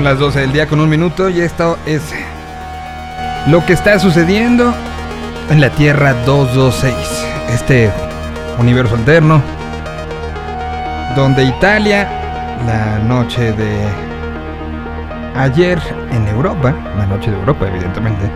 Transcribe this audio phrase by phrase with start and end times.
[0.00, 2.00] Son las 12 del día con un minuto y esto es
[3.48, 4.72] lo que está sucediendo
[5.50, 6.94] en la Tierra 226,
[7.52, 7.90] este
[8.58, 9.42] universo alterno,
[11.14, 12.08] donde Italia,
[12.66, 13.78] la noche de
[15.36, 15.78] ayer
[16.12, 18.30] en Europa, la noche de Europa evidentemente,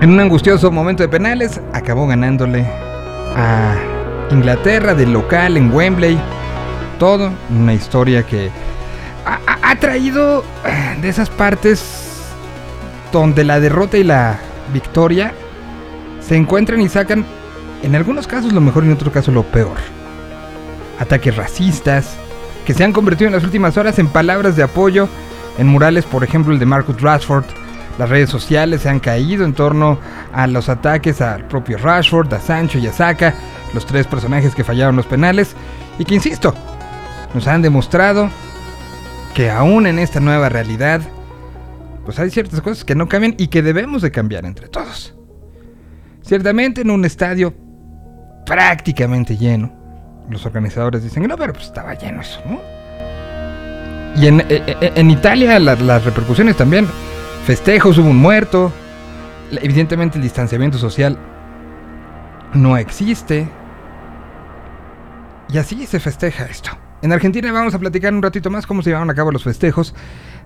[0.00, 2.64] en un angustioso momento de penales, acabó ganándole
[3.36, 3.74] a
[4.30, 6.18] Inglaterra de local en Wembley.
[6.98, 8.50] Todo una historia que
[9.76, 11.82] traído eh, de esas partes
[13.12, 14.38] donde la derrota y la
[14.72, 15.32] victoria
[16.20, 17.24] se encuentran y sacan,
[17.82, 19.76] en algunos casos lo mejor y en otros casos lo peor.
[20.98, 22.16] Ataques racistas
[22.64, 25.08] que se han convertido en las últimas horas en palabras de apoyo
[25.58, 27.44] en murales, por ejemplo el de Marcus Rashford.
[27.98, 29.98] Las redes sociales se han caído en torno
[30.32, 33.34] a los ataques al propio Rashford, a Sancho y a Saka,
[33.72, 35.54] los tres personajes que fallaron los penales
[35.98, 36.52] y que, insisto,
[37.32, 38.28] nos han demostrado
[39.36, 41.02] que aún en esta nueva realidad,
[42.06, 45.14] pues hay ciertas cosas que no cambian y que debemos de cambiar entre todos.
[46.22, 47.52] Ciertamente en un estadio
[48.46, 49.70] prácticamente lleno,
[50.30, 52.60] los organizadores dicen, no, pero pues estaba lleno eso, ¿no?
[54.16, 54.46] Y en, e-
[54.80, 56.86] e- en Italia la- las repercusiones también,
[57.44, 58.72] festejos, hubo un muerto,
[59.52, 61.18] evidentemente el distanciamiento social
[62.54, 63.46] no existe.
[65.50, 66.70] Y así se festeja esto.
[67.02, 69.94] En Argentina vamos a platicar un ratito más cómo se llevaron a cabo los festejos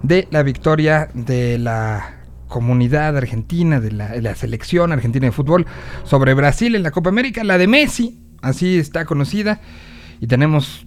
[0.03, 2.17] de la victoria de la
[2.49, 5.67] comunidad argentina, de la, selección argentina de fútbol
[6.05, 9.61] sobre Brasil en la Copa América, la de Messi, así está conocida.
[10.21, 10.87] Y tenemos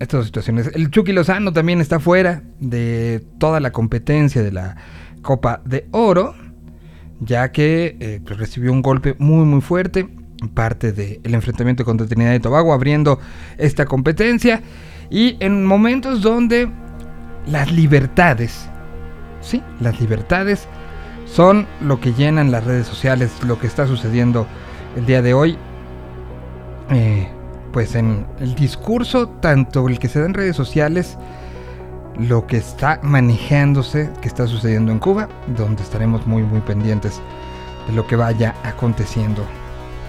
[0.00, 0.70] estas dos situaciones.
[0.74, 4.76] El Chucky Lozano también está fuera de toda la competencia de la
[5.22, 6.34] Copa de Oro,
[7.20, 10.08] ya que eh, pues, recibió un golpe muy muy fuerte,
[10.54, 13.18] parte del enfrentamiento contra Trinidad y Tobago, abriendo
[13.56, 14.62] esta competencia,
[15.10, 16.70] y en momentos donde
[17.46, 18.68] las libertades,
[19.40, 20.68] sí, las libertades
[21.24, 24.46] son lo que llenan las redes sociales, lo que está sucediendo
[24.96, 25.58] el día de hoy.
[26.90, 27.28] Eh,
[27.72, 31.18] pues en el discurso, tanto el que se da en redes sociales,
[32.18, 37.20] lo que está manejándose, que está sucediendo en Cuba, donde estaremos muy muy pendientes
[37.86, 39.44] de lo que vaya aconteciendo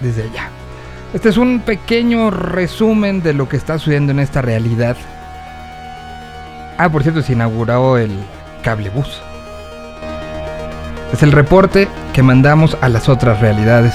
[0.00, 0.48] desde allá.
[1.12, 4.96] Este es un pequeño resumen de lo que está sucediendo en esta realidad.
[6.78, 8.12] Ah, por cierto, se inauguró el
[8.62, 9.20] cablebús.
[11.12, 13.94] Es el reporte que mandamos a las otras realidades.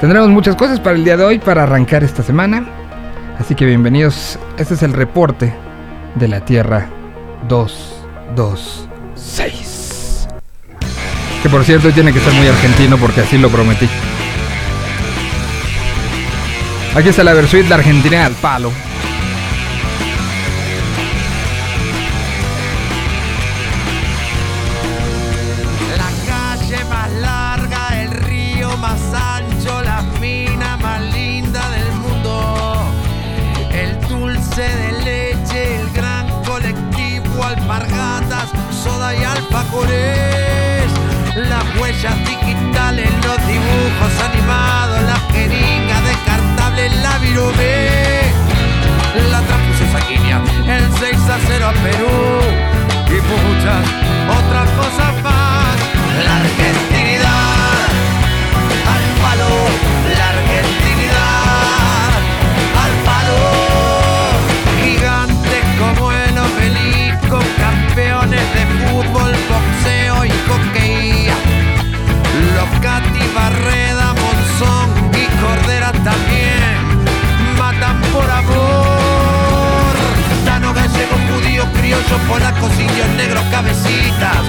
[0.00, 2.64] Tendremos muchas cosas para el día de hoy para arrancar esta semana.
[3.38, 4.38] Así que bienvenidos.
[4.56, 5.52] Este es el reporte
[6.14, 6.88] de la Tierra
[7.48, 10.28] 226.
[11.42, 13.88] Que por cierto tiene que ser muy argentino porque así lo prometí.
[16.92, 18.72] Aquí está la Versuit, la Argentina al palo.
[25.96, 32.92] La calle más larga, el río más ancho, la mina más linda del mundo.
[33.70, 38.50] El dulce de leche, el gran colectivo, alpargatas,
[38.82, 40.90] soda y alfajores.
[41.36, 45.00] Las huellas digitales, los dibujos animados,
[47.02, 48.22] la virome.
[49.30, 52.70] La transfusión sanguínea, el 6 a 0 a Perú
[53.08, 53.84] y muchas
[54.38, 55.76] otras cosas más.
[56.24, 56.89] La
[82.10, 84.42] criollo, polacos, indios, negros, cabecitas,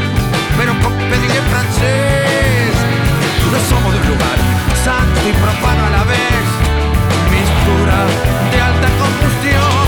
[0.57, 2.73] pero con pedir en francés.
[3.51, 4.37] No somos de un lugar
[4.83, 6.45] santo y profano a la vez,
[7.29, 8.05] mistura
[8.51, 9.80] de alta combustión.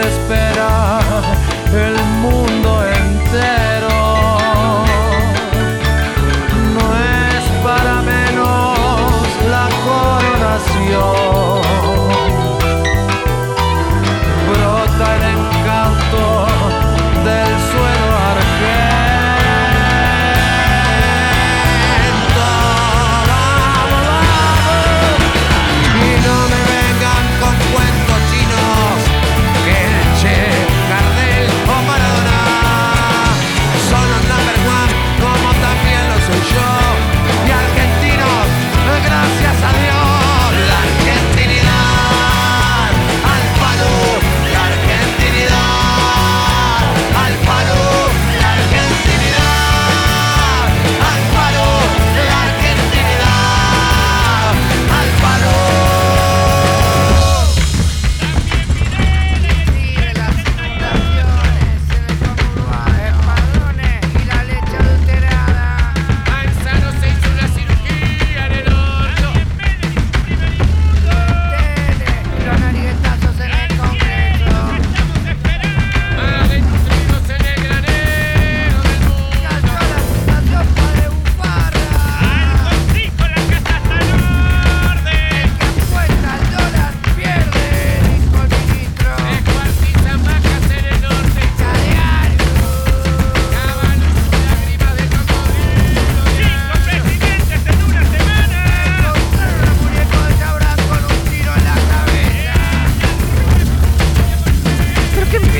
[0.00, 0.51] Espera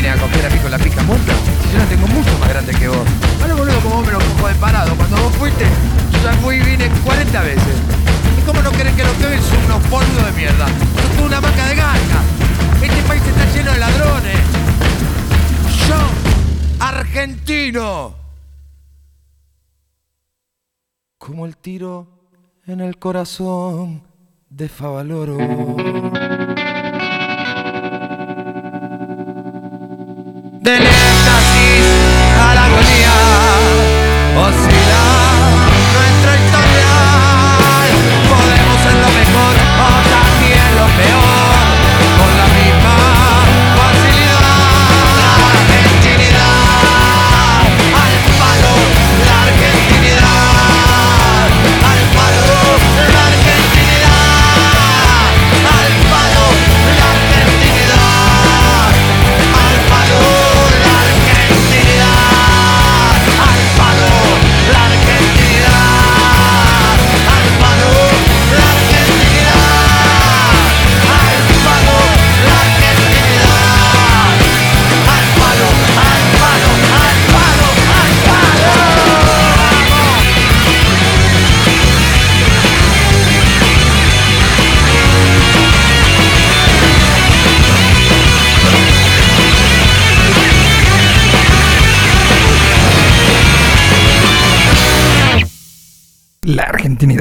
[0.08, 1.32] a coger a mí con la pica muerta?
[1.72, 3.06] Yo la tengo mucho más grande que vos.
[3.40, 4.96] Ahora boludo como vos me lo cojo de parado.
[4.96, 5.64] Cuando vos fuiste,
[6.12, 7.75] yo ya fui y vine 40 veces.
[8.38, 10.66] ¿Y cómo no querés que lo que ves son unos boludos de mierda?
[11.16, 12.22] Son una vaca de gana.
[12.82, 14.38] Este país está lleno de ladrones.
[15.88, 18.14] Yo, argentino.
[21.19, 22.08] Como el tiro
[22.66, 24.02] en el corazón
[24.50, 26.21] de Favaloro.
[30.62, 31.86] Del éxtasis
[32.40, 33.14] a la agonía,
[34.36, 34.71] oscila nuestra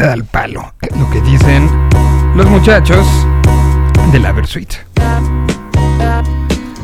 [0.10, 0.74] al palo.
[0.98, 1.70] Lo que dicen
[2.36, 3.06] los muchachos
[4.12, 4.74] de la Versuit.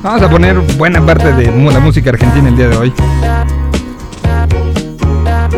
[0.03, 2.93] Vamos a poner buena parte de la música argentina el día de hoy.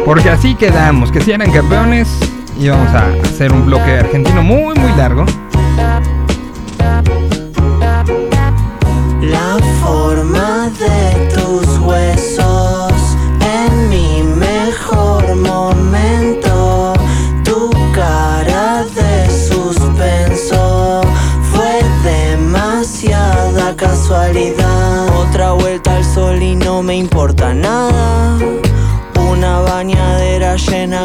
[0.06, 2.08] Porque así quedamos, que si eran campeones,
[2.60, 5.26] íbamos a hacer un bloque argentino muy, muy largo.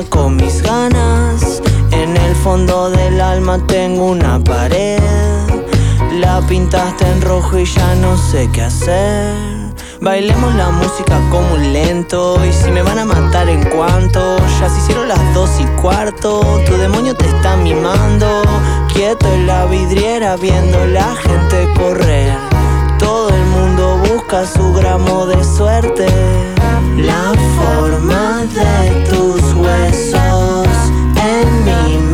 [0.09, 1.61] Con mis ganas.
[1.91, 5.01] En el fondo del alma tengo una pared.
[6.13, 9.35] La pintaste en rojo y ya no sé qué hacer.
[10.01, 12.39] Bailemos la música como un lento.
[12.47, 16.41] Y si me van a matar en cuanto, ya se hicieron las dos y cuarto.
[16.67, 18.43] Tu demonio te está mimando.
[18.93, 22.33] Quieto en la vidriera viendo la gente correr.
[23.01, 26.54] Todo el mundo busca su gramo de suerte.
[26.97, 30.69] La forma de tus huesos
[31.17, 32.14] en mi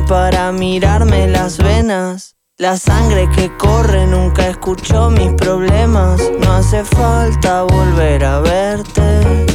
[0.00, 2.36] para mirarme las venas.
[2.56, 6.20] La sangre que corre nunca escuchó mis problemas.
[6.40, 9.46] No hace falta volver a verte.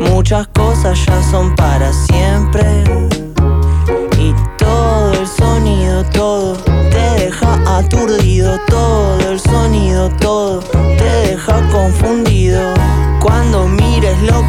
[0.00, 2.84] Muchas cosas ya son para siempre.
[4.18, 6.54] Y todo el sonido, todo
[6.90, 8.58] te deja aturdido.
[8.68, 12.74] Todo el sonido, todo te deja confundido.
[13.20, 14.47] Cuando mires lo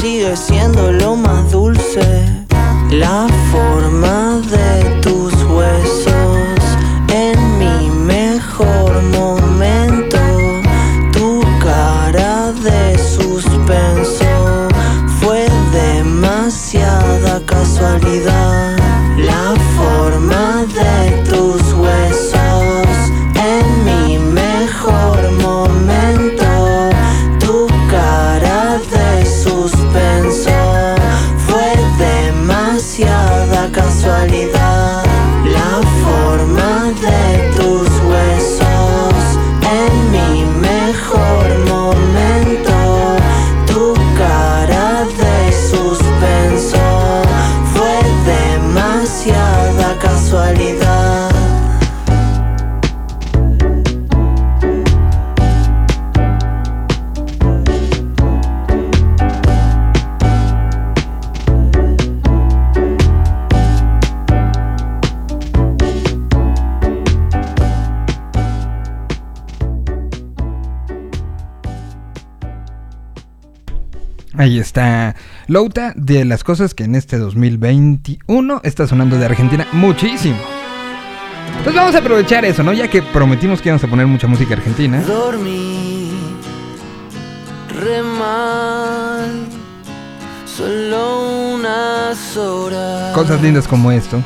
[0.00, 1.49] sigue siendo lo más
[75.50, 80.38] Louta de las cosas que en este 2021 está sonando de Argentina muchísimo.
[81.48, 82.72] Entonces vamos a aprovechar eso, ¿no?
[82.72, 85.02] Ya que prometimos que íbamos a poner mucha música argentina.
[85.02, 86.12] Dormí
[87.80, 89.28] re mal,
[90.46, 93.12] solo unas horas.
[93.12, 94.22] Cosas lindas como esto.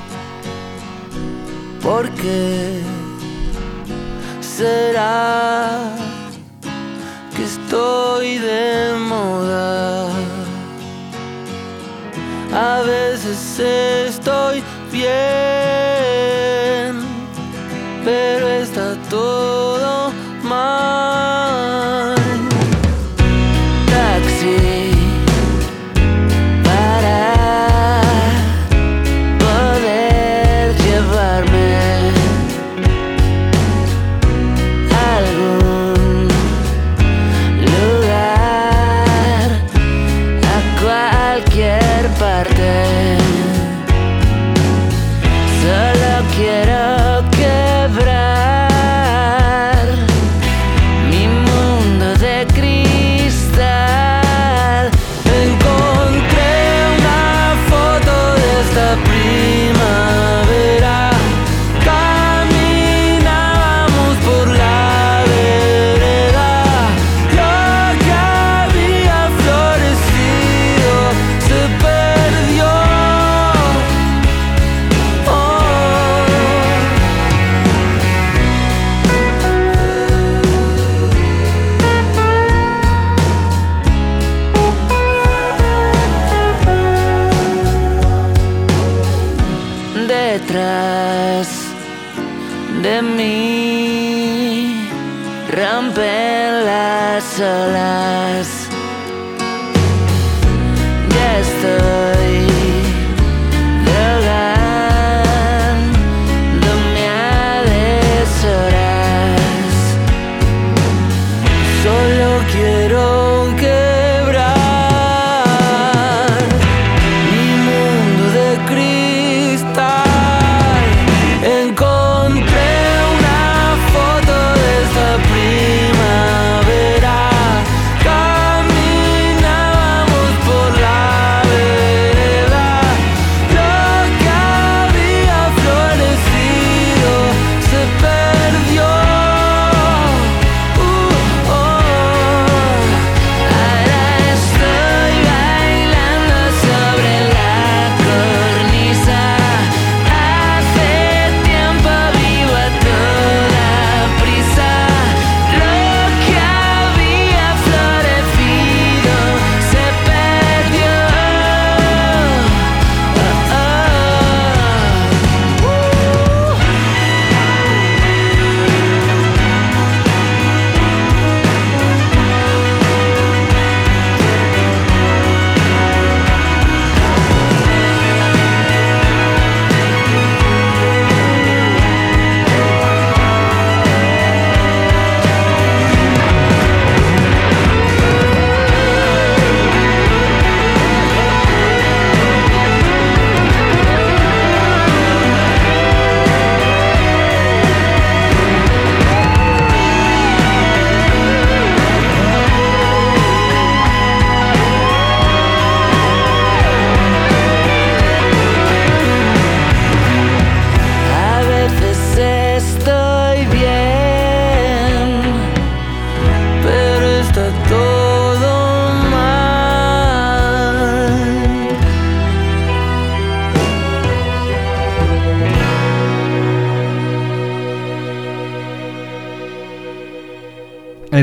[1.80, 2.82] ¿Por qué
[4.42, 5.90] será
[7.34, 10.33] que estoy de moda?
[12.56, 15.10] A veces estoy bien,
[18.04, 20.12] pero está todo
[20.44, 21.53] mal.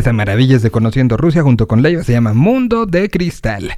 [0.01, 3.77] Esa maravilla es de Conociendo Rusia junto con Leiva se llama Mundo de Cristal.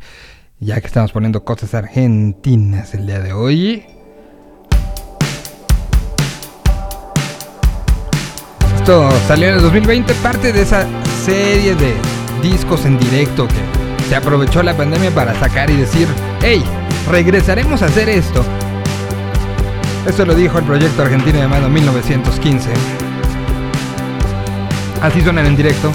[0.58, 3.84] Ya que estamos poniendo cosas argentinas el día de hoy.
[8.78, 10.88] Esto salió en el 2020, parte de esa
[11.26, 11.94] serie de
[12.42, 16.08] discos en directo que se aprovechó la pandemia para sacar y decir,
[16.42, 16.64] hey,
[17.12, 18.46] regresaremos a hacer esto.
[20.08, 22.70] Esto lo dijo el proyecto argentino llamado 1915.
[25.02, 25.92] Así suenan en directo.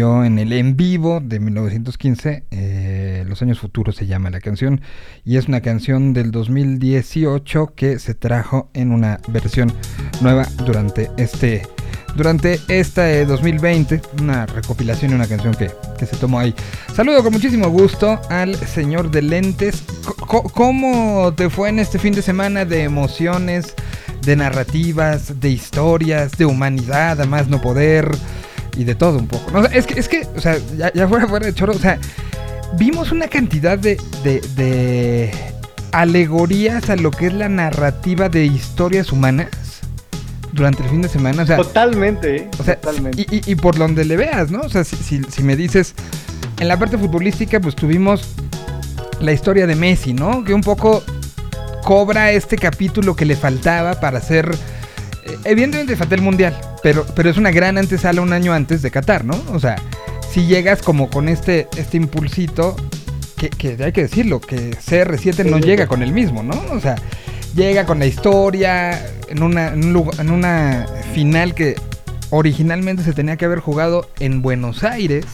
[0.00, 2.44] En el en vivo de 1915.
[2.50, 4.80] eh, Los años futuros se llama la canción.
[5.26, 9.70] Y es una canción del 2018 que se trajo en una versión
[10.22, 11.66] nueva durante este.
[12.16, 16.54] Durante este 2020, una recopilación y una canción que, que se tomó ahí.
[16.94, 19.84] Saludo con muchísimo gusto al señor de lentes.
[20.26, 23.74] ¿Cómo te fue en este fin de semana de emociones,
[24.22, 28.10] de narrativas, de historias, de humanidad, a más no poder
[28.76, 29.50] y de todo un poco.
[29.50, 29.60] ¿no?
[29.60, 31.78] O sea, es que, es que, o sea, ya, ya fuera, fuera de choro, o
[31.78, 31.98] sea,
[32.78, 35.30] vimos una cantidad de, de, de
[35.92, 39.48] alegorías a lo que es la narrativa de historias humanas
[40.52, 41.42] durante el fin de semana.
[41.42, 42.48] O sea, Totalmente, ¿eh?
[42.58, 43.22] o sea, totalmente.
[43.22, 44.60] y, y- y por donde le veas, ¿no?
[44.60, 45.94] O sea, si, si- si me dices,
[46.58, 48.34] en la parte futbolística, pues tuvimos
[49.20, 50.44] la historia de Messi, ¿no?
[50.44, 51.02] Que un poco
[51.84, 54.50] cobra este capítulo que le faltaba para hacer...
[55.44, 59.24] evidentemente falta el Mundial, pero, pero es una gran antesala un año antes de Qatar,
[59.24, 59.40] ¿no?
[59.52, 59.76] O sea,
[60.32, 62.76] si llegas como con este, este impulsito,
[63.36, 66.54] que, que hay que decirlo, que CR7 no llega con el mismo, ¿no?
[66.72, 66.96] O sea,
[67.54, 71.74] llega con la historia en una, en un lugar- en una final que
[72.30, 75.24] originalmente se tenía que haber jugado en Buenos Aires,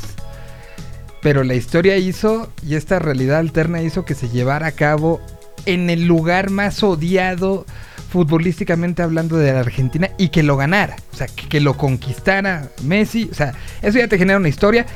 [1.20, 5.20] pero la historia hizo y esta realidad alterna hizo que se llevara a cabo
[5.66, 7.66] en el lugar más odiado
[8.09, 12.69] futbolísticamente hablando de la Argentina y que lo ganara, o sea, que, que lo conquistara
[12.85, 14.87] Messi, o sea, eso ya te genera una historia,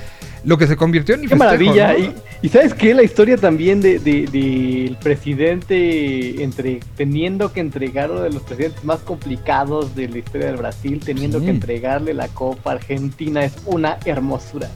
[0.45, 1.93] lo que se convirtió en Qué festejo, maravilla.
[1.93, 1.99] ¿no?
[1.99, 8.11] Y, y sabes qué, la historia también de, de- del presidente entre teniendo que entregar
[8.11, 11.45] uno de los presidentes más complicados de la historia del Brasil, teniendo Sí.
[11.47, 14.69] que entregarle la Copa Argentina, es una hermosura.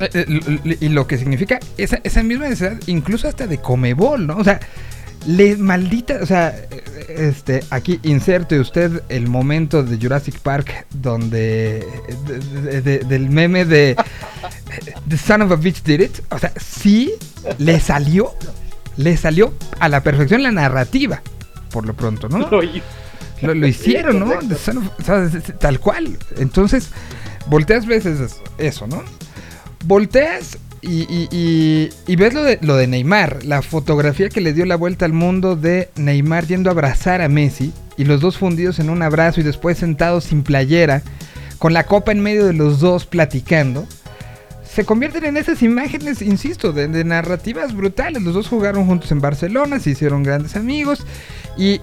[0.00, 4.36] Eh, eh, y lo que significa esa, esa misma necesidad, incluso hasta de Comebol, ¿no?
[4.36, 4.60] O sea,
[5.26, 6.54] le maldita, o sea,
[7.08, 11.86] este, aquí inserte usted el momento de Jurassic Park donde
[12.26, 13.96] de- de- de- del meme de
[15.08, 17.12] The Son of a Bitch Did It, o sea, sí
[17.58, 18.32] le salió,
[18.96, 21.22] le salió a la perfección la narrativa,
[21.70, 22.38] por lo pronto, ¿no?
[22.48, 22.62] Lo.
[23.42, 24.26] Lo, lo hicieron, ¿no?
[24.26, 24.48] correcto.
[24.48, 26.18] The Son of- o sea, es- es- tal cual.
[26.36, 26.90] Entonces,
[27.46, 29.02] volteas veces es- eso, ¿no?
[29.86, 34.64] Volteas y, y- y- ves lo de, lo de Neymar, la fotografía que le dio
[34.64, 38.78] la vuelta al mundo de Neymar yendo a abrazar a Messi y los dos fundidos
[38.78, 41.02] en un abrazo y después sentados sin playera,
[41.58, 43.86] con la copa en medio de los dos platicando.
[44.64, 48.22] Se convierten en esas imágenes, insisto, de, de narrativas brutales.
[48.22, 51.04] Los dos jugaron juntos en Barcelona, se hicieron grandes amigos.
[51.58, 51.80] Y,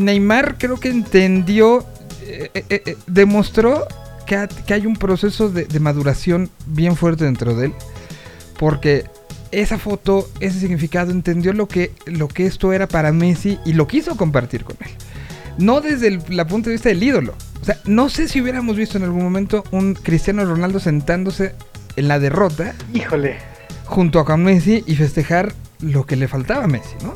[0.00, 1.84] Neymar creo que entendió,
[2.22, 3.86] eh, eh, eh, demostró
[4.26, 7.72] que, que hay un proceso de maduración bien fuerte dentro de él.
[8.58, 9.04] Porque
[9.52, 13.86] esa foto, ese significado, entendió lo que, lo que esto era para Messi y lo
[13.86, 14.90] quiso compartir con él.
[15.58, 17.34] No desde el la punto de vista del ídolo.
[17.62, 21.54] O sea, no sé si hubiéramos visto en algún momento un Cristiano Ronaldo sentándose
[21.96, 23.38] en la derrota Híjole.
[23.86, 27.14] junto a con Messi y festejar lo que le faltaba a Messi, ¿no?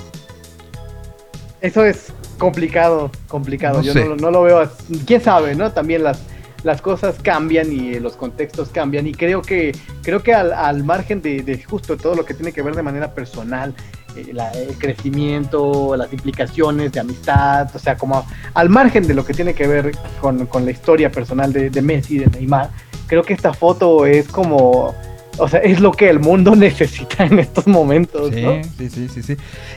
[1.61, 3.79] Eso es complicado, complicado.
[3.79, 4.05] No Yo sé.
[4.07, 4.61] no, no lo veo.
[4.61, 5.03] así.
[5.07, 5.73] Quién sabe, ¿no?
[5.73, 6.21] También las,
[6.63, 9.07] las cosas cambian y eh, los contextos cambian.
[9.07, 12.53] Y creo que, creo que al, al margen de, de justo todo lo que tiene
[12.53, 13.75] que ver de manera personal,
[14.17, 19.35] eh, el crecimiento, las implicaciones de amistad, o sea, como al margen de lo que
[19.35, 22.71] tiene que ver con, con la historia personal de, de Messi de Neymar,
[23.07, 24.95] creo que esta foto es como.
[25.39, 28.63] O sea, es lo que el mundo necesita en estos momentos, Sí, ¿no?
[28.77, 29.37] sí, sí, sí, sí.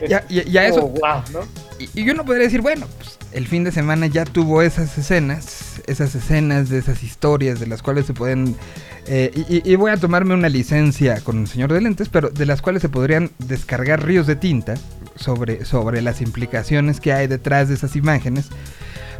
[0.10, 1.40] Ya, ya- ya eso, como, wow, ¿no?
[1.80, 5.82] y, y uno podría decir, bueno, pues, el fin de semana ya tuvo esas escenas,
[5.88, 8.56] esas escenas de esas historias de las cuales se pueden...
[9.08, 12.46] eh, y, y- voy a tomarme una licencia con el señor de lentes, pero de
[12.46, 14.76] las cuales se podrían descargar ríos de tinta
[15.16, 18.48] sobre, sobre las implicaciones que hay detrás de esas imágenes.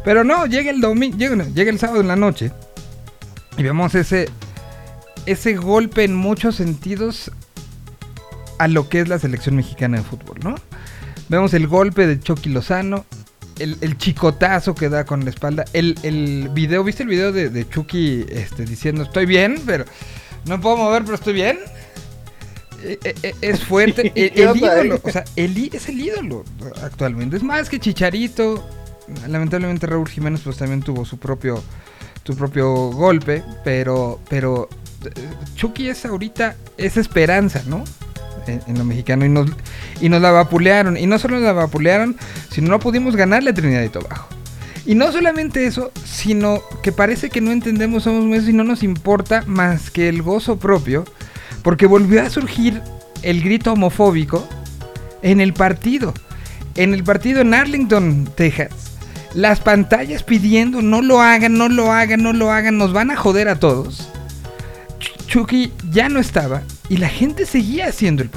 [0.04, 2.52] Pero no, llega el domingo, llega, llega el sábado en la noche
[3.56, 4.28] y vemos ese,
[5.26, 7.30] ese golpe en muchos sentidos
[8.58, 10.54] a lo que es la selección mexicana de fútbol, ¿no?
[11.28, 13.04] Vemos el golpe de Chucky Lozano,
[13.58, 15.64] el, el chicotazo que da con la espalda.
[15.72, 19.84] El, el video, ¿viste el video de, de Chucky este, diciendo estoy bien, pero
[20.46, 21.58] no puedo mover, pero estoy bien?
[22.82, 24.02] Eh, eh, eh, es fuerte.
[24.02, 26.44] Sí, el, ¿qué el onda, ídolo, o sea, el, es el ídolo
[26.82, 27.36] actualmente.
[27.36, 28.68] Es más que Chicharito.
[29.28, 31.62] Lamentablemente Raúl Jiménez pues también tuvo su propio
[32.24, 34.68] su propio golpe, pero pero
[35.56, 37.84] Chucky es ahorita esa esperanza, ¿no?
[38.46, 39.50] En, en lo mexicano y nos
[40.00, 42.16] y nos la vapulearon y no solo nos la vapulearon,
[42.50, 44.26] sino no pudimos ganarle a Trinidad y Tobago.
[44.86, 48.82] Y no solamente eso, sino que parece que no entendemos somos meses y no nos
[48.82, 51.04] importa más que el gozo propio,
[51.62, 52.82] porque volvió a surgir
[53.22, 54.46] el grito homofóbico
[55.22, 56.12] en el partido.
[56.74, 58.72] En el partido en Arlington, Texas.
[59.32, 63.16] Las pantallas pidiendo no lo hagan, no lo hagan, no lo hagan, nos van a
[63.16, 64.08] joder a todos.
[65.26, 68.30] Ch- Chucky ya no estaba y la gente seguía haciendo el,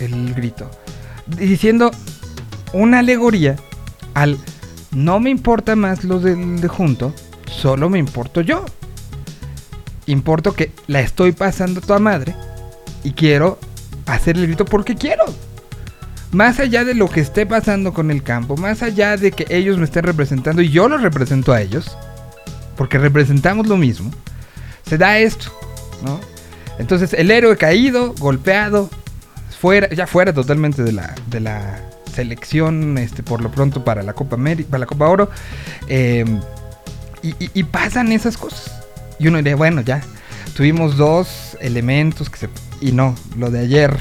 [0.00, 0.70] el grito.
[1.26, 1.90] Diciendo
[2.72, 3.56] una alegoría
[4.14, 4.38] al
[4.90, 7.14] no me importa más lo del de junto,
[7.50, 8.64] solo me importo yo.
[10.06, 12.34] Importo que la estoy pasando a toda madre
[13.04, 13.58] y quiero
[14.06, 15.24] hacer el grito porque quiero.
[16.32, 19.76] Más allá de lo que esté pasando con el campo, más allá de que ellos
[19.78, 21.96] me estén representando y yo los represento a ellos,
[22.76, 24.10] porque representamos lo mismo,
[24.88, 25.52] se da esto,
[26.78, 28.90] Entonces el héroe caído, golpeado,
[29.60, 31.80] fuera, ya fuera totalmente de la, de la
[32.14, 35.30] selección, este, por lo pronto para la Copa América, para la Copa Oro,
[37.22, 38.72] y, y- y pasan esas cosas.
[39.18, 40.02] Y uno diría, bueno, ya,
[40.56, 42.48] tuvimos dos elementos que se...
[42.80, 43.96] Y no, lo de ayer,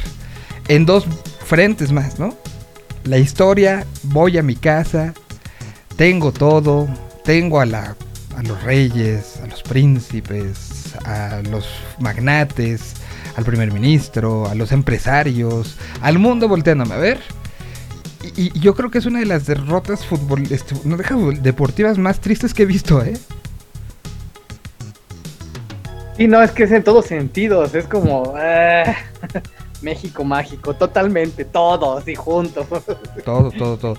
[0.68, 1.06] en dos
[1.46, 2.36] frentes más, ¿no?
[3.04, 5.14] La historia, voy a mi casa,
[5.98, 6.88] tengo todo,
[7.24, 7.96] tengo a, la,
[8.36, 10.71] a los reyes, a los príncipes,
[11.06, 11.68] a los
[12.00, 12.96] magnates,
[13.36, 17.20] al primer ministro, a los empresarios, al mundo volteándome a ver.
[18.36, 21.98] Y, y yo creo que es una de las derrotas fútbol, este, no deja deportivas
[21.98, 23.18] más tristes que he visto, ¿eh?
[26.18, 28.96] Sí, no, es que es en todos sentidos, es como ah,
[29.82, 32.68] México mágico, totalmente, todos y juntos.
[33.26, 33.98] Todo, todo, todo.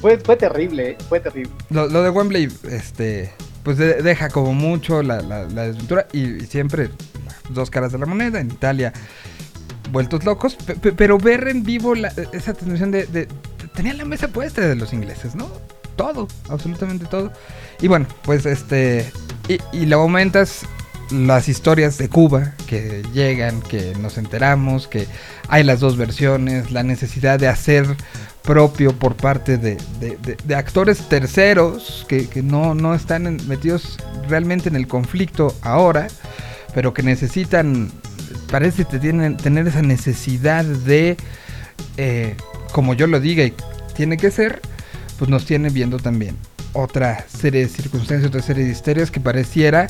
[0.00, 0.98] fue, fue terrible, ¿eh?
[1.08, 1.52] fue terrible.
[1.70, 3.32] Lo, lo de Wembley, este,
[3.66, 6.88] pues de- deja como mucho la, la, la desventura y, siempre
[7.50, 8.38] dos caras de la moneda.
[8.38, 8.92] En Italia,
[9.90, 13.26] vueltos locos, pe- pe- pero ver en vivo la- esa transmisión de, de-
[13.74, 15.50] Tenían la mesa puesta de los ingleses, ¿no?
[15.96, 17.32] Todo, absolutamente todo.
[17.80, 19.10] Y bueno, pues este.
[19.48, 20.60] Y, y luego aumentas
[21.10, 25.06] las historias de Cuba que llegan, que nos enteramos, que
[25.48, 27.86] hay las dos versiones, la necesidad de hacer
[28.42, 34.76] propio por parte de, de- actores terceros que, que no, no están metidos realmente en
[34.76, 36.08] el conflicto ahora,
[36.74, 37.90] pero que necesitan,
[38.50, 41.16] parece que tienen, tener esa necesidad de,
[41.96, 42.36] eh,
[42.72, 43.52] como yo lo diga y
[43.96, 44.60] tiene que ser,
[45.18, 46.36] pues nos tiene viendo también
[46.72, 49.86] otra serie de circunstancias, otra serie de historias que pareciera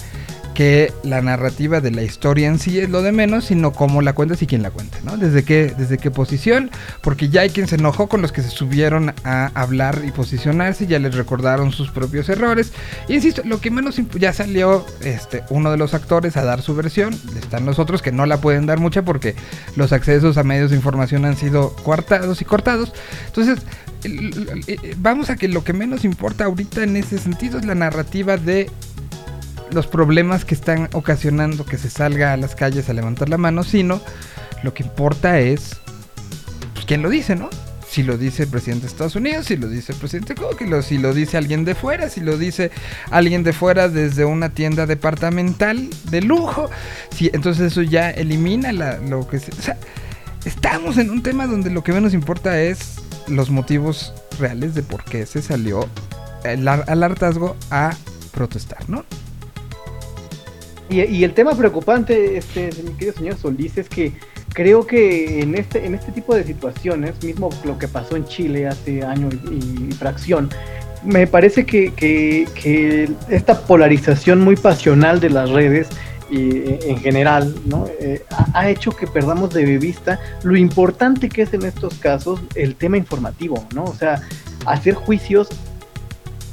[0.56, 4.14] que la narrativa de la historia en sí es lo de menos, sino cómo la
[4.14, 5.18] cuentas y quién la cuenta, ¿no?
[5.18, 6.70] Desde qué, desde qué posición,
[7.02, 10.86] porque ya hay quien se enojó con los que se subieron a hablar y posicionarse,
[10.86, 12.72] ya les recordaron sus propios errores.
[13.06, 16.74] Y insisto, lo que menos ya salió este uno de los actores a dar su
[16.74, 19.34] versión, están los otros que no la pueden dar mucha porque
[19.76, 22.94] los accesos a medios de información han sido coartados y cortados.
[23.26, 23.58] Entonces,
[24.04, 28.38] el- vamos a que lo que menos importa ahorita en ese sentido es la narrativa
[28.38, 28.70] de
[29.70, 33.64] los problemas que están ocasionando que se salga a las calles a levantar la mano,
[33.64, 34.00] sino
[34.62, 35.76] lo que importa es
[36.74, 37.50] pues, quién lo dice, ¿no?
[37.88, 40.98] Si lo dice el presidente de Estados Unidos, si lo dice el presidente Cook, si
[40.98, 42.70] lo dice alguien de fuera, si lo dice
[43.10, 46.68] alguien de fuera desde una tienda departamental de lujo,
[47.14, 49.50] si, entonces eso ya elimina la- lo que se...
[49.52, 49.78] O sea,
[50.44, 52.96] estamos en un tema donde lo que menos importa es
[53.28, 55.88] los motivos reales de por qué se salió
[56.44, 57.94] al hartazgo a
[58.32, 59.04] protestar, ¿no?
[60.88, 64.12] Y, el tema preocupante, este, mi querido señor Solís, es que
[64.52, 68.68] creo que en este, en este tipo de situaciones, mismo lo que pasó en Chile
[68.68, 70.48] hace año y, fracción,
[71.04, 72.46] me parece que,
[73.28, 75.88] esta polarización muy pasional de las redes
[76.30, 77.86] y, eh, en general ¿no?
[78.00, 82.74] Eh, ha hecho que perdamos de vista lo importante que es en estos casos el
[82.74, 83.84] tema informativo, ¿no?
[83.84, 84.22] O sea,
[84.66, 85.48] hacer juicios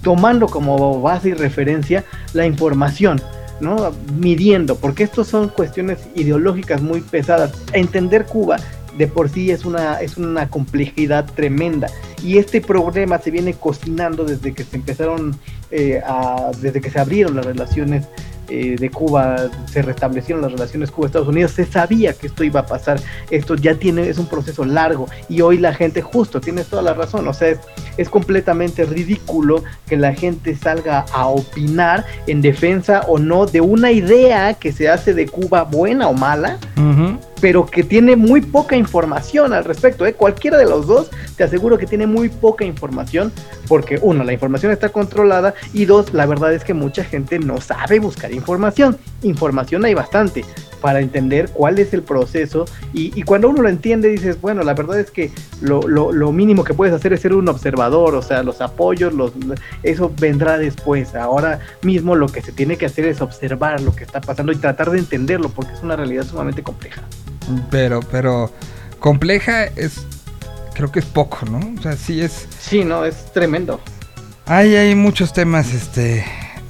[0.03, 3.21] tomando como base y referencia la información.
[3.59, 3.91] ¿No?
[4.17, 7.51] midiendo, porque estos son cuestiones ideológicas muy pesadas.
[7.73, 8.57] Entender Cuba
[8.97, 11.87] de por sí es una, es una complejidad tremenda.
[12.23, 15.35] Y este problema se viene cocinando desde que se empezaron
[15.71, 16.01] eh,
[16.61, 18.05] desde que se abrieron las relaciones
[18.49, 22.65] eh, de Cuba se restablecieron las relaciones Cuba-Estados Unidos, se sabía que esto iba a
[22.65, 22.99] pasar,
[23.31, 26.93] esto ya tiene, es un proceso largo y hoy la gente justo, tienes toda la
[26.93, 27.59] razón, o sea, es,
[27.97, 33.91] es completamente ridículo que la gente salga a opinar en defensa o no de una
[33.91, 36.57] idea que se hace de Cuba buena o mala.
[37.43, 40.05] Pero que tiene muy poca información al respecto.
[40.05, 40.13] ¿eh?
[40.13, 43.33] Cualquiera de los dos, te aseguro que tiene muy poca información,
[43.67, 47.59] porque uno, la información está controlada y dos, la verdad es que mucha gente no
[47.59, 48.95] sabe buscar información.
[49.23, 50.45] Información hay bastante
[50.79, 54.73] para entender cuál es el proceso y, y cuando uno lo entiende dices, bueno, la
[54.73, 55.29] verdad es que
[55.61, 59.13] lo, lo- lo mínimo que puedes hacer es ser un observador, o sea, los apoyos,
[59.13, 59.33] los,
[59.83, 61.13] eso vendrá después.
[61.13, 64.55] Ahora mismo lo que se tiene que hacer es observar lo que está pasando y
[64.55, 67.01] tratar de entenderlo, porque es una realidad sumamente compleja.
[67.69, 68.51] Pero, pero
[68.99, 70.05] compleja es,
[70.73, 71.59] creo que es poco, ¿no?
[71.77, 73.79] O sea, sí es, Sí, no, es tremendo.
[74.45, 76.25] hay, hay muchos temas, este,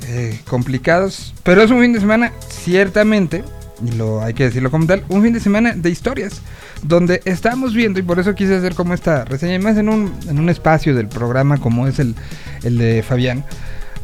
[0.07, 3.43] eh, complicados, pero es un fin de semana, ciertamente,
[3.85, 6.41] y lo hay que decirlo como tal, un fin de semana de historias,
[6.81, 10.13] donde estamos viendo, y por eso quise hacer como esta reseña, y más en un,
[10.27, 12.15] en un espacio del programa como es el,
[12.63, 13.45] el de Fabián,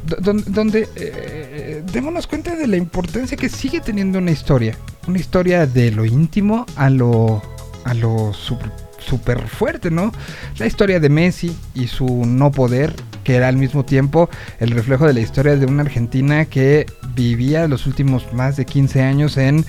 [0.06, 4.76] do- don- donde eh, démonos cuenta de la importancia que sigue teniendo una historia,
[5.08, 7.42] una historia de lo íntimo a lo,
[7.84, 8.34] a lo
[9.48, 10.12] fuerte, ¿no?
[10.58, 15.08] La historia de Messi y su no poder, que era al mismo tiempo el reflejo
[15.08, 16.86] de la historia de una Argentina que
[17.16, 19.66] vivía los últimos más de 15 años en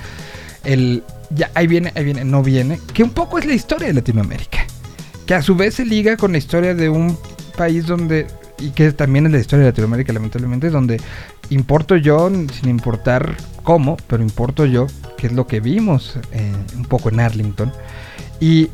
[0.64, 3.94] el ya ahí viene, ahí viene, no viene, que un poco es la historia de
[3.94, 4.58] Latinoamérica,
[5.26, 7.16] que a su vez se liga con la historia de un
[7.56, 8.26] país donde
[8.60, 11.00] y que también es la historia de Latinoamérica lamentablemente donde
[11.50, 16.84] importo yo sin importar cómo, pero importo yo, que es lo que vimos eh, un
[16.84, 17.72] poco en Arlington.
[18.42, 18.70] Y,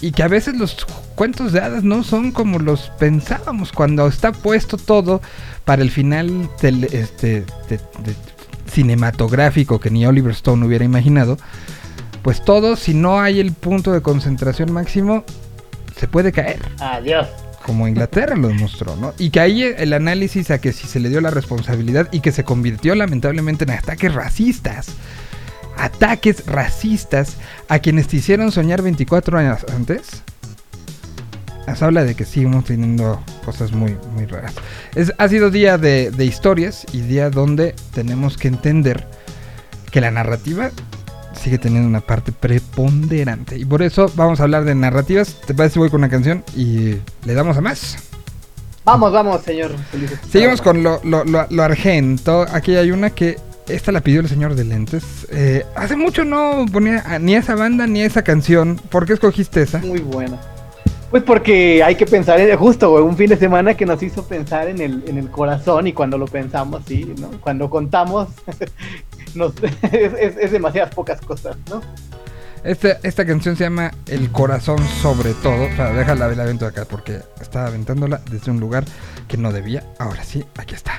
[0.00, 4.30] y, que a veces los cuentos de hadas no son como los pensábamos cuando está
[4.30, 5.20] puesto todo
[5.64, 7.44] para el final tele- este,
[8.70, 11.36] cinematográfico que ni Oliver Stone hubiera imaginado.
[12.22, 15.24] Pues todo, si no hay el punto de concentración máximo,
[15.96, 17.26] se puede caer Adiós.
[17.64, 19.14] Como Inglaterra lo demostró, ¿no?
[19.18, 22.32] Y que ahí el análisis a que si se le dio la responsabilidad y que
[22.32, 24.88] se convirtió lamentablemente en ataques racistas.
[25.76, 27.36] Ataques racistas
[27.68, 30.22] a quienes te hicieron soñar 24 años antes.
[31.66, 34.54] Nos habla de que seguimos teniendo cosas muy, muy raras.
[34.94, 39.06] Es, ha sido día de historias y día donde tenemos que entender
[39.90, 40.70] que la narrativa
[41.40, 43.56] sigue teniendo una parte preponderante.
[43.58, 45.36] Y por eso vamos a hablar de narrativas.
[45.46, 47.96] ¿Te parece voy con una canción y le damos a más?
[48.84, 49.72] Vamos, vamos, señor.
[50.30, 52.46] Seguimos con lo, lo, lo- lo argento.
[52.52, 55.04] Aquí hay una que esta la pidió el señor de lentes.
[55.30, 58.80] Eh, hace mucho no ponía a- ni a esa banda ni a esa canción.
[58.90, 59.78] ¿Por qué escogiste esa?
[59.78, 60.38] Muy buena.
[61.10, 64.68] Pues porque hay que pensar en justo, un fin de semana que nos hizo pensar
[64.68, 67.30] en el, en el corazón y cuando lo pensamos, sí, ¿no?
[67.40, 68.28] Cuando contamos,
[69.92, 71.82] es, es, es demasiadas pocas cosas, ¿no?
[72.62, 75.64] Esta, esta canción se llama El corazón sobre todo.
[75.64, 78.84] O sea, déjala la avento acá porque estaba aventándola desde un lugar
[79.28, 79.84] que no debía.
[79.98, 80.98] Ahora sí, aquí está.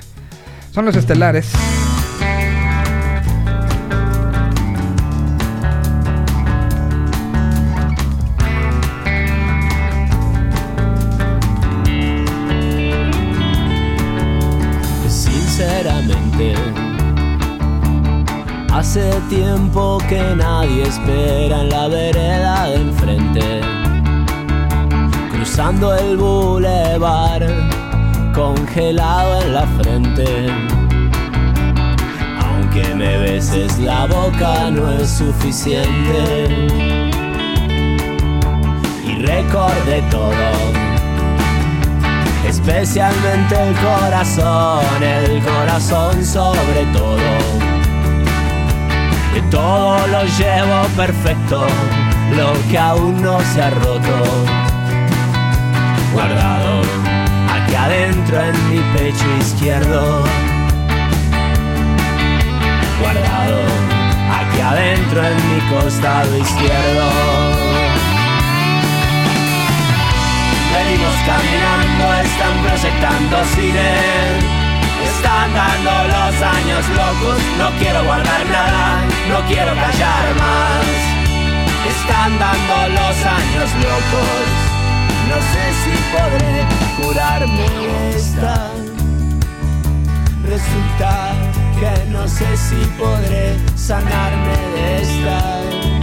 [0.71, 1.52] Son los estelares.
[18.73, 23.62] Hace tiempo que nadie espera en la vereda de enfrente.
[25.32, 27.45] Cruzando el bulevar,
[28.34, 30.47] congelado en la frente.
[32.39, 36.67] Aunque me beses la boca, no es suficiente.
[39.06, 40.90] Y recordé todo
[42.52, 47.32] especialmente el corazón, el corazón sobre todo.
[49.34, 51.66] Que todo lo llevo perfecto,
[52.36, 54.18] lo que aún no se ha roto.
[56.12, 56.82] Guardado
[57.56, 60.24] aquí adentro en mi pecho izquierdo.
[63.02, 63.62] Guardado
[64.40, 67.70] aquí adentro en mi costado izquierdo.
[70.73, 74.62] Venimos caminando, están proyectando cine.
[75.03, 80.86] Están dando los años locos, no quiero guardar nada, no quiero callar más.
[81.93, 84.47] Están dando los años locos,
[85.29, 86.65] no sé si podré
[87.01, 87.65] curarme
[88.15, 88.71] esta.
[90.45, 91.34] Resulta
[91.79, 96.01] que no sé si podré sanarme de esta.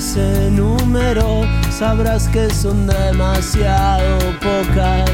[0.00, 5.10] Si las enumero, sabrás que son demasiado pocas.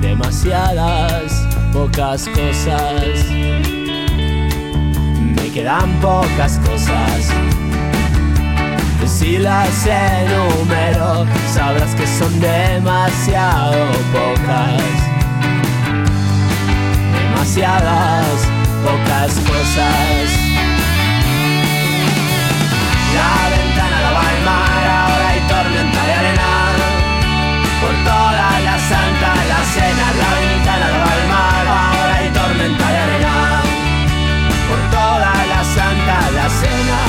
[0.00, 3.24] Demasiadas pocas cosas.
[5.34, 7.30] Me quedan pocas cosas.
[9.06, 15.12] Si las enumero, sabrás que son demasiado pocas
[17.42, 18.48] demasiadas
[18.84, 20.41] pocas cosas.
[23.18, 26.50] La ventana daba al mar, ahora hay tormenta de arena.
[27.80, 32.98] Por toda la santa la cena, la ventana daba al mar, ahora hay tormenta de
[33.06, 33.34] arena.
[34.68, 37.00] Por toda la santa la cena,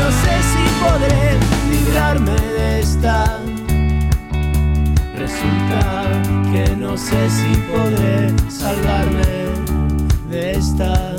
[0.00, 1.38] no sé si podré
[1.70, 3.38] librarme de esta.
[5.16, 5.82] Resulta
[6.52, 9.30] que no sé si podré salvarme
[10.28, 11.16] de esta.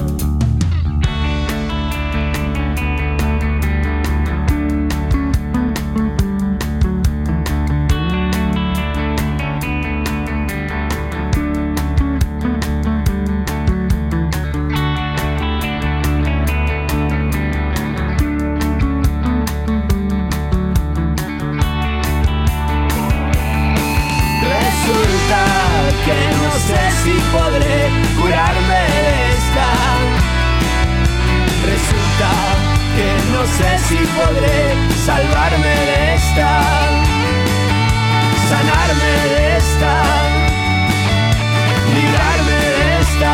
[26.72, 27.78] Sé si podré
[28.18, 29.04] curarme de
[29.38, 29.68] esta.
[31.72, 32.32] Resulta
[32.96, 34.60] que no sé si podré
[35.08, 36.52] salvarme de esta.
[38.50, 39.94] Sanarme de esta.
[41.96, 43.34] Librarme de esta.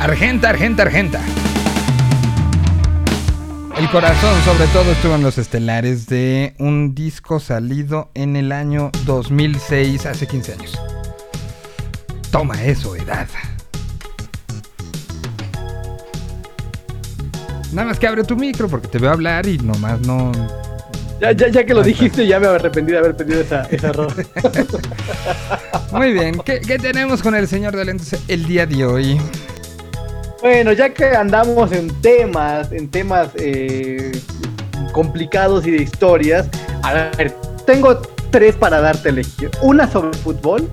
[0.00, 1.20] Argenta, Argenta, Argenta.
[3.84, 8.90] El corazón, sobre todo, estuvo en los estelares de un disco salido en el año
[9.04, 10.80] 2006, hace 15 años.
[12.30, 13.28] Toma eso, edad.
[17.74, 20.32] Nada más que abre tu micro porque te veo hablar y nomás no.
[21.20, 24.10] Ya, ya, ya que lo dijiste, ya me arrepentí de haber pedido esa, esa error.
[25.92, 29.20] Muy bien, ¿qué, qué tenemos con el señor de lentes el día de hoy?
[30.44, 34.12] Bueno, ya que andamos en temas, en temas eh,
[34.92, 36.50] complicados y de historias,
[36.82, 37.34] a ver,
[37.64, 37.96] tengo
[38.30, 39.50] tres para darte elegir.
[39.62, 40.68] Una sobre fútbol,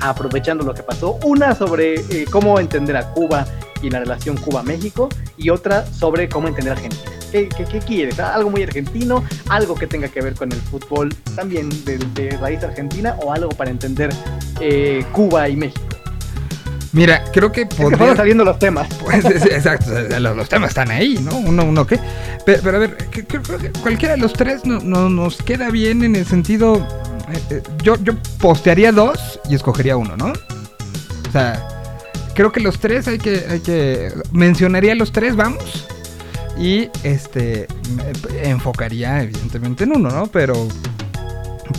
[0.00, 3.46] aprovechando lo que pasó, una sobre eh, cómo entender a Cuba
[3.82, 7.12] y la relación Cuba-México, y otra sobre cómo entender a Argentina.
[7.30, 7.48] ¿Qué,
[7.86, 8.18] quieres?
[8.18, 9.22] ¿Algo muy argentino?
[9.48, 13.16] ¿Algo que tenga que ver con el fútbol también de, de raíz argentina?
[13.22, 14.10] ¿O algo para entender
[14.58, 15.91] eh, Cuba y México?
[16.92, 18.16] Mira, creo que Es que fueron podría...
[18.16, 18.86] saliendo los temas.
[19.02, 19.90] Pues, es- exacto,
[20.20, 21.36] los, los temas están ahí, ¿no?
[21.38, 21.98] Uno, uno qué.
[22.44, 25.36] Pero, pero a ver, que- creo, creo que cualquiera de los tres no, no- nos
[25.38, 26.76] queda bien en el sentido.
[27.32, 30.32] eh, eh, yo, yo postearía dos y escogería uno, ¿no?
[31.28, 31.66] O sea,
[32.34, 33.42] creo que los tres hay que.
[33.48, 35.86] Hay que mencionaría los tres, vamos.
[36.58, 37.66] Y este.
[38.42, 40.26] enfocaría, evidentemente, en uno, ¿no?
[40.26, 40.68] Pero.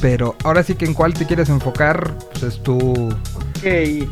[0.02, 2.78] Pero ahora sí que en cuál te quieres enfocar, pues es tu.
[2.80, 4.08] Ok.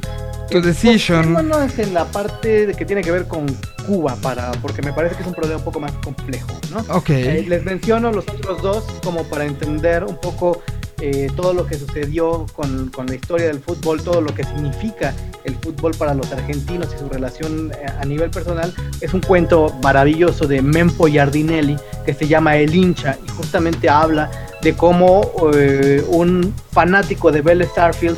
[0.51, 1.33] Tu decision.
[1.33, 3.45] Vámonos en la parte de que tiene que ver con
[3.87, 6.95] Cuba, para, porque me parece que es un problema un poco más complejo, ¿no?
[6.95, 7.09] Ok.
[7.09, 10.61] Eh, les menciono los otros dos como para entender un poco
[10.99, 15.15] eh, todo lo que sucedió con, con la historia del fútbol, todo lo que significa
[15.45, 18.73] el fútbol para los argentinos y su relación eh, a nivel personal.
[18.99, 24.29] Es un cuento maravilloso de Mempo Giardinelli que se llama El hincha y justamente habla
[24.61, 28.17] de cómo eh, un fanático de Vélez Starfield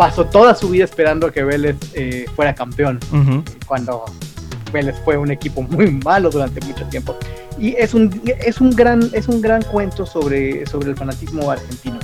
[0.00, 3.44] pasó toda su vida esperando a que Vélez eh, fuera campeón Ujú.
[3.66, 4.06] cuando
[4.72, 7.14] Vélez fue un equipo muy malo durante mucho tiempo.
[7.58, 11.98] Y es un, es un, gran, es un gran cuento sobre, sobre el fanatismo argentino.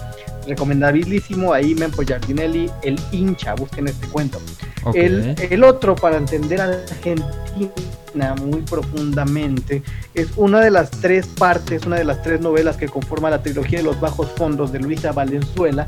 [0.47, 4.43] Recomendabilísimo ahí, Mempo Giardinelli, El hincha, busquen este cuento.
[4.85, 4.95] Ok.
[4.95, 9.83] El, el otro, para entender a Argentina muy profundamente,
[10.13, 13.79] es una de las tres partes, una de las tres novelas que conforman la trilogía
[13.79, 15.87] de los bajos fondos de Luisa Valenzuela,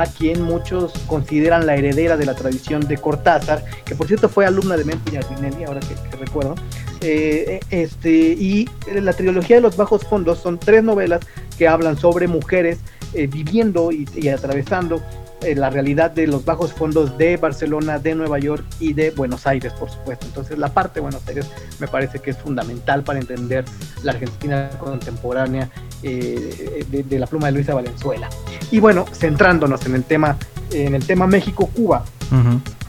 [0.00, 4.46] a quien muchos consideran la heredera de la tradición de Cortázar, que por cierto fue
[4.46, 6.54] alumna de Mempo Giardinelli, ahora que, recuerdo.
[7.00, 11.20] Eh, este, y la trilogía de los bajos fondos son tres novelas
[11.58, 12.78] que hablan sobre mujeres
[13.12, 15.00] eh, viviendo y atravesando
[15.44, 19.46] eh, la realidad de los bajos fondos de Barcelona, de Nueva York y de Buenos
[19.46, 20.26] Aires, por supuesto.
[20.26, 21.46] Entonces la parte de Buenos Aires
[21.78, 23.64] me parece que es fundamental para entender
[24.02, 25.68] la Argentina contemporánea
[26.02, 28.28] eh, de, de la pluma de Luisa Valenzuela.
[28.70, 30.36] Y bueno, centrándonos en el tema,
[30.72, 32.04] en el tema México-Cuba,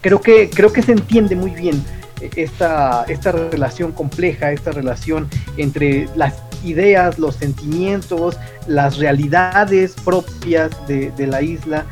[0.01, 1.84] creo que, creo que se entiende muy bien
[2.22, 5.28] eh, esta, esta relación compleja, esta relación
[5.58, 6.34] entre las
[6.64, 8.38] ideas, los sentimientos,
[8.68, 11.86] las realidades propias de, de la isla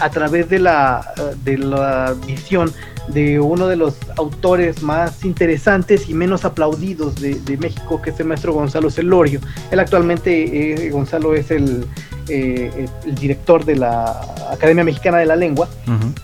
[0.00, 1.12] a través de la,
[1.44, 2.72] de la visión
[3.08, 8.20] de uno de los autores más interesantes y menos aplaudidos de, de México, que es
[8.20, 9.40] el maestro Gonzalo Celorio.
[9.70, 11.86] Él actualmente, eh, Gonzalo es el,
[12.28, 14.20] eh, el- director de la
[14.52, 15.68] Academia Mexicana de la Lengua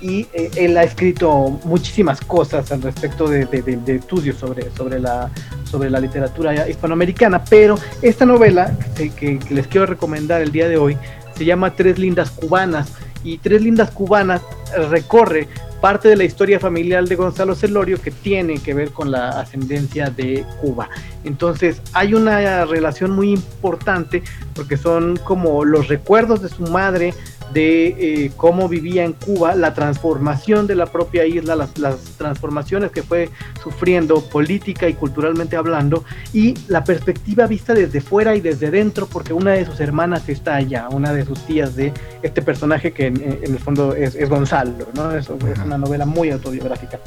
[0.00, 5.30] y eh, él ha escrito muchísimas cosas al respecto de, de- estudios sobre, sobre, la,
[5.68, 10.96] sobre la literatura hispanoamericana, pero esta novela que les quiero recomendar el día de hoy
[11.36, 12.88] se llama Tres Lindas Cubanas
[13.26, 14.40] y Tres Lindas Cubanas
[14.88, 15.48] recorre
[15.80, 20.10] parte de la historia familiar de Gonzalo Celorio que tiene que ver con la ascendencia
[20.10, 20.88] de Cuba.
[21.24, 24.22] Entonces hay una relación muy importante
[24.54, 27.14] porque son como los recuerdos de su madre,
[27.52, 27.86] de
[28.26, 33.02] eh, cómo vivía en Cuba, la transformación de la propia isla, las, las transformaciones que
[33.02, 33.30] fue
[33.62, 39.32] sufriendo política y culturalmente hablando, y la perspectiva vista desde fuera y desde dentro, porque
[39.32, 41.92] una de sus hermanas está allá, una de sus tías de
[42.22, 45.12] este personaje que en, en el fondo es, es Gonzalo, ¿no?
[45.16, 46.98] Es, es una novela muy autobiográfica.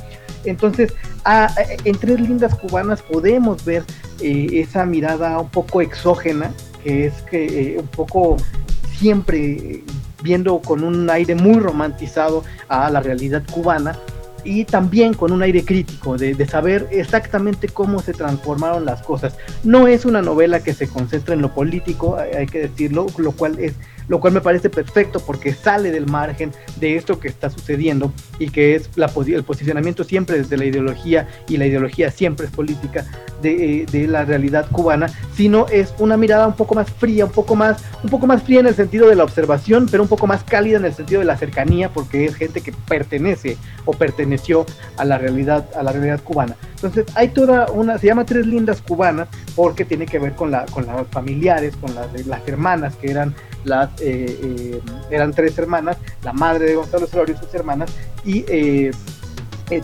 [0.45, 0.93] Entonces,
[1.25, 3.83] a- en Tres Lindas Cubanas podemos ver
[4.21, 6.51] eh, esa mirada un poco exógena,
[6.83, 8.37] que es que eh, un poco
[8.97, 9.83] siempre
[10.21, 13.97] viendo con un aire muy romantizado a la realidad cubana
[14.43, 19.35] y también con un aire crítico de, saber exactamente cómo se transformaron las cosas.
[19.63, 23.59] No es una novela que se concentra en lo político, hay que decirlo, lo cual
[23.59, 23.73] es
[24.09, 28.49] lo cual me parece perfecto porque sale del margen de esto que está sucediendo y
[28.49, 33.05] que es la, el posicionamiento siempre desde la ideología y la ideología siempre es política
[33.41, 37.31] de, eh, de la realidad cubana, sino es una mirada un poco más fría, un
[37.31, 40.27] poco más, un poco más fría en el sentido de la observación, pero un poco
[40.27, 44.65] más cálida en el sentido de la cercanía, porque es gente que pertenece o perteneció
[44.97, 46.55] a la realidad, a la realidad cubana.
[46.75, 50.65] Entonces hay toda una, se llama Tres Lindas Cubanas, porque tiene que ver con la,
[50.65, 55.97] con las familiares, con las, las hermanas que eran las eh, eh, eran tres hermanas,
[56.23, 57.91] la madre de Gonzalo Celorio y sus hermanas,
[58.23, 58.91] y eh,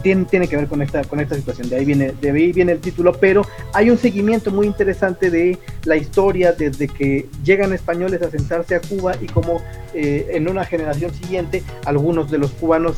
[0.01, 1.69] tiene, tiene que ver con esta, con esta situación.
[1.69, 5.59] De ahí, viene, de ahí viene el título, pero hay un seguimiento muy interesante de
[5.84, 9.61] la historia desde que llegan españoles a sentarse a Cuba y cómo
[9.93, 12.97] eh, en una generación siguiente algunos de los cubanos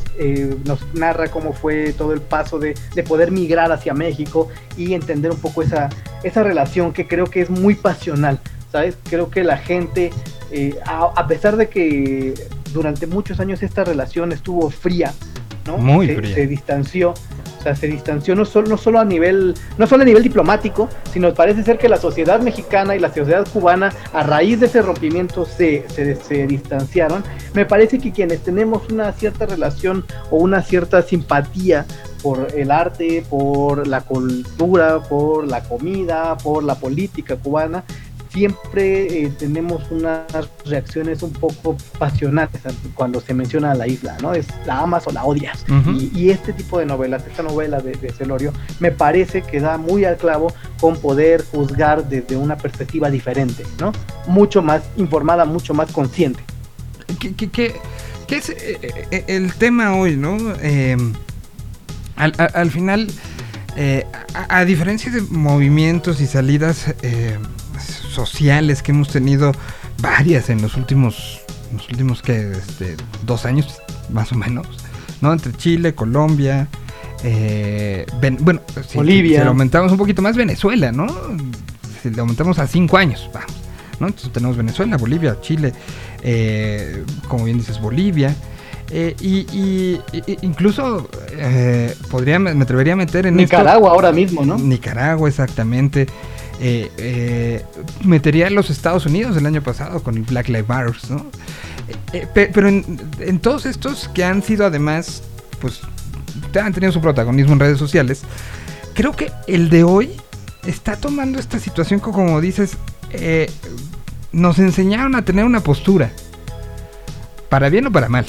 [0.64, 4.48] nos narra cómo fue todo el paso de, de poder migrar hacia México
[4.78, 5.90] y entender un poco esa,
[6.22, 8.40] esa relación que creo que es muy pasional.
[8.70, 8.98] ¿Sabes?
[9.08, 10.10] Creo que la gente,
[10.50, 12.34] eh, a, a pesar de que
[12.72, 15.12] durante muchos años esta relación estuvo fría,
[15.66, 15.78] ¿no?
[15.78, 16.34] Muy se, fría.
[16.34, 17.14] se distanció,
[17.58, 20.88] o sea, se distanció no solo, no solo a nivel, no solo a nivel diplomático,
[21.12, 24.80] sino parece ser que la sociedad mexicana y la sociedad cubana, a raíz de ese
[24.80, 27.24] rompimiento, se, se, se distanciaron.
[27.54, 31.84] Me parece que quienes tenemos una cierta relación o una cierta simpatía
[32.22, 37.84] por el arte, por la cultura, por la comida, por la política cubana,
[38.38, 40.22] siempre eh, tenemos unas
[40.64, 42.60] reacciones un poco pasionales
[42.94, 44.32] cuando se menciona a la isla, ¿no?
[44.32, 45.64] Es la amas o la odias.
[45.98, 49.76] Y, y este tipo de novelas, esta novela de, de Celorio, me parece que da
[49.76, 53.90] muy al clavo con poder juzgar desde una perspectiva diferente, ¿no?
[54.28, 56.40] Mucho más informada, mucho más consciente.
[57.18, 57.74] ¿Qué, qué- qué-
[58.28, 58.78] qué es eh,
[59.10, 60.36] eh, el tema hoy, no?
[60.62, 60.96] Eh,
[62.14, 63.08] al, a- al final,
[64.34, 67.36] a, a diferencia de movimientos y salidas eh,
[68.18, 69.52] sociales que hemos tenido
[70.02, 71.40] varias en los últimos,
[71.72, 74.66] los últimos que este, dos años más o menos,
[75.20, 75.32] ¿no?
[75.32, 76.68] Entre Chile, Colombia,
[77.24, 78.06] eh,
[78.40, 79.38] bueno, si, Bolivia.
[79.40, 81.06] si lo aumentamos un poquito más, Venezuela, ¿no?
[82.02, 83.52] Si lo aumentamos a cinco años, vamos,
[84.00, 84.06] ¿no?
[84.06, 85.72] Entonces tenemos Venezuela, Bolivia, Chile,
[86.22, 88.34] eh, como bien dices, Bolivia.
[88.90, 94.12] eh, y, y- y- incluso eh, podría, me atrevería a meter en esto- Nicaragua ahora
[94.12, 94.56] mismo, ¿no?
[94.56, 96.06] Nicaragua, exactamente.
[96.60, 97.64] Eh, eh,
[98.04, 101.26] metería a los Estados Unidos el año pasado con el Black Lives Matter, ¿no?
[102.12, 105.22] Eh, pe- pero en, en todos estos que han sido además,
[105.60, 105.80] pues,
[106.60, 108.22] han tenido su protagonismo en redes sociales,
[108.94, 110.10] creo que el de hoy
[110.66, 112.72] está tomando esta situación que, como dices,
[114.32, 116.10] nos enseñaron a tener una postura,
[117.48, 118.26] para bien o para mal,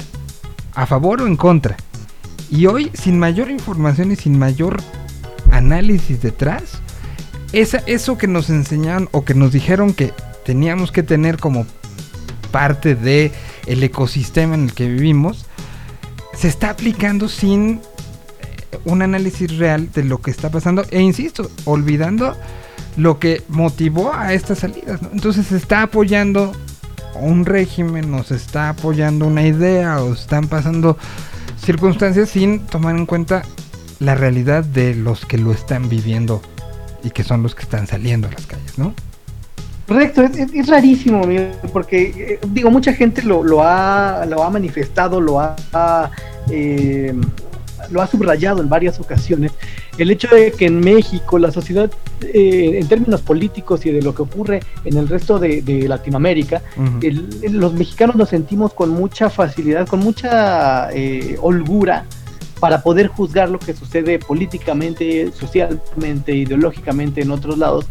[0.75, 1.75] a favor o en contra.
[2.51, 4.81] Y hoy, sin mayor información y sin mayor
[5.51, 6.79] análisis detrás,
[7.53, 10.13] esa, eso que nos enseñaron o que nos dijeron que
[10.45, 11.65] teníamos que tener como
[12.51, 13.31] parte de
[13.67, 15.45] el ecosistema en el que vivimos,
[16.33, 17.81] se está aplicando sin
[18.41, 22.35] eh, un análisis real de lo que está pasando e insisto, olvidando
[22.97, 24.99] lo que motivó a estas salidas.
[25.13, 26.51] Entonces se está apoyando
[27.15, 30.97] un régimen, se está apoyando una idea, o están pasando
[31.63, 33.43] circunstancias sin tomar en cuenta
[33.99, 36.41] la realidad de los que lo están viviendo
[37.03, 38.93] y que son los que están saliendo a las calles, ¿no?
[39.87, 41.21] Correcto, es, es- es rarísimo,
[41.73, 46.11] porque eh, digo, mucha gente lo, lo ha, lo ha manifestado, lo ha,
[46.51, 47.13] eh,
[47.89, 49.51] lo ha subrayado en varias ocasiones.
[49.97, 51.89] El hecho de que en México la sociedad,
[52.21, 56.61] eh, en términos políticos y de lo que ocurre en el resto de, de Latinoamérica,
[57.01, 62.05] el- los mexicanos nos sentimos con mucha facilidad, con mucha eh, holgura
[62.59, 67.85] para poder juzgar lo que sucede políticamente, socialmente, ideológicamente en otros lados,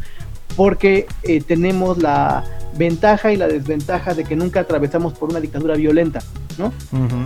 [0.57, 2.45] porque eh, tenemos la
[2.77, 6.21] ventaja y la desventaja de que nunca atravesamos por una dictadura violenta,
[6.59, 6.73] ¿no?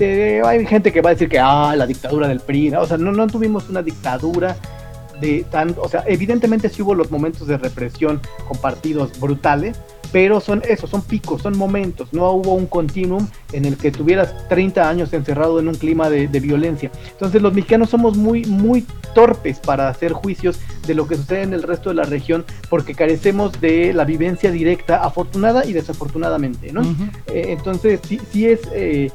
[0.00, 2.80] Eh, hay gente que va a decir que, ah, la dictadura del PRI, ¿no?
[2.80, 4.56] o sea, no, no tuvimos una dictadura
[5.20, 9.78] de tan, o sea, evidentemente sí hubo los momentos de represión con partidos brutales,
[10.12, 14.46] pero son eso, son picos, son momentos, no hubo un continuum en el que tuvieras
[14.48, 16.90] 30 años encerrado en un clima de, de violencia.
[17.10, 21.54] Entonces los mexicanos somos muy, muy torpes para hacer juicios de lo que sucede en
[21.54, 26.82] el resto de la región porque carecemos de la vivencia directa, afortunada y desafortunadamente, ¿no?
[27.26, 28.60] Eh, entonces, sí, sí es.
[28.74, 29.10] eh,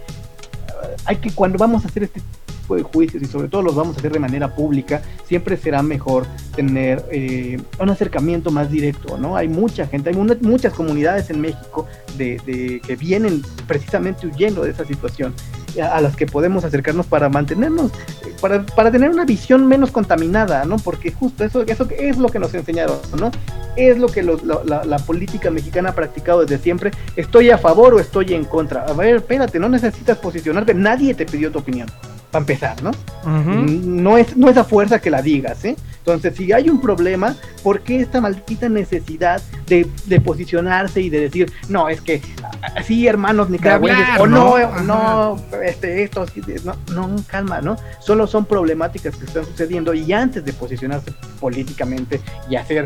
[1.05, 2.21] hay que, cuando vamos a hacer este
[2.67, 5.81] tipo de juicios y sobre todo los vamos a hacer de manera pública, siempre será
[5.81, 9.37] mejor tener eh, un acercamiento más directo, ¿no?
[9.37, 11.87] Hay mucha gente, hay una- muchas comunidades en México
[12.17, 15.33] de, de- que vienen precisamente huyendo de esa situación
[15.81, 17.91] a, a las que podemos acercarnos para mantenernos,
[18.25, 20.75] eh, para, para tener una visión menos contaminada, ¿no?
[20.77, 23.31] Porque justo eso, eso es lo que nos enseñaron, ¿no?
[23.77, 26.89] es lo que los- la, la- la política mexicana ha practicado desde siempre.
[27.15, 28.81] Estoy a favor o estoy en contra.
[28.85, 30.73] A ver, espérate, no necesitas posicionarte.
[30.73, 31.87] Nadie te pidió tu opinión.
[32.31, 32.91] Para empezar, ¿no?
[33.25, 35.75] No es, no es a fuerza que la digas, ¿eh?
[36.07, 41.19] Entonces, si hay un problema, ¿por qué esta maldita necesidad de, de posicionarse y de
[41.19, 42.21] decir, no, es que
[42.61, 44.83] ah, sí, hermanos nicaragüenses, o no, ¿no?
[44.83, 46.25] no, este, esto,
[46.63, 46.75] no,
[47.07, 47.75] no, calma, ¿no?
[47.99, 51.11] Solo son problemáticas que están sucediendo y antes de posicionarse
[51.41, 52.85] políticamente y hacer,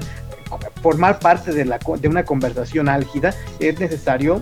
[0.82, 4.42] formar parte de, la, de una conversación álgida, es necesario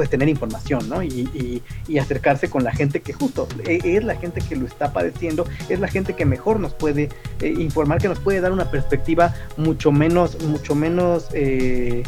[0.00, 1.02] pues tener información, ¿no?
[1.02, 1.62] Y,
[2.00, 5.78] acercarse con la gente que justo e- es la gente que lo está padeciendo, es
[5.78, 7.10] la gente que mejor nos puede
[7.42, 12.02] eh, informar, que nos puede dar una perspectiva mucho menos, mucho menos, eh,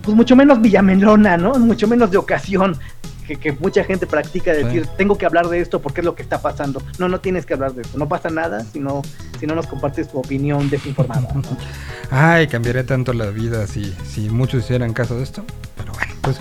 [0.00, 1.52] pues mucho menos villamelona, ¿no?
[1.58, 2.78] Mucho menos de ocasión.
[3.26, 4.90] Que, que mucha gente practica decir, Sí.
[4.98, 6.82] tengo que hablar de esto porque es lo que está pasando.
[6.98, 7.96] No, no tienes que hablar de esto.
[7.96, 9.00] No pasa nada si no,
[9.40, 11.28] si no nos compartes tu opinión desinformada.
[11.34, 11.42] ¿no?
[12.10, 15.42] Ay, cambiaría tanto la vida si, si muchos hicieran caso de esto.
[15.76, 16.38] Pero bueno, pues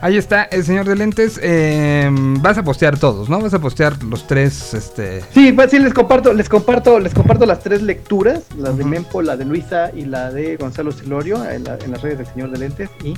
[0.00, 1.38] ahí está el señor de lentes.
[1.42, 2.08] Eh,
[2.40, 3.38] vas a postear todos, ¿no?
[3.40, 5.22] Vas a postear los tres, este...
[5.34, 8.84] Sí, pues sí, les comparto, les comparto, les comparto las tres lecturas, la de.
[8.84, 12.26] Mempo, la de Luisa y la de Gonzalo Celorio en, la- en las redes del
[12.28, 13.16] señor de lentes y eh,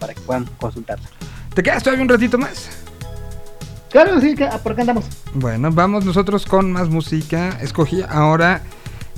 [0.00, 1.06] para que puedan consultarla.
[1.58, 2.68] ¿Te quedas todavía un ratito más?
[3.90, 5.06] Claro, sí, que- ah, por acá andamos.
[5.34, 7.58] Bueno, vamos nosotros con más música.
[7.60, 8.62] Escogí ahora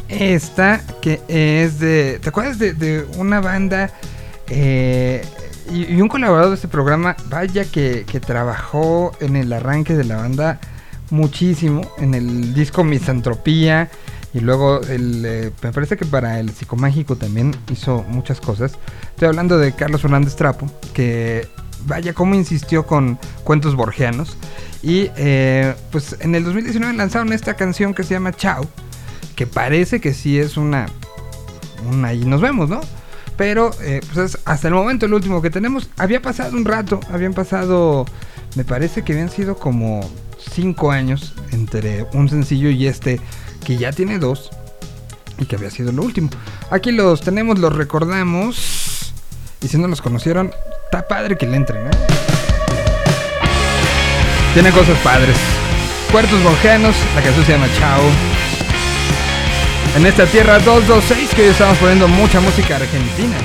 [0.08, 2.18] esta que es de...
[2.22, 3.90] ¿Te acuerdas de, de una banda
[4.48, 5.22] eh,
[5.70, 7.14] y, y un colaborador de este programa?
[7.28, 10.60] Vaya que, que trabajó en el arranque de la banda
[11.10, 13.90] muchísimo, en el disco Misantropía.
[14.32, 18.78] Y luego el, eh, me parece que para el psicomágico también hizo muchas cosas.
[19.10, 21.46] Estoy hablando de Carlos Fernández Trapo, que
[21.86, 24.36] vaya cómo insistió con cuentos borgianos.
[24.82, 28.66] Y eh, pues en el 2019 lanzaron esta canción que se llama Chao,
[29.36, 30.86] que parece que sí es una...
[31.88, 32.80] una y nos vemos, ¿no?
[33.36, 35.88] Pero eh, pues es hasta el momento el último que tenemos.
[35.96, 38.04] Había pasado un rato, habían pasado,
[38.54, 40.00] me parece que habían sido como
[40.52, 43.20] 5 años entre un sencillo y este,
[43.64, 44.50] que ya tiene dos
[45.38, 46.28] y que había sido lo último.
[46.70, 49.12] Aquí los tenemos, los recordamos.
[49.62, 50.52] Y si no los conocieron,
[50.90, 51.90] está padre que le entren, ¿eh?
[54.54, 55.36] Tiene cosas padres.
[56.10, 58.02] Cuartos borgianos, la canción se llama Chao.
[59.96, 63.36] En esta tierra 226 que hoy estamos poniendo mucha música argentina.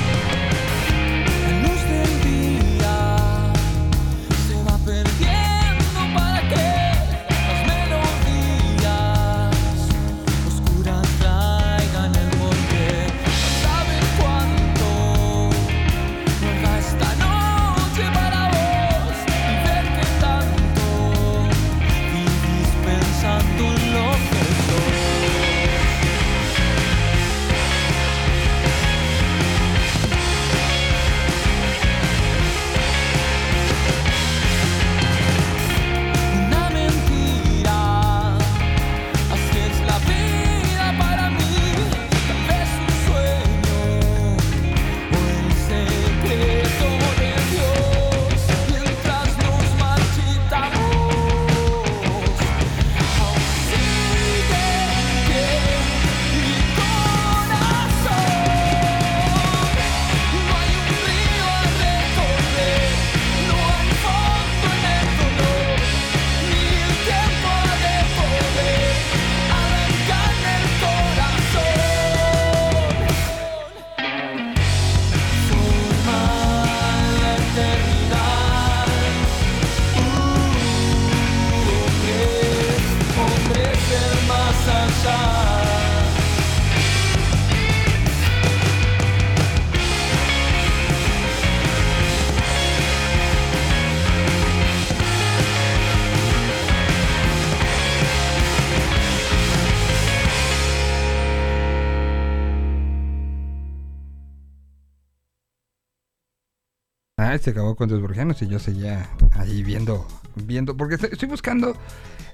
[107.46, 111.76] Se acabó con los burgianos y yo seguía ahí viendo, viendo, porque estoy, buscando,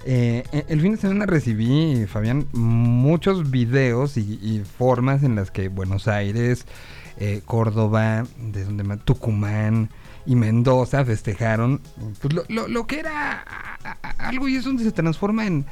[0.06, 5.68] eh, e- el fin de semana recibí, Fabián, muchos videos y, formas en las que
[5.68, 6.64] Buenos Aires,
[7.18, 9.90] eh, Córdoba, de donde Tucumán
[10.24, 11.82] y Mendoza festejaron
[12.22, 13.44] pues, lo, lo- lo que era
[14.16, 15.66] algo y es donde se transforma en,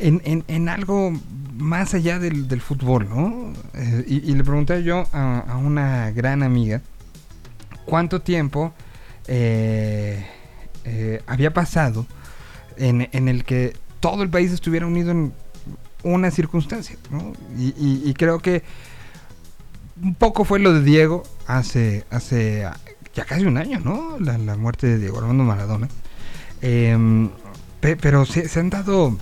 [0.00, 1.12] en, en- en algo
[1.56, 3.52] más allá del, del fútbol, ¿no?
[3.74, 6.80] Eh, y, y le pregunté yo a una gran amiga
[7.84, 8.72] cuánto tiempo
[9.28, 10.26] eh,
[10.84, 12.06] eh, había pasado
[12.76, 15.32] en, el que todo el país estuviera unido en
[16.02, 17.32] una circunstancia, ¿no?
[17.56, 18.62] Y, creo que
[20.02, 22.66] un poco fue lo de Diego hace, hace
[23.14, 24.18] ya casi un año, ¿no?
[24.18, 25.88] La, muerte de Diego Armando Maradona.
[26.60, 27.30] Em,
[27.80, 29.16] pe- pero se, han dado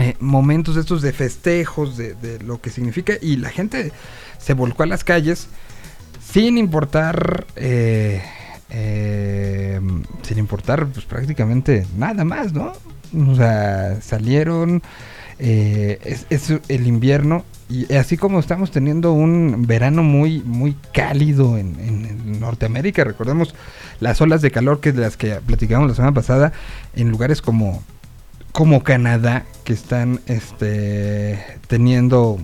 [0.00, 3.92] eh, momentos estos de festejos, de lo que significa, y la gente
[4.38, 5.48] se volcó a las calles
[6.24, 8.22] sin importar, eh,
[8.70, 9.80] eh,
[10.22, 12.72] sin importar pues prácticamente nada más, ¿no?
[13.30, 14.82] O sea, salieron,
[15.38, 21.58] eh, es, es el invierno y así como estamos teniendo un verano muy, muy cálido
[21.58, 23.54] en, en- Norteamérica, recordemos
[24.00, 26.52] las olas de calor que de las que platicamos la semana pasada
[26.94, 27.82] en lugares como
[28.52, 32.38] como Canadá que están este teniendo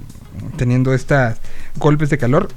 [0.57, 1.41] teniendo estas
[1.77, 2.49] golpes de calor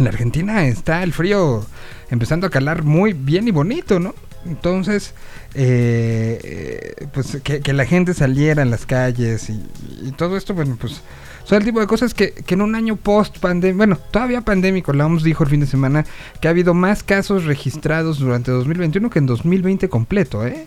[0.00, 1.64] en la Argentina está el frío
[2.10, 4.14] empezando a calar muy bien y bonito, ¿no?
[4.46, 5.14] Entonces,
[5.54, 9.62] eh, pues que, que la gente saliera en las calles y,
[10.02, 11.02] y todo esto, bueno, pues
[11.44, 14.92] son el tipo de cosas que, que en un año post pandemia, bueno, todavía pandémico,
[14.92, 16.06] la OMS dijo el fin de semana
[16.40, 20.66] que ha habido más casos registrados durante 2021 que en 2020 completo, ¿eh?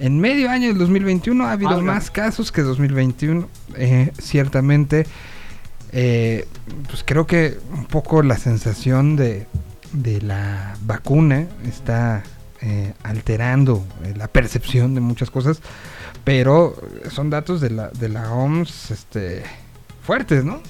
[0.00, 3.46] En medio año del 2021 ha habido más casos que 2021,
[3.76, 5.06] eh, ciertamente.
[5.92, 6.46] Eh,
[6.88, 9.46] pues creo que un poco la sensación de,
[9.92, 12.22] de la vacuna está
[12.62, 15.60] eh, alterando eh, la percepción de muchas cosas,
[16.24, 16.76] pero
[17.10, 19.42] son datos de la, de la OMS este,
[20.02, 20.60] fuertes, ¿no?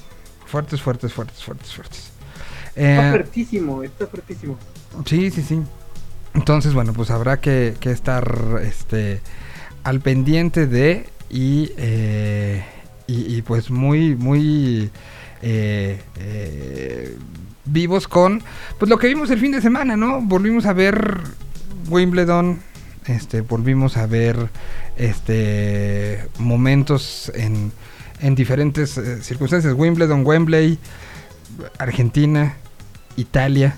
[0.45, 2.11] Fuertes, fuertes, fuertes, fuertes, fuertes.
[2.75, 4.57] Está fuertísimo, está fuertísimo.
[5.05, 5.61] Sí, sí, sí.
[6.33, 9.21] Entonces, bueno, pues habrá que, que estar este,
[9.83, 12.63] al pendiente de y, eh,
[13.11, 14.89] y, y, pues muy, muy
[15.41, 17.17] eh, eh,
[17.65, 18.41] vivos con
[18.77, 20.21] pues lo que vimos el fin de semana, ¿no?
[20.21, 21.19] Volvimos a ver
[21.89, 22.59] Wimbledon,
[23.05, 24.49] este, volvimos a ver
[24.97, 27.71] este momentos en,
[28.21, 29.73] en diferentes eh, circunstancias.
[29.75, 30.77] Wimbledon, Wembley,
[31.77, 32.55] Argentina,
[33.17, 33.75] Italia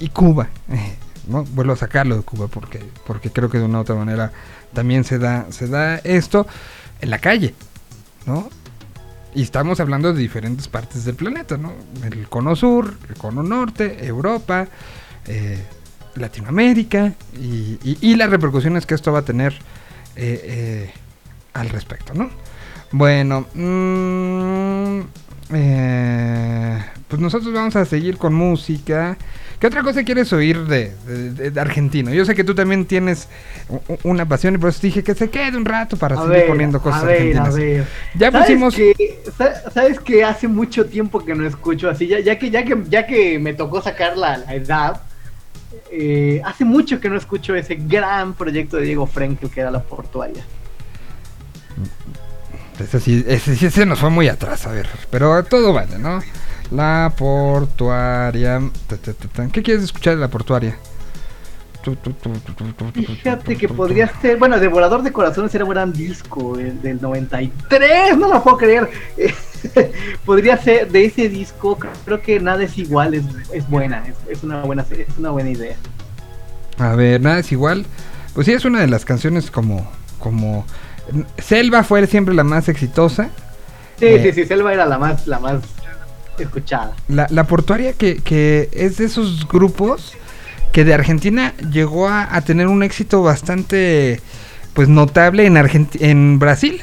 [0.00, 0.48] y Cuba.
[1.28, 1.44] ¿no?
[1.44, 4.32] Vuelvo a sacarlo de Cuba porque, porque creo que de una u otra manera
[4.72, 6.46] también se da, se da esto
[7.00, 7.54] en la calle,
[8.26, 8.48] ¿no?
[9.34, 11.72] Y estamos hablando de diferentes partes del planeta, ¿no?
[12.04, 14.68] El cono sur, el cono norte, Europa,
[15.26, 15.58] eh,
[16.16, 19.54] Latinoamérica y, y- las repercusiones que esto va a tener
[20.16, 20.90] eh, eh,
[21.54, 22.28] al respecto, ¿no?
[22.90, 25.00] Bueno, mm,
[27.08, 29.16] pues nosotros vamos a seguir con música.
[29.62, 32.12] ¿Qué otra cosa quieres oír de, de- de- de argentino?
[32.12, 33.28] Yo sé que tú también tienes
[34.02, 36.46] una pasión y por eso dije que se quede un rato para A seguir ver,
[36.48, 37.54] poniendo cosas a ver, argentinas.
[37.54, 37.86] a ver.
[38.16, 38.74] Ya ¿Sabes pusimos...
[38.74, 42.08] que, sa- ¿Sabes que hace mucho tiempo que no escucho así?
[42.08, 45.00] Ya, ya, que, ya, que, ya que me tocó sacar la, la edad,
[45.92, 49.80] eh, hace mucho que no escucho ese gran proyecto de Diego Frenkel que era La
[49.84, 50.42] Portuaria.
[52.80, 54.88] Ese sí, ese sí se nos fue muy atrás, a ver.
[55.08, 56.20] Pero todo vale, ¿no?
[56.72, 58.60] La portuaria.
[59.52, 60.76] ¿Qué quieres escuchar de la portuaria?
[61.82, 65.52] Tu, tu, tu, tu, tu, tu, tu, Fíjate que podría ser, bueno, Devorador de Corazones
[65.54, 68.88] era un gran disco el del 93, no lo puedo creer.
[70.24, 74.44] podría ser de ese disco, creo que nada es igual, es, es buena, es, es
[74.44, 75.74] una buena, es una buena idea.
[76.78, 77.84] A ver, nada es igual.
[78.32, 79.90] Pues sí, es una de las canciones como.
[80.20, 80.64] como
[81.38, 83.28] Selva fue siempre la más exitosa.
[83.98, 84.22] Sí, Eh.
[84.22, 85.60] sí, sí, Selva era la más, la más
[86.38, 86.94] escuchada.
[87.08, 90.12] La, la portuaria que, que es de esos grupos
[90.72, 94.20] que de Argentina llegó a, a tener un éxito bastante
[94.74, 96.80] pues notable en Argenti- en Brasil,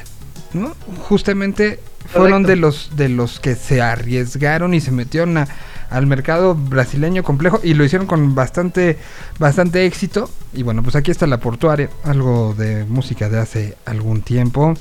[0.52, 0.74] ¿no?
[1.08, 2.48] Justamente fueron Correcto.
[2.50, 5.48] de los de los que se arriesgaron y se metieron a-
[5.90, 8.96] al mercado brasileño complejo y lo hicieron con bastante
[9.40, 14.22] bastante éxito y bueno pues aquí está la portuaria algo de música de hace algún
[14.22, 14.74] tiempo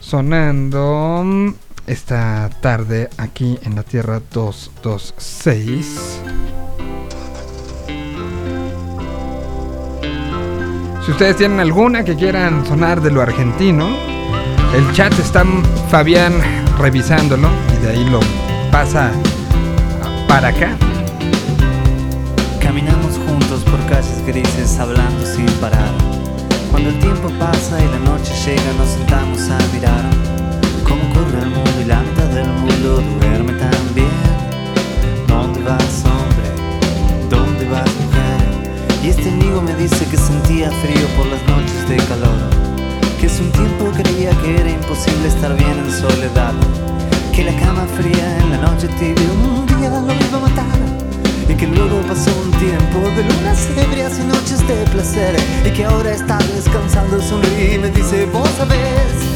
[0.00, 1.54] sonando mm,
[1.86, 6.20] esta tarde aquí en la Tierra 226
[11.06, 13.86] Si ustedes tienen alguna que quieran sonar de lo argentino,
[14.74, 15.44] el chat está
[15.88, 16.32] Fabián
[16.80, 18.18] revisándolo y de ahí lo
[18.72, 19.12] pasa
[20.26, 20.76] para acá.
[22.60, 25.94] Caminamos juntos por calles grises hablando sin parar.
[26.72, 30.45] Cuando el tiempo pasa y la noche llega nos sentamos a mirar
[31.86, 34.10] la mitad del mundo duerme también.
[35.28, 36.48] ¿Dónde vas hombre?
[37.30, 39.04] ¿Dónde vas mujer?
[39.04, 42.50] Y este amigo me dice que sentía frío por las noches de calor.
[43.20, 46.54] Que hace un tiempo creía que era imposible estar bien en soledad.
[47.32, 50.78] Que la cama fría en la noche tibia un día lo iba a matar.
[51.48, 55.36] Y que luego pasó un tiempo de lunas ebrias y noches de placer.
[55.64, 59.35] Y que ahora está descansando, sonríe y me dice, vos sabés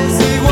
[0.00, 0.49] nada es igual.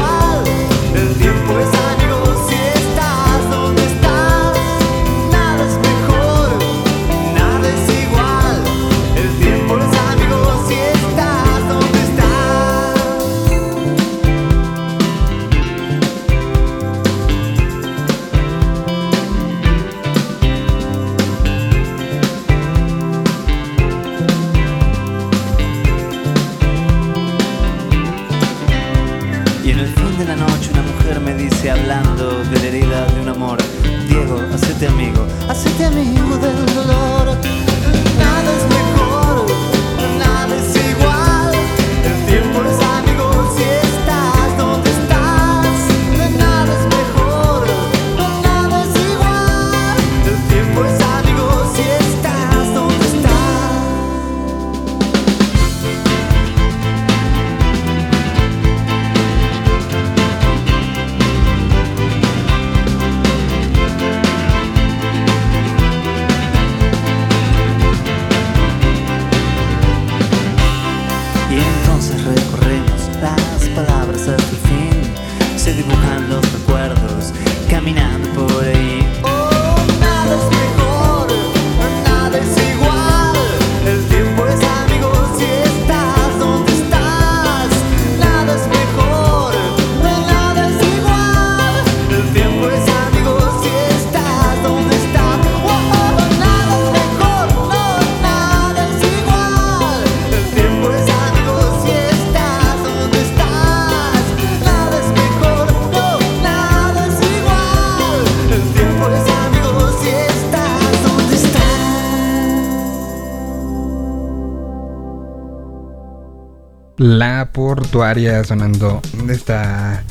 [117.79, 120.03] Portuaria sonando esta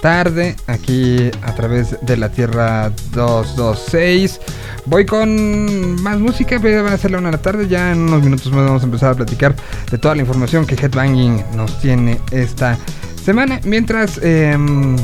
[0.00, 4.40] tarde aquí a través de la Tierra 226.
[4.86, 7.68] Voy con más música, pero van a ser la una de la tarde.
[7.68, 9.54] Ya en unos minutos más vamos a empezar a platicar
[9.88, 12.76] de toda la información que Headbanging nos tiene esta
[13.24, 13.60] semana.
[13.62, 14.96] Mientras em,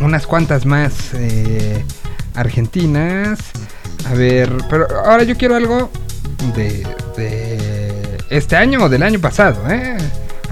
[0.00, 1.84] unas cuantas más eh,
[2.34, 3.38] argentinas.
[4.10, 5.90] A ver, pero ahora yo quiero algo
[6.56, 6.84] de,
[7.16, 9.96] de este año o del año pasado, ¿eh?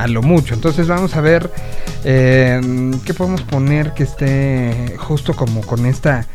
[0.03, 0.55] A lo mucho.
[0.55, 1.49] Entonces vamos a ver
[2.05, 2.61] eh,
[3.05, 6.27] qué podemos poner que esté justo como con esta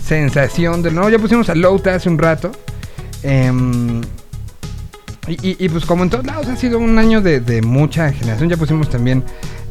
[0.00, 0.92] sensación de...
[0.92, 2.52] No, ya pusimos a Louta hace un rato.
[3.24, 4.02] Em,
[5.26, 8.50] y, pues como en todos lados ha sido un año de, de mucha generación.
[8.50, 9.24] Ya pusimos también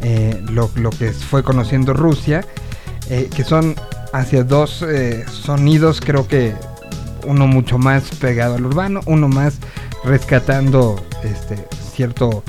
[0.04, 2.45] eh, lo, lo que fue conociendo Rusia.
[3.10, 3.76] eh, que son
[4.12, 6.54] hacia dos eh, sonidos creo que
[7.26, 9.56] uno mucho más pegado al urbano, uno más
[10.04, 12.43] rescatando este cierto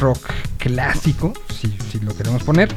[0.00, 0.18] rock
[0.58, 2.74] clásico, si, lo queremos poner.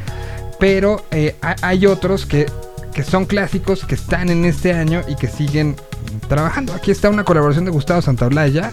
[0.60, 2.46] Pero eh, ha- hay otros que,
[2.94, 5.76] que son clásicos, que están en este año y que siguen
[6.28, 6.74] trabajando.
[6.74, 8.72] Aquí está una colaboración de Gustavo Santaolalla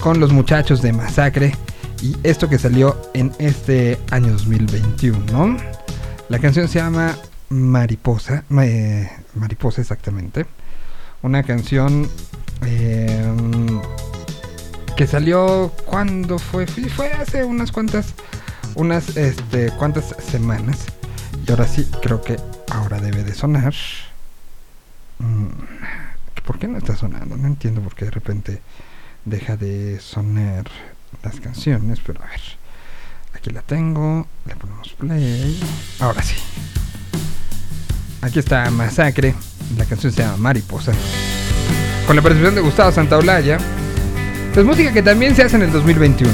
[0.00, 1.54] con los muchachos de Masacre.
[2.02, 5.56] Y esto que salió en este año 2021.
[6.30, 7.16] La canción se llama
[7.50, 8.44] Mariposa.
[8.48, 10.46] ma- eh, Mariposa exactamente.
[11.22, 12.08] Una canción
[12.66, 13.22] eh,
[15.00, 16.66] que salió cuando fue.
[16.66, 18.12] Fue hace unas cuantas.
[18.74, 20.84] Unas este, cuantas semanas.
[21.46, 22.36] Y ahora sí, creo que
[22.70, 23.72] ahora debe de sonar.
[25.18, 25.46] Mm,
[26.44, 27.38] ¿Por qué no está sonando?
[27.38, 28.60] No entiendo por qué de repente
[29.24, 30.66] deja de sonar
[31.22, 32.42] las canciones, pero a ver.
[33.32, 35.58] Aquí la tengo, le ponemos play.
[36.00, 36.36] Ahora sí.
[38.20, 39.34] Aquí está Masacre.
[39.78, 40.92] La canción se llama Mariposa.
[42.06, 43.56] Con la participación de Gustavo Santaolalla.
[44.52, 46.30] Pues música que también se hace en el 2021.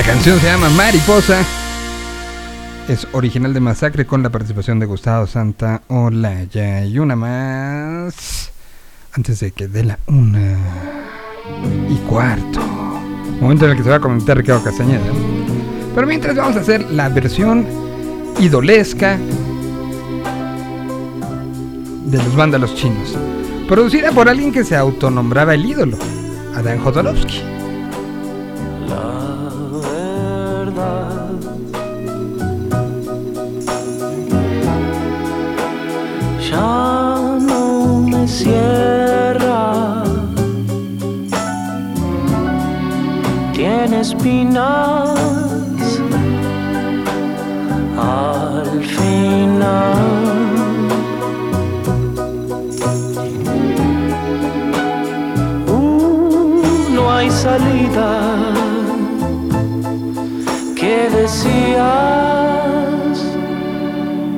[0.00, 1.44] La canción se llama Mariposa.
[2.88, 6.86] Es original de Masacre con la participación de Gustavo Santa Olaya.
[6.86, 8.50] Y una más.
[9.12, 10.56] Antes de que dé la una
[11.90, 12.60] y cuarto.
[13.42, 15.04] Momento en el que se va a comentar Ricardo Castañeda.
[15.94, 17.66] Pero mientras vamos a hacer la versión
[18.40, 19.18] idolesca
[22.06, 23.18] de los vándalos chinos.
[23.68, 25.98] Producida por alguien que se autonombraba el ídolo,
[26.56, 27.59] Adán Jodorowsky.
[36.60, 40.02] No me cierra.
[43.52, 45.10] Tiene espinas
[47.98, 49.98] al final.
[55.66, 58.10] Uh, no hay salida.
[60.76, 62.19] ¿Qué decías?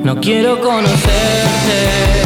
[0.03, 2.22] No quiero conocerte.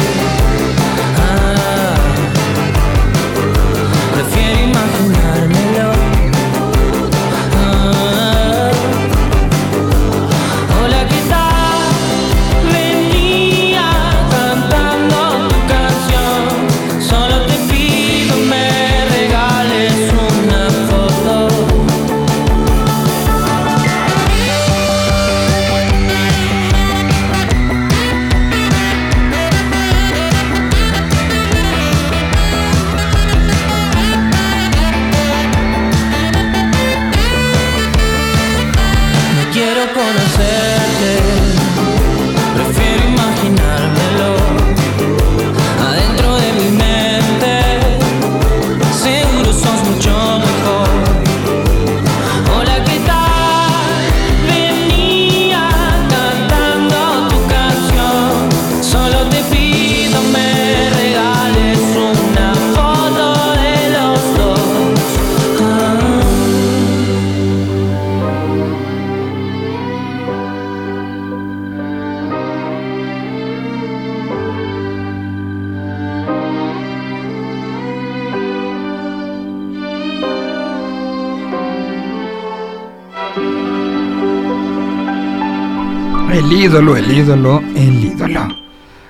[86.68, 88.46] Ídolo, el ídolo, el ídolo.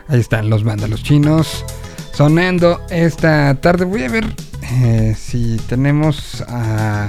[0.08, 1.64] Ahí están los vándalos chinos
[2.12, 3.84] sonando esta tarde.
[3.84, 4.24] Voy a ver
[4.62, 7.06] eh, si tenemos a,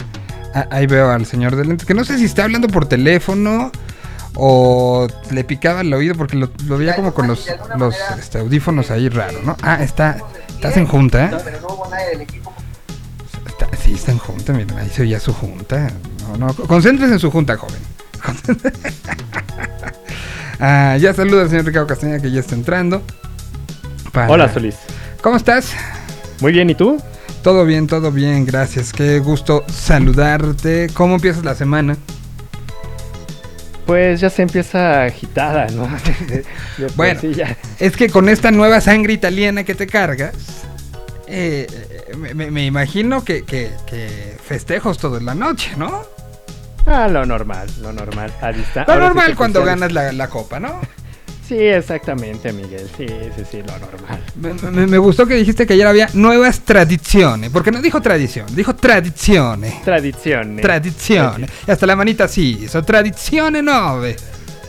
[0.71, 3.71] Ahí veo al señor de lentes, que no sé si está hablando por teléfono
[4.33, 7.45] o le picaba el oído porque lo, lo veía como con los,
[7.77, 9.55] los este, audífonos ahí raro, ¿no?
[9.61, 10.17] Ah, está,
[10.49, 11.29] estás en junta, ¿eh?
[13.45, 15.91] Está- sí, está en junta, miren, ahí se oía su junta.
[16.39, 17.79] No, concéntrese en su junta, joven.
[20.59, 23.01] Ah, ya saluda al señor Ricardo Castañeda que ya está entrando.
[24.11, 24.75] Para- Hola, Solís.
[25.21, 25.71] ¿Cómo estás?
[26.41, 27.01] Muy bien, ¿y tú?
[27.43, 28.91] Todo bien, todo bien, gracias.
[28.91, 30.89] Qué gusto saludarte.
[30.93, 31.95] ¿Cómo empiezas la semana?
[33.85, 35.87] Pues ya se empieza agitada, ¿no?
[36.77, 37.21] Por Bueno.
[37.21, 37.57] sí ya.
[37.79, 40.33] Es que con esta nueva sangre italiana que te cargas,
[41.27, 41.67] eh,
[42.35, 46.03] me imagino que, que- que festejos toda la noche, ¿no?
[46.85, 48.33] Ah, lo normal, lo normal.
[48.41, 50.79] A dista- Lo sí normal cuando ganas la, la copa, ¿no?
[51.47, 52.87] Sí, exactamente, Miguel.
[52.95, 54.23] Sí, sí, sí, lo normal.
[54.35, 58.45] Me, me- me gustó que dijiste que ayer había nuevas tradiciones, porque no dijo tradición,
[58.55, 59.81] dijo tradiciones.
[59.81, 60.61] Tradiciones.
[60.61, 61.49] Tradiciones.
[61.67, 64.15] Y hasta la manita sí, son tradiciones nuove.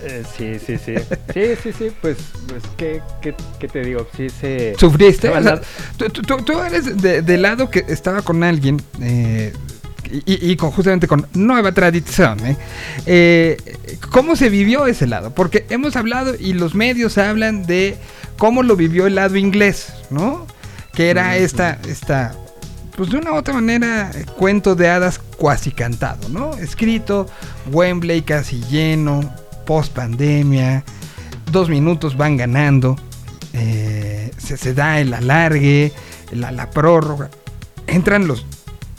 [0.03, 0.95] Eh, sí, sí, sí.
[1.35, 1.93] Sí, sí, sí.
[2.01, 2.17] Pues,
[2.49, 4.07] pues ¿qué, qué, qué te digo?
[4.17, 4.75] Sí, se.
[4.79, 5.29] ¿Sufriste?
[5.29, 5.61] No, O sea, no.
[5.99, 9.53] tú, tú- tú- tú eres de- del lado que estaba con alguien eh,
[10.11, 12.45] y, y con, justamente con nueva tradición.
[12.47, 12.57] ¿eh?
[13.07, 13.57] Eh,
[14.11, 15.35] ¿Cómo se vivió ese lado?
[15.35, 17.97] Porque hemos hablado y los medios hablan de
[18.37, 20.47] cómo lo vivió el lado inglés, ¿no?
[20.93, 22.35] Que era esta, esta,
[22.97, 26.55] pues de una u otra manera, cuento de hadas cuasi cantado, ¿no?
[26.55, 27.27] Escrito,
[27.71, 29.21] Wembley casi lleno,
[29.67, 30.85] post pandemia,
[31.53, 32.97] dos minutos van ganando,
[33.53, 35.93] eh, se, se da el alargue,
[36.33, 37.31] la, la prórroga,
[37.87, 38.47] entran los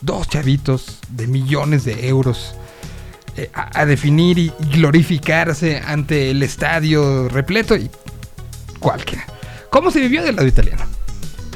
[0.02, 2.56] dos chavitos de millones de euros
[3.38, 7.90] eh, a, a definir y glorificarse ante el estadio repleto y
[8.80, 9.26] cualquiera.
[9.70, 10.84] ¿Cómo se vivió del lado italiano?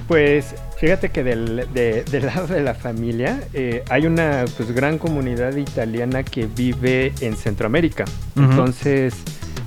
[0.08, 5.00] Pues fíjate que del, de- del lado de la familia eh, hay una pues, gran
[5.00, 8.06] comunidad italiana que vive en Centroamérica.
[8.38, 9.16] Entonces,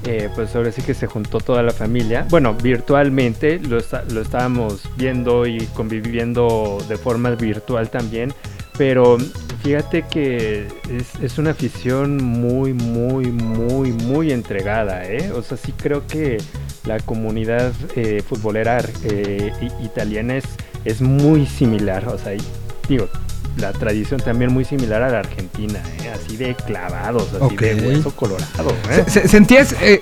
[0.06, 2.24] eh, pues ahora sí que se juntó toda la familia.
[2.30, 3.78] Bueno, virtualmente lo,
[4.10, 8.32] lo estábamos viendo y conviviendo de forma virtual también.
[8.78, 9.18] Pero
[9.62, 15.32] Fíjate que es, es una afición muy, muy, muy, muy entregada, ¿eh?
[15.32, 16.38] O sea, sí creo que
[16.86, 19.50] la comunidad eh, futbolera eh,
[19.84, 20.44] italiana es,
[20.84, 22.40] es muy similar, o sea, y-
[22.88, 23.08] digo,
[23.56, 26.10] la tradición también muy similar a la argentina, ¿eh?
[26.14, 27.60] Así de clavados, así Ok.
[27.60, 29.02] de hueso colorado, ¿eh?
[29.06, 30.00] Se- se- ¿Sentías eh,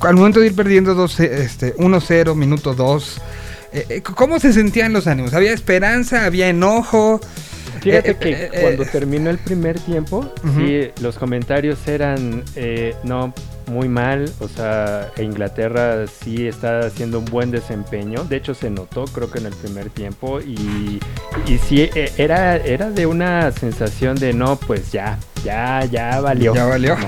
[0.00, 3.20] al momento de ir perdiendo dos, eh, este, 1-0, minuto 2?
[3.72, 5.34] eh, eh, ¿Cómo se sentían los ánimos?
[5.34, 6.24] ¿Había esperanza?
[6.24, 7.20] ¿Había enojo?
[7.80, 12.42] Fíjate Eh, que eh, eh, cuando eh, terminó el primer tiempo, sí, los comentarios eran,
[12.56, 13.32] eh, no,
[13.70, 18.70] muy mal, o sea, e Inglaterra sí está haciendo un buen desempeño, de hecho se
[18.70, 21.00] notó creo que en el primer tiempo y,
[21.48, 26.54] y sí, eh, era, era de una sensación de, no, pues ya, ya, ya valió.
[26.54, 26.96] Ya valió.
[26.96, 27.06] No,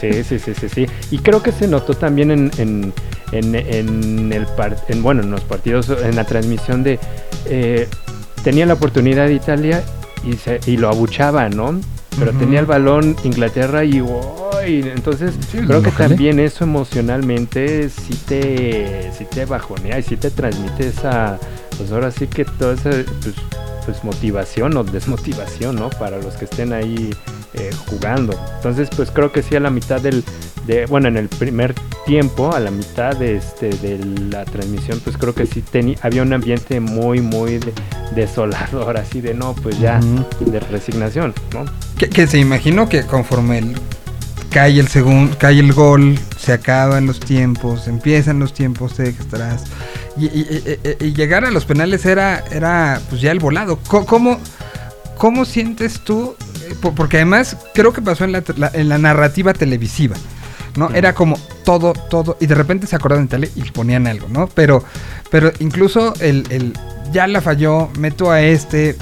[0.00, 0.86] sí, sí, sí, sí, sí.
[1.12, 2.92] Y creo que se notó también en, en,
[3.30, 6.98] en, en el par- en, bueno, en los partidos, en la transmisión de
[7.46, 7.86] eh,
[8.42, 9.82] tenía la oportunidad de Italia
[10.24, 11.80] y, se, y lo abuchaba, ¿no?
[12.18, 14.02] Pero tenía el balón Inglaterra y
[14.66, 20.30] entonces Sí, creo que también eso emocionalmente sí te, sí te bajonea y sí te
[20.30, 21.38] transmite esa,
[21.76, 23.34] pues ahora sí que toda esa pues,
[23.86, 25.88] pues motivación o desmotivación, ¿no?
[25.88, 27.14] Para los que estén ahí
[27.54, 28.38] eh, jugando.
[28.56, 30.24] Entonces, pues creo que sí a la mitad del,
[30.66, 31.74] de, bueno, en el primer
[32.06, 33.98] tiempo, a la mitad de, este, de
[34.30, 37.72] la transmisión, pues creo que sí tenía, había un ambiente muy, muy de-
[38.14, 40.00] desolador, así de no, pues ya,
[40.40, 41.64] de resignación, ¿no?
[41.98, 43.76] Que, que se imaginó que conforme el,
[44.50, 49.64] cae el segundo, cae el gol, se acaban los tiempos, empiezan los tiempos extras.
[50.16, 53.78] Y, y- y- y- y llegar a los penales era, era pues ya el volado.
[53.88, 54.38] Co- ¿Cómo,
[55.16, 56.34] cómo sientes tú?
[56.80, 60.16] Po- Porque además creo que pasó en la, la- en la narrativa televisiva.
[60.76, 60.88] ¿no?
[60.90, 64.46] Era como todo, todo, y de repente se acordaban de tele y ponían algo, ¿no?
[64.48, 64.82] Pero,
[65.30, 66.72] pero incluso el, el
[67.12, 68.96] ya la falló, meto a este,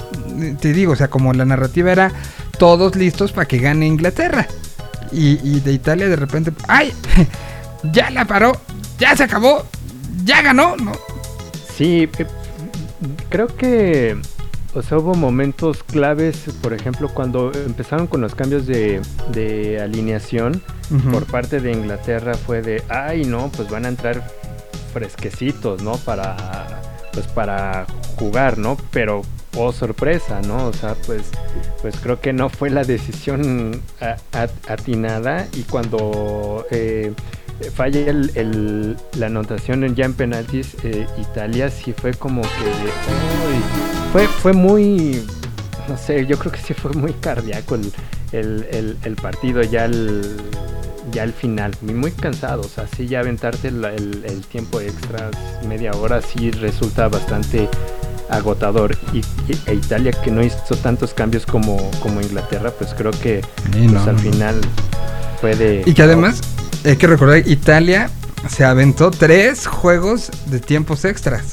[0.59, 2.11] te digo, o sea, como la narrativa era
[2.57, 4.47] todos listos para que gane Inglaterra.
[5.13, 6.91] Y, y de Italia de repente, ¡ay!
[7.93, 8.51] Ya la paró,
[8.99, 9.65] ya se acabó,
[10.25, 10.91] ya ganó, ¿no?
[11.75, 12.25] Sí, eh,
[13.29, 14.17] creo que
[14.73, 19.01] o sea, hubo momentos claves, por ejemplo, cuando empezaron con los cambios de,
[19.33, 20.61] de alineación
[21.11, 24.25] por parte de Inglaterra fue de, ay no, pues van a entrar
[24.93, 25.93] fresquecitos, ¿no?
[25.97, 26.81] Para,
[27.13, 27.85] pues para
[28.17, 28.77] jugar, ¿no?
[28.91, 29.21] Pero,
[29.57, 30.67] oh sorpresa, ¿no?
[30.67, 31.23] O sea, pues,
[31.81, 33.81] pues creo que no fue la decisión
[34.67, 37.13] atinada y cuando eh,
[37.75, 42.47] falla el, el- la anotación en, ya en penaltis, eh, Italia sí fue como que,
[42.47, 45.25] uy, fue, fue muy,
[45.87, 47.91] no sé, yo creo que sí fue muy cardíaco el,
[48.31, 50.37] el, el- el partido ya el
[51.11, 55.29] ya al final, muy, cansado, o sea, sí ya aventarte el, el- el tiempo extra,
[55.67, 57.67] media hora, sí resulta bastante
[58.29, 58.95] agotador.
[59.11, 59.17] Y,
[59.51, 63.41] y- e Italia que no hizo tantos cambios como, como Inglaterra, pues creo que
[63.73, 64.19] Sí, pues no, al no.
[64.21, 64.61] final
[65.41, 65.83] fue de...
[65.85, 66.39] Y que además,
[66.85, 68.09] hay que recordar, Italia
[68.47, 71.43] se aventó tres juegos de tiempos extras.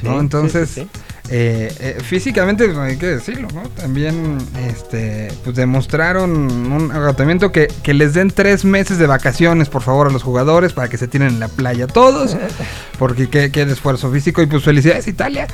[0.00, 0.20] Sí, ¿no?
[0.20, 0.88] Entonces, sí, sí.
[1.30, 3.62] Eh, eh, físicamente pues, hay que decirlo, ¿no?
[3.70, 9.82] También este, pues demostraron un agotamiento que, que les den tres meses de vacaciones, por
[9.82, 12.36] favor, a los jugadores para que se tiren en la playa todos,
[12.98, 15.46] porque qué, qué esfuerzo físico y pues felicidades Italia,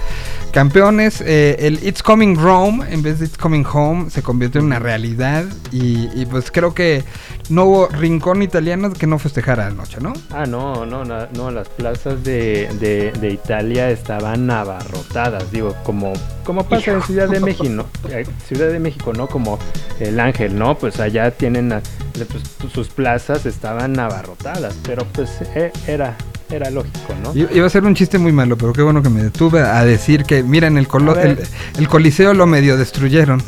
[0.52, 4.66] campeones, eh, el It's Coming Rome en vez de It's Coming Home se convirtió en
[4.66, 7.02] una realidad y, y, pues creo que
[7.48, 10.12] no hubo rincón italiano que no festejara anoche, ¿no?
[10.30, 16.12] Ah, no, no, no, no, las plazas de, de, de Italia estaban abarrotadas, digo, como,
[16.44, 17.86] como pasa en Ciudad de México, ¿no?
[18.10, 19.26] Eh, Ciudad de México, ¿no?
[19.28, 19.58] Como
[20.00, 20.76] el Ángel, ¿no?
[20.76, 21.72] Pues allá tienen,
[22.12, 26.16] pues, sus plazas estaban abarrotadas, pero pues eh, era,
[26.50, 27.32] era lógico, ¿no?
[27.34, 30.24] Iba a ser un chiste muy malo, pero qué bueno que me detuve a decir
[30.24, 31.38] que, miren, el, colo- el,
[31.78, 33.42] el coliseo lo medio destruyeron.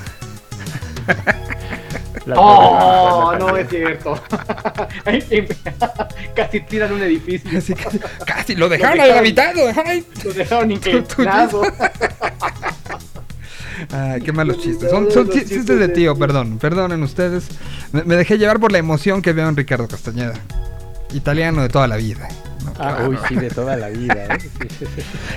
[2.26, 4.14] La Oh, la no es cierto.
[6.34, 7.76] Casi tiran un edificio.
[8.26, 10.04] Casi lo dejaron mitad, lo dejaron ahí.
[10.24, 11.62] Lo dejaron tú- inclinado.
[13.92, 14.90] Ay, qué malos chistes.
[14.90, 16.58] Son, chistes chistes de tío, perdón.
[16.58, 17.46] Perdonen ustedes.
[17.92, 20.34] Me, me dejé llevar por la emoción que veo en Ricardo Castañeda.
[21.12, 22.28] Italiano de toda la vida.
[22.78, 24.38] Ah, uy, sí, de toda la vida, ¿eh?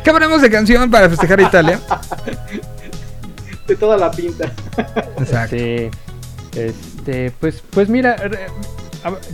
[0.04, 1.80] ¿Qué ponemos de canción para festejar a Italia?
[3.68, 4.52] De toda la pinta.
[5.20, 5.56] Exacto.
[5.56, 5.90] Sí,
[6.56, 8.16] este, pues, pues mira,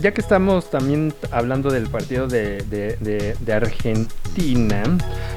[0.00, 4.82] ya que estamos también hablando del partido de, de- de- de Argentina,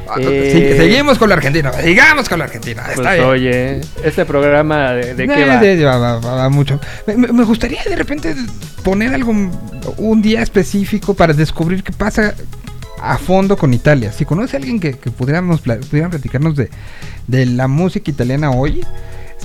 [0.07, 1.71] Ah, eh, sí, seguimos con la Argentina.
[1.73, 2.81] Sigamos con la Argentina.
[2.85, 3.25] pues Está bien.
[3.25, 5.97] oye, este programa de, de qué Eh, va?
[5.97, 6.79] va, va- va- mucho.
[7.07, 8.35] Me, gustaría de repente
[8.83, 9.31] poner algo,
[9.97, 12.33] un día específico para descubrir qué pasa
[13.01, 14.11] a fondo con Italia.
[14.11, 16.69] Si conoce a alguien que, que pudiéramos pudieran platicarnos de,
[17.27, 18.81] de la música italiana hoy,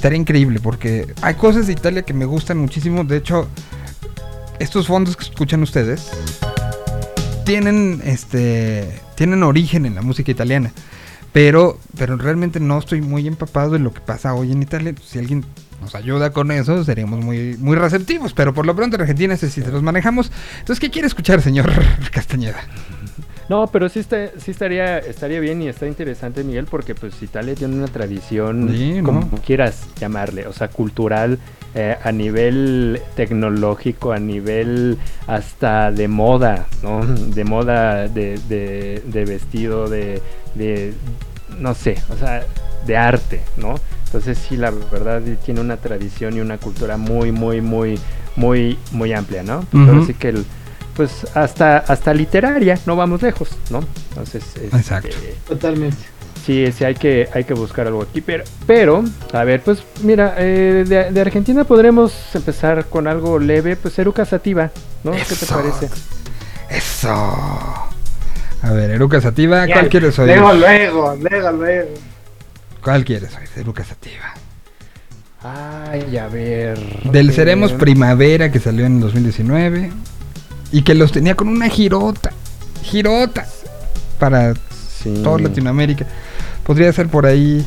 [0.05, 3.05] estaría increíble porque hay cosas de Italia que me gustan muchísimo.
[3.05, 3.49] De hecho,
[4.59, 6.11] estos fondos que escuchan ustedes
[7.47, 10.73] tienen este tienen origen en la música italiana.
[11.33, 14.95] Pero, pero realmente no estoy muy empapado de lo que pasa hoy en Italia.
[15.03, 15.43] Si alguien
[15.81, 18.35] nos ayuda con eso, seríamos muy, muy receptivos.
[18.35, 20.31] Pero por lo pronto en Argentina sí se los manejamos.
[20.59, 21.73] Entonces, ¿qué quiere escuchar, señor
[22.13, 22.61] Castañeda?
[23.55, 27.55] No, pero sí, está, sí estaría, estaría bien y está interesante, Miguel, porque pues Italia
[27.55, 29.05] tiene una tradición, Sí, ¿no?
[29.05, 31.39] como quieras llamarle, o sea, cultural,
[31.77, 34.99] eh, a nivel tecnológico, a nivel
[35.29, 37.07] hasta de moda, ¿no?
[37.07, 40.21] De moda, de, de- de vestido, de,
[40.57, 40.93] de,
[41.61, 42.45] no sé, o sea,
[42.89, 43.77] de arte, ¿no?
[44.07, 48.01] Entonces sí, la verdad tiene una tradición y una cultura muy, muy, muy,
[48.35, 49.65] muy, muy amplia, ¿no?
[50.07, 50.45] Sí que el,
[50.95, 53.85] pues hasta, hasta literaria, no vamos lejos, ¿no?
[54.11, 55.17] Entonces, este, Exacto.
[55.49, 55.97] Totalmente.
[56.45, 58.21] Sí, sí, hay que, hay que buscar algo aquí.
[58.21, 59.03] Pero, pero
[59.33, 64.25] a ver, pues mira, eh, de, de Argentina podremos empezar con algo leve, pues Eruca
[64.25, 64.71] Sativa,
[65.03, 65.13] ¿no?
[65.13, 65.89] ¿Qué te parece?
[66.69, 67.09] Eso.
[67.11, 70.37] A ver, Eruca Sativa, ¿cuál quieres oír?
[70.37, 71.91] Luego, luego, luego, luego.
[72.83, 73.49] ¿Cuál quieres oír?
[73.57, 74.35] Eruca Sativa.
[75.43, 76.79] Ay, a ver.
[77.05, 79.93] Del eh, Seremos Primavera que salió en 2019
[80.75, 82.33] y que los tenía con una girota,
[82.83, 83.47] girota
[84.19, 84.55] para
[85.03, 85.21] sí.
[85.23, 86.07] toda Latinoamérica.
[86.65, 87.65] Podría ser por ahí.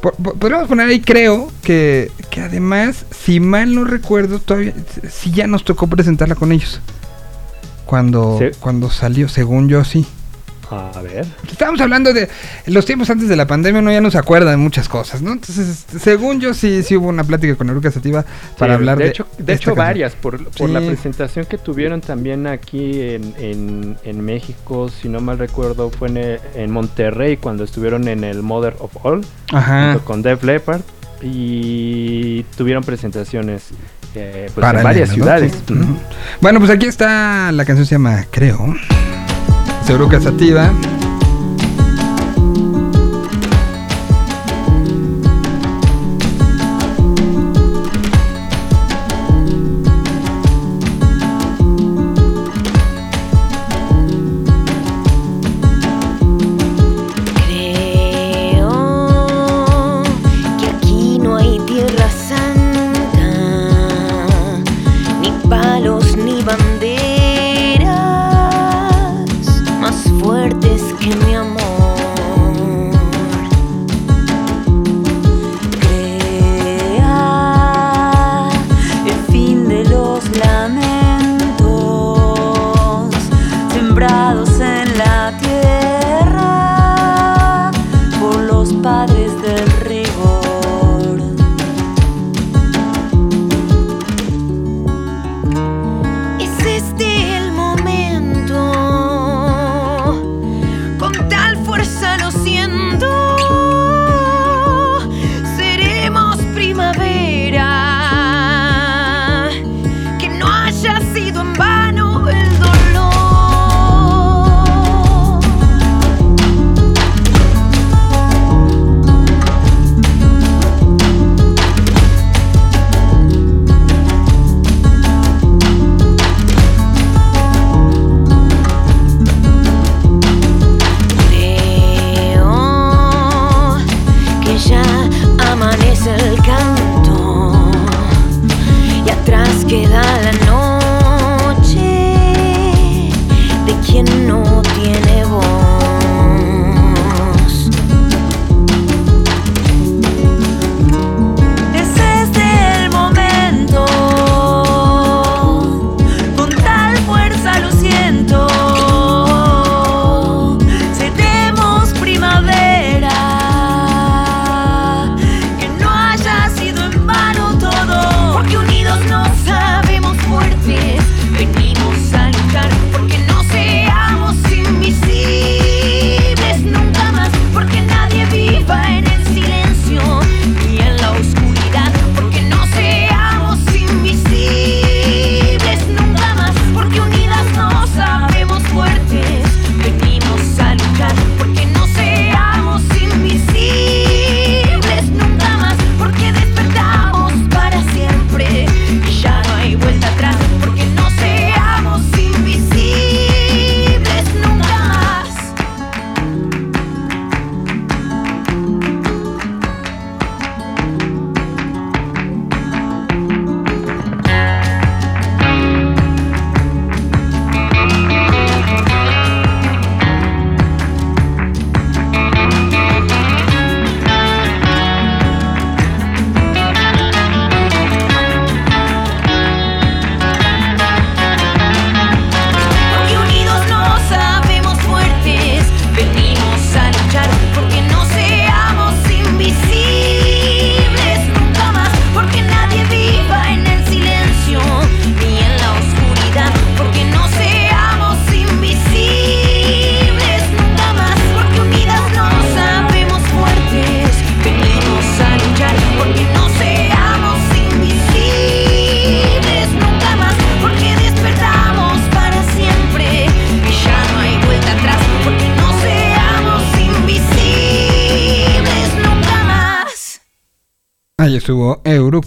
[0.00, 4.72] po- po- podríamos poner ahí, creo que, que además, si mal no recuerdo, todavía
[5.10, 6.80] sí ya nos tocó presentarla con ellos.
[7.84, 8.56] Cuando, Sí.
[8.60, 10.06] cuando salió, según yo, sí.
[10.70, 11.26] A ver.
[11.50, 12.28] Estábamos hablando de
[12.66, 15.32] los tiempos antes de la pandemia, uno ya no se acuerda de muchas cosas, ¿no?
[15.32, 18.24] Entonces, según yo, sí, sí hubo una plática con Eruca Sativa
[18.58, 19.04] para Sí, hablar de.
[19.04, 23.96] de hecho, de hecho varias por, por la presentación que tuvieron también aquí en, en,
[24.04, 28.74] en México, si no mal recuerdo, fue en, en Monterrey cuando estuvieron en el Mother
[28.78, 29.92] of All Ajá.
[29.92, 30.82] junto con Def Leppard
[31.22, 33.68] y tuvieron presentaciones
[34.14, 35.14] eh, pues, en varias ¿no?
[35.14, 35.52] ciudades.
[36.40, 38.74] Bueno, pues aquí está la canción se llama Creo.
[39.88, 40.97] Seguruca Sativa.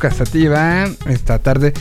[0.10, 1.74] Sativa esta tarde.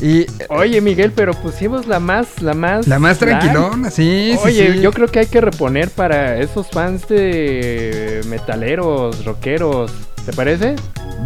[0.00, 2.86] Y Oye, Miguel, pero pusimos la más, la más.
[2.88, 4.80] la más tranquilona, sí, sí, Oye, sí.
[4.80, 9.92] yo creo que hay que reponer para esos fans de metaleros, rockeros.
[10.24, 10.76] ¿Te parece?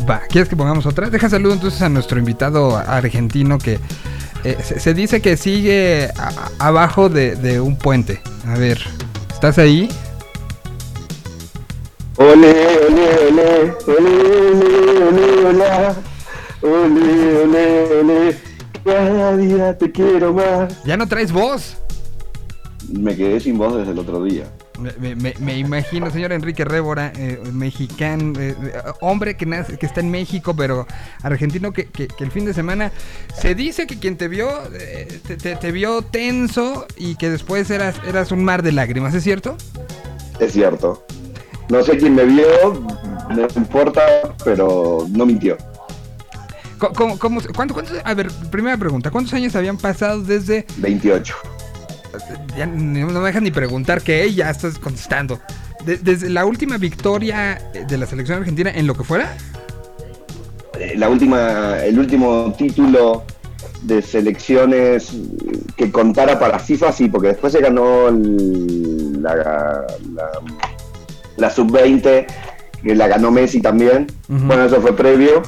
[0.08, 1.08] Va, ¿quieres que pongamos otra?
[1.10, 3.78] Deja saludo entonces a nuestro invitado argentino que
[4.44, 8.20] eh, se, se dice que sigue a- abajo de, de un puente.
[8.46, 8.78] A ver,
[9.32, 9.88] ¿estás ahí?
[12.16, 14.10] Ole, ole, ole, ole,
[14.58, 15.96] ole, ole, hola.
[16.62, 18.36] Ole, ole, ole,
[18.84, 20.82] cada día te quiero más.
[20.84, 21.76] Ya no traes voz.
[22.88, 24.44] Me quedé sin voz desde el otro día.
[24.78, 29.76] Me, me- me- me imagino, señor Enrique Révora, eh, mexicano, eh, eh, hombre que, nace,
[29.78, 30.86] que está en México, pero
[31.22, 32.90] argentino que, que- que el fin de semana
[33.40, 37.70] se dice que quien te vio, eh, te, te- te vio tenso y que después
[37.70, 39.56] eras, eras un mar de lágrimas, ¿es cierto?
[40.40, 41.04] Es cierto.
[41.68, 42.44] No sé quién me vio,
[43.30, 44.02] no importa,
[44.44, 45.56] pero no mintió.
[46.82, 50.66] Co- ¿Cómo, cómo, cuánto- cuántos- a ver, primera pregunta, ¿cuántos años habían pasado desde...
[50.78, 51.32] 28.
[52.56, 55.38] Ya ni- no me dejan ni preguntar qué, ya estás contestando.
[55.86, 59.36] De- desde la última victoria de la selección argentina en lo que fuera.
[60.80, 63.22] Eh, La última, el último título
[63.82, 65.12] de selecciones
[65.76, 69.86] que contara para FIFA, sí, porque después se ganó el- la, la,
[71.36, 72.26] la sub-20,
[72.82, 74.08] que la ganó Messi también.
[74.26, 75.42] Bueno, eso fue previo.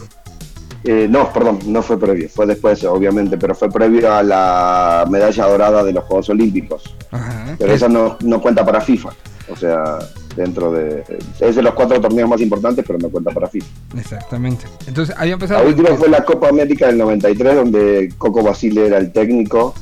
[0.85, 5.47] Eh, no, perdón, no fue previo, fue después, obviamente, pero fue previo a la medalla
[5.47, 6.95] dorada de los Juegos Olímpicos.
[7.11, 7.57] Ajá.
[7.59, 9.11] Pero esa no, no cuenta para FIFA.
[9.51, 9.99] O sea,
[10.37, 11.05] dentro de.
[11.41, 13.67] Es de los cuatro torneos más importantes, pero no cuenta para FIFA.
[13.99, 14.67] Exactamente.
[14.87, 15.67] Entonces, habían La pasado.
[15.67, 19.75] última fue la Copa América del 93, donde Coco Basile era el técnico.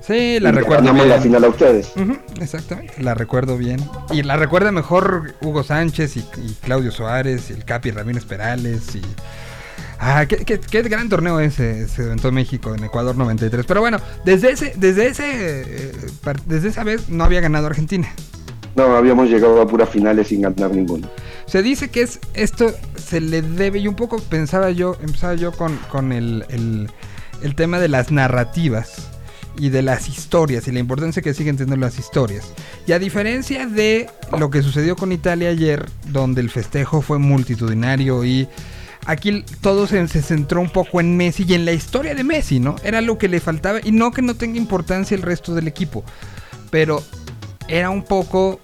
[0.00, 1.08] Sí, la y recuerdo bien.
[1.08, 1.92] la final a ustedes.
[2.40, 3.80] Exactamente, la recuerdo bien.
[4.10, 8.94] Y la recuerda mejor Hugo Sánchez y, y Claudio Suárez y el Capi Ramírez Perales
[8.96, 9.02] y...
[10.04, 13.64] Ah, qué, qué- qué gran torneo ese se eventó en México, en Ecuador 93.
[13.66, 15.92] Pero bueno, desde ese, desde ese, eh,
[16.46, 18.08] desde esa vez no había ganado Argentina.
[18.74, 21.08] No, habíamos llegado a puras finales sin ganar ninguno.
[21.46, 25.52] Se dice que es esto se le debe, y un poco pensaba yo, empezaba yo
[25.52, 26.90] con, con el, el-
[27.42, 29.08] el tema de las narrativas
[29.56, 32.52] y de las historias y la importancia que siguen teniendo las historias.
[32.88, 38.24] Y a diferencia de lo que sucedió con Italia ayer, donde el festejo fue multitudinario
[38.24, 38.48] y
[39.06, 42.60] aquí todo se, se centró un poco en Messi y en la historia de Messi,
[42.60, 42.76] ¿no?
[42.84, 46.04] Era lo que le faltaba y no que no tenga importancia el resto del equipo,
[46.70, 47.02] pero
[47.68, 48.60] era un poco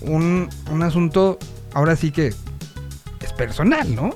[0.00, 1.38] un, un asunto,
[1.74, 4.14] ahora sí que es personal, ¿no?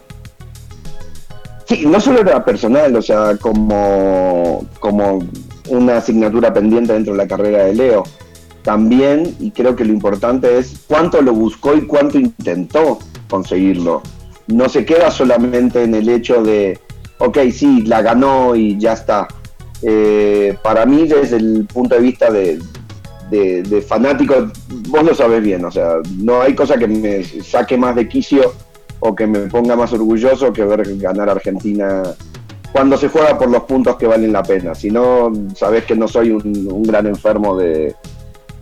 [1.67, 5.27] Sí, no solo era personal, o sea, como, como
[5.69, 8.05] una asignatura pendiente dentro de la carrera de Leo.
[8.63, 12.99] También, y creo que lo importante es cuánto lo buscó y cuánto intentó
[13.29, 14.03] conseguirlo.
[14.49, 16.79] No se queda solamente en el hecho de,
[17.19, 19.29] ok, sí, la ganó y ya está.
[19.83, 22.59] Eh, para mí, desde el punto de vista de,
[23.31, 24.51] de, fanático,
[24.89, 28.55] vos lo sabés bien, o sea, no hay cosa que me saque más de quicio
[29.01, 32.03] o que me ponga más orgulloso que ver ganar a Argentina
[32.73, 34.75] cuando se juega por los puntos que valen la pena.
[34.75, 37.95] Si no, sabés que no soy un gran enfermo de,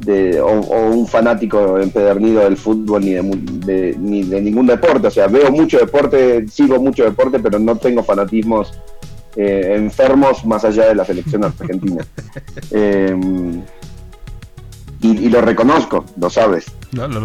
[0.00, 4.66] de- o, o un fanático empedernido del fútbol ni de, mu- de- ni de ningún
[4.66, 5.06] deporte.
[5.06, 8.72] O sea, veo mucho deporte, sigo mucho deporte, pero no tengo fanatismos
[9.36, 12.04] eh, enfermos más allá de la selección argentina.
[12.70, 13.14] Eh,
[15.00, 16.64] y, y lo reconozco, lo sabes.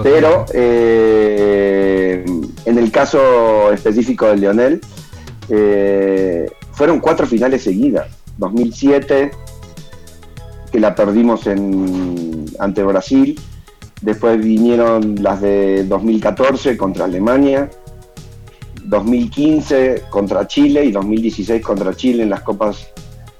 [0.03, 2.25] Pero eh,
[2.65, 4.81] en el caso específico de Lionel,
[5.49, 8.07] eh, fueron cuatro finales seguidas.
[8.37, 9.31] 2007,
[10.71, 13.39] que la perdimos en, ante Brasil.
[14.01, 17.69] Después vinieron las de 2014 contra Alemania.
[18.85, 22.89] 2015 contra Chile y 2016 contra Chile en las Copas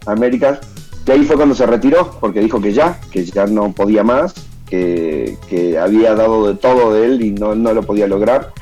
[0.05, 0.59] Américas.
[1.07, 4.35] Y ahí fue cuando se retiró, porque dijo que ya, que ya no podía más,
[4.67, 8.53] que, que había dado de todo de él y no, no lo podía lograr.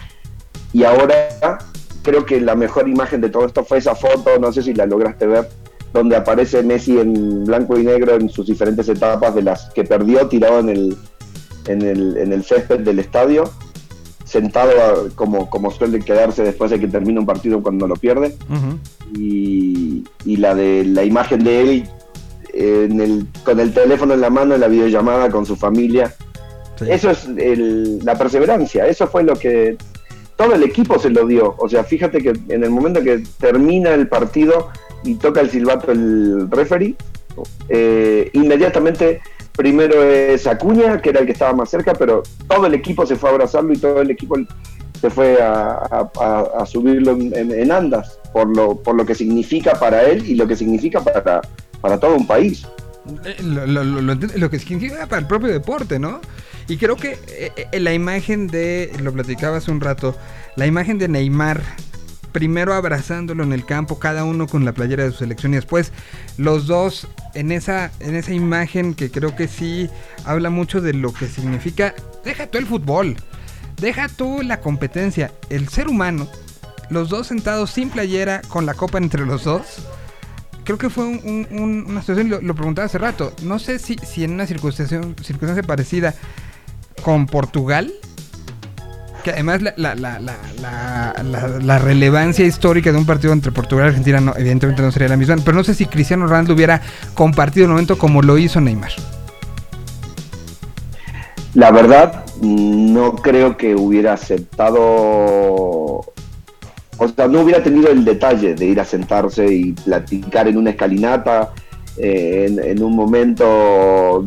[0.72, 1.58] Y ahora
[2.04, 4.86] creo que la mejor imagen de todo esto fue esa foto, no sé si la
[4.86, 5.50] lograste ver,
[5.94, 10.28] donde aparece Messi en blanco y negro en sus diferentes etapas de las que perdió
[10.28, 10.98] tirado en el,
[11.68, 13.50] en el, en el césped del estadio,
[14.26, 18.36] sentado a- como, como suele quedarse después de que termina un partido cuando lo pierde
[19.16, 21.90] y, y la de la imagen de él
[22.54, 26.14] en el, con el teléfono en la mano en la videollamada con su familia.
[26.78, 26.86] Sí.
[26.90, 29.78] Eso es el- la perseverancia, eso fue lo que
[30.36, 31.56] todo el equipo se lo dio.
[31.58, 34.70] O sea, fíjate que en el momento que termina el partido
[35.08, 36.96] y toca el silbato el referee,
[37.70, 39.22] eh, inmediatamente
[39.56, 43.16] primero es Acuña, que era el que estaba más cerca, pero todo el equipo se
[43.16, 44.36] fue a abrazarlo y todo el equipo
[45.02, 50.36] se fue a, subirlo en, andas por lo, por lo que significa para él y
[50.36, 51.42] lo que significa para,
[51.82, 52.66] para todo un país.
[53.26, 56.20] Eh, Lo, lo- lo- lo que significa para el propio deporte, ¿no?
[56.68, 60.16] Y creo que eh, eh, la imagen de, lo platicaba hace un rato,
[60.56, 61.62] la imagen de Neymar,
[62.38, 65.92] primero abrazándolo en el campo, cada uno con la playera de su selección y después
[66.38, 69.90] los dos en esa, en esa imagen que creo que sí
[70.24, 73.16] habla mucho de lo que significa, deja tú el fútbol,
[73.82, 76.28] deja tú la competencia, el ser humano,
[76.92, 79.64] los dos sentados sin playera con la copa entre los dos
[80.64, 83.80] creo que fue un- un- un- una situación, lo, lo preguntaba hace rato, no sé
[83.80, 86.14] si, si en una circunstancia, circunstancia parecida
[87.04, 87.92] con Portugal,
[89.32, 90.20] además la, la, la,
[91.62, 95.18] la, relevancia histórica de un partido entre Portugal y Argentina no, evidentemente no sería la
[95.18, 96.82] misma, pero no sé si Cristiano Ronaldo hubiera
[97.14, 98.92] compartido el momento como lo hizo Neymar.
[101.54, 106.04] La verdad, no creo que hubiera aceptado, o
[107.16, 111.54] sea, no hubiera tenido el detalle de ir a sentarse y platicar en una escalinata,
[111.98, 114.24] eh, en un momento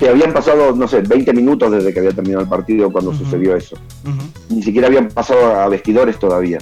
[0.00, 3.54] que habían pasado, no sé, 20 minutos desde que había terminado el partido cuando sucedió
[3.54, 3.76] eso.
[4.48, 6.56] Ni siquiera habían pasado a vestidores todavía.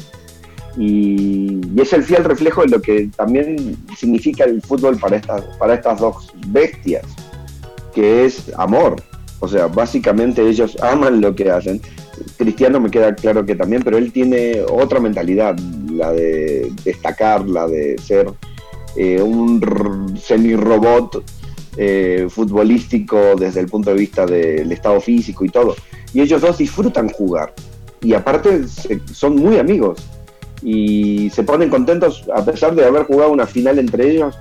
[0.77, 5.44] Y, y es el fiel reflejo de lo que también significa el fútbol para estas,
[5.56, 7.05] para estas dos bestias,
[7.94, 8.97] que es amor.
[9.39, 11.81] O sea, básicamente ellos aman lo que hacen.
[12.39, 15.56] Cristiano me queda claro que también, pero él tiene otra mentalidad,
[15.93, 18.32] la de destacar, la de ser
[18.97, 21.23] eh, un semi-robot
[21.80, 25.76] eh, futbolístico desde el punto de vista del estado físico y todo.
[26.12, 27.55] Y ellos dos disfrutan jugar.
[28.00, 28.66] Y aparte
[29.12, 30.05] son muy amigos.
[30.60, 34.36] Y se ponen contentos a pesar de haber jugado una final entre ellos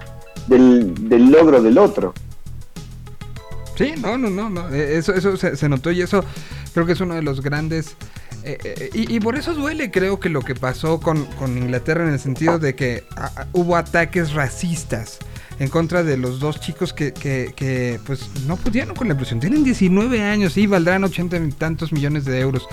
[0.48, 0.96] del,
[1.32, 2.14] logro del otro.
[3.76, 4.74] Sí, no, no, no, no.
[4.74, 6.24] eh, Eso, eso se, se notó y eso
[6.74, 7.96] creo que es uno de los grandes.
[8.44, 12.20] eh, y, por eso duele, creo que lo que pasó con, con Inglaterra en el
[12.20, 13.04] sentido de que
[13.54, 15.20] hubo ataques racistas
[15.60, 19.40] en contra de los dos chicos que, que, que, pues no pudieron con la presión.
[19.40, 22.68] Tienen 19 años, sí, valdrán 80 y tantos millones de euros.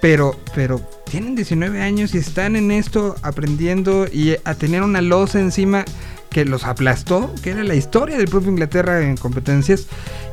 [0.00, 0.78] Pero, pero
[1.10, 5.84] tienen 19 años y están en esto aprendiendo y a tener una losa encima
[6.30, 9.86] que los aplastó, que era la historia del propio Inglaterra en competencias.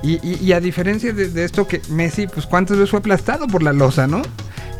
[0.03, 3.47] Y, y- y a diferencia de, de esto que Messi, pues cuántas veces fue aplastado
[3.47, 4.21] por la losa, ¿no?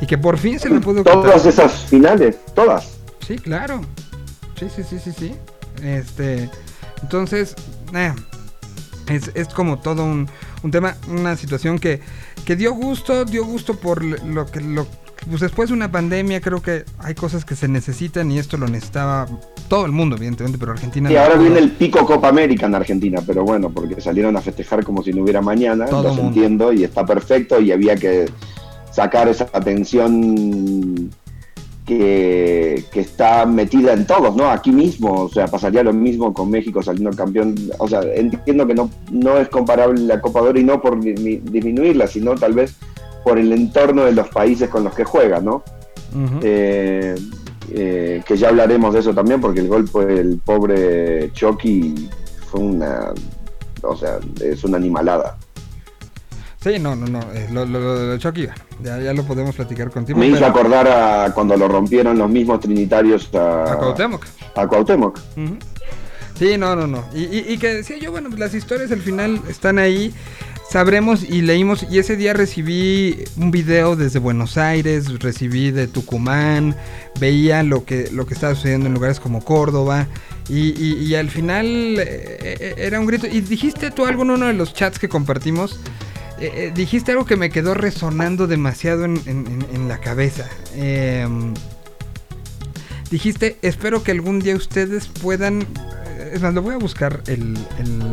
[0.01, 1.03] Y que por fin se le pudo.
[1.03, 2.97] Todas esas finales, todas.
[3.25, 3.81] Sí, claro.
[4.59, 5.31] Sí, sí, sí, sí, sí.
[5.81, 6.49] Este,
[7.01, 7.55] entonces,
[7.93, 8.13] eh,
[9.07, 10.27] es, es como todo un,
[10.63, 12.01] un tema, una situación que,
[12.45, 14.87] que dio gusto, dio gusto por lo que lo
[15.29, 18.67] pues después de una pandemia creo que hay cosas que se necesitan y esto lo
[18.67, 19.27] necesitaba
[19.67, 22.75] todo el mundo, evidentemente, pero Argentina Y no ahora viene el pico Copa América en
[22.75, 26.71] Argentina, pero bueno, porque salieron a festejar como si no hubiera mañana, Todo los entiendo
[26.71, 28.29] y está perfecto y había que
[28.91, 31.09] sacar esa atención
[31.85, 34.49] que, que está metida en todos, ¿no?
[34.49, 38.73] Aquí mismo, o sea, pasaría lo mismo con México saliendo campeón, o sea, entiendo que
[38.73, 42.33] no, no es comparable la Copa de Oro y no por di- mi- disminuirla, sino
[42.35, 42.73] tal vez
[43.23, 45.63] por el entorno de los países con los que juega, ¿no?
[46.43, 47.15] Eh,
[47.71, 52.07] eh, que ya hablaremos de eso también, porque el golpe del pobre Chucky
[52.47, 53.13] fue una.
[53.81, 55.37] O sea, es una animalada.
[56.65, 57.19] Sí, no, no, no.
[57.33, 58.47] eh, lo, lo, lo de Chucky,
[58.81, 60.17] ya, ya lo podemos platicar contigo.
[60.17, 64.25] Me hizo pero- acordar a cuando lo rompieron los mismos trinitarios a, a Cuauhtémoc.
[64.55, 65.19] a Cuauhtémoc.
[66.39, 67.05] Sí, no, no, no.
[67.13, 70.11] Y, y- y que decía yo, bueno, las historias al final están ahí.
[70.67, 71.85] Sabremos y leímos.
[71.91, 76.75] Y ese día recibí un video desde Buenos Aires, recibí de Tucumán,
[77.19, 80.07] veía lo que, lo que estaba sucediendo en lugares como Córdoba.
[80.49, 83.27] Y, y- y al final eh, eh, era un grito.
[83.27, 85.79] Y dijiste tú algo en uno de los chats que compartimos.
[86.39, 90.45] Eh, eh, dijiste algo que me quedó resonando demasiado en, en- en- en la cabeza.
[90.75, 91.53] Em,
[93.11, 95.61] dijiste, espero que algún día ustedes puedan...
[95.61, 98.03] eh, Es más, lo voy a buscar el, el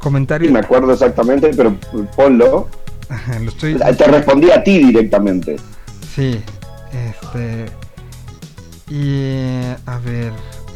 [0.00, 0.48] comentario.
[0.48, 1.76] Y me acuerdo exactamente, pero
[2.16, 2.68] ponlo.
[3.08, 3.74] Ajá, lo estoy...
[3.76, 5.56] Te respondí a ti directamente.
[6.14, 6.40] Sí,
[6.92, 7.66] este...
[8.88, 9.62] Y...
[9.86, 10.32] A ver,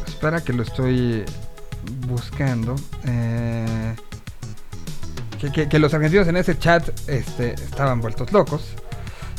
[0.07, 1.23] espera que lo estoy
[2.07, 2.75] buscando.
[3.05, 3.95] Eh,
[5.37, 8.73] que, que- los argentinos en ese chat este, estaban vueltos locos.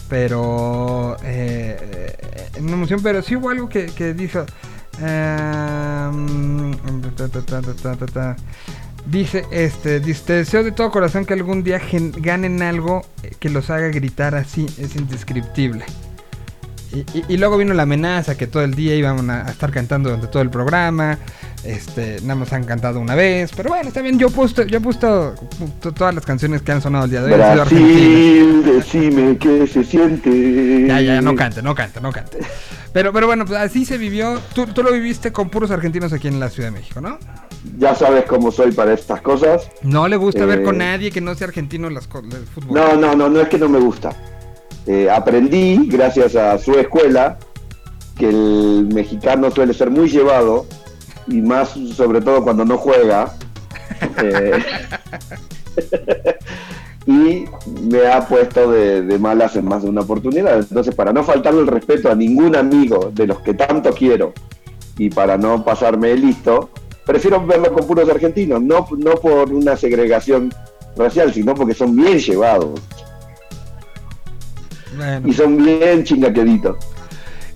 [0.08, 1.16] Pero...
[1.22, 2.16] eh,
[2.56, 4.44] en emoción, pero sí hubo algo que, que dijo...
[8.12, 8.36] ta.
[9.06, 11.80] Dice, este, deseo de todo corazón que algún día
[12.16, 13.02] ganen algo
[13.38, 15.84] que los haga gritar así, es indescriptible.
[16.92, 19.70] Y, y- y luego vino la amenaza que todo el día iban a, a estar
[19.70, 21.18] cantando durante todo el programa.
[21.64, 23.50] Este, nada más han cantado una vez.
[23.56, 24.18] Pero bueno, está bien.
[24.18, 25.34] Yo he puesto, yo he puesto
[25.82, 27.38] pu- todas las canciones que han sonado el día de hoy.
[27.38, 30.86] Brasil, decime qué se siente.
[30.86, 32.38] Ya, ya, no cante, no cante, no cante.
[32.92, 34.38] Pero, pero bueno, pues así se vivió.
[34.54, 37.18] Tú, tú lo viviste con puros argentinos aquí en la Ciudad de México, ¿no?
[37.78, 39.68] Ya sabes cómo soy para estas cosas.
[39.82, 42.74] No le gusta ver Eh, con nadie que no sea argentino las el fútbol.
[42.74, 44.10] No, no, no, no es que no me gusta.
[44.90, 47.38] Eh, aprendí, gracias a su escuela,
[48.16, 50.64] que el mexicano suele ser muy llevado,
[51.26, 53.34] y más sobre todo cuando no juega.
[54.22, 54.52] Eh,
[57.06, 57.44] y
[57.82, 60.58] me ha puesto de, de malas en más de una oportunidad.
[60.58, 64.34] Entonces, para no faltarle el respeto a ningún amigo de los que tanto quiero,
[64.98, 66.70] y para no pasarme de listo,
[67.04, 70.52] prefiero verlo con puros argentinos, no, no por una segregación
[70.96, 72.80] racial, sino porque son bien llevados
[74.98, 76.76] Bueno, y son bien chingaqueditos.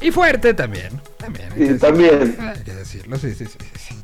[0.01, 1.01] y fuerte también.
[1.19, 1.52] También.
[1.52, 2.19] hay que también.
[2.20, 3.94] decirlo, Hay que decirlo, sí, sí, sí, sí.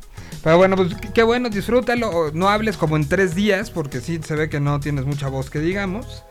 [0.43, 2.31] Pero bueno, pues qué- bueno, disfrútalo.
[2.33, 5.49] No hables como en tres días, porque sí se ve que no tienes mucha voz
[5.49, 6.23] que digamos.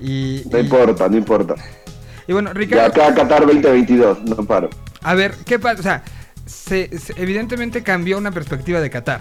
[0.00, 1.54] Y, No y- importa, no importa.
[2.26, 4.70] y bueno, Ricardo, acá a Qatar 2022, no paro.
[5.02, 5.78] a ver, ¿qué pasa?
[5.78, 6.02] O sea,
[6.46, 9.20] se, se- evidentemente cambió una perspectiva de Qatar.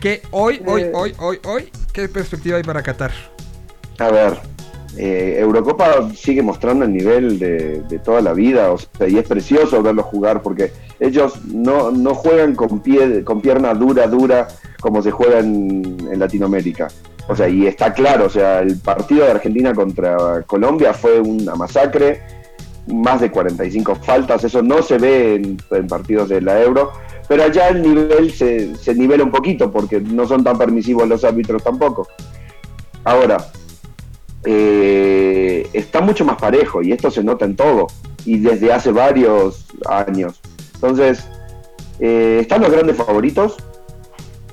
[0.00, 0.90] ¿Qué hoy, hoy, Eh.
[0.94, 3.12] hoy, hoy, hoy, qué perspectiva hay para Qatar?
[3.98, 4.38] A ver,
[4.96, 9.82] eh, Eurocopa sigue mostrando el nivel de, toda la vida, o sea, y es precioso
[9.82, 14.48] verlos jugar porque ellos no, no juegan con pie, con pierna dura, dura,
[14.80, 16.88] como se juega en, en Latinoamérica.
[17.28, 21.56] O sea, y está claro, o sea, el partido de Argentina contra Colombia fue una
[21.56, 22.22] masacre,
[22.86, 26.92] más de 45 faltas, eso no se ve en, en partidos de la Euro,
[27.28, 31.24] pero allá el nivel se, se nivela un poquito porque no son tan permisivos los
[31.24, 32.06] árbitros tampoco.
[33.02, 33.38] Ahora,
[34.48, 37.88] eh, está mucho más parejo y esto se nota en todo
[38.24, 40.40] y desde hace varios años.
[40.74, 41.26] Entonces,
[41.98, 43.56] eh, están los grandes favoritos.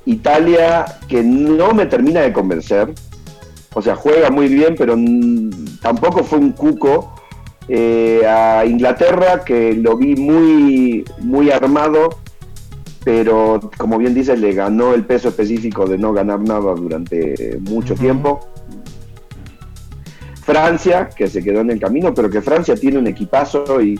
[0.04, 2.92] Italia, que no me termina de convencer.
[3.74, 4.96] O sea, juega muy bien, pero
[5.80, 7.14] tampoco fue un cuco.
[7.68, 12.10] Eh, a Inglaterra, que lo vi muy, muy armado,
[13.04, 17.94] pero como bien dices, le ganó el peso específico de no ganar nada durante mucho
[17.94, 18.40] tiempo.
[20.44, 23.98] Francia, que se quedó en el camino, pero que Francia tiene un equipazo y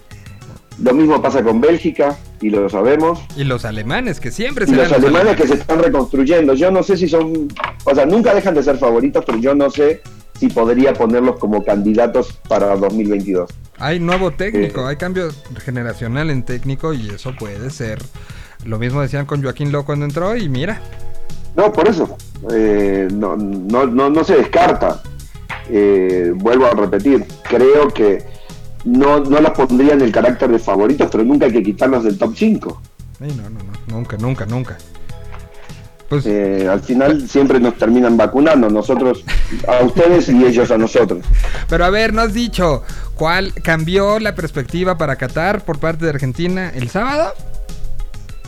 [0.83, 3.21] lo mismo pasa con Bélgica, y lo sabemos.
[3.37, 6.97] Y los alemanes, que siempre Y los alemanes que se están reconstruyendo, yo no sé
[6.97, 7.49] si son,
[7.85, 10.03] o sea, nunca dejan de ser favoritos, pero yo no sé
[10.39, 13.49] si podría ponerlos como candidatos para 2022.
[13.79, 14.91] Hay nuevo técnico, Eh.
[14.91, 15.29] hay cambio
[15.65, 18.01] generacional en técnico y eso puede ser.
[18.65, 20.81] Lo mismo decían con Joaquín Lowe cuando entró y mira.
[21.57, 22.17] No, por eso,
[22.53, 25.01] eh, no, no, no, no se descarta.
[25.71, 28.23] Eh, vuelvo a repetir, creo que
[28.85, 32.19] no, no las pondría en el carácter de favoritos, pero nunca hay que quitarlos del
[32.19, 32.83] top 5.
[33.21, 34.79] Ay, no, no, no, nunca, nunca, nunca.
[36.09, 39.25] Pues Eh, al final siempre nos terminan vacunando, nosotros
[39.67, 41.25] a ustedes y ellos a nosotros.
[41.69, 42.83] Pero a ver, no has dicho
[43.15, 47.33] cuál cambió la perspectiva para Qatar por parte de Argentina el sábado.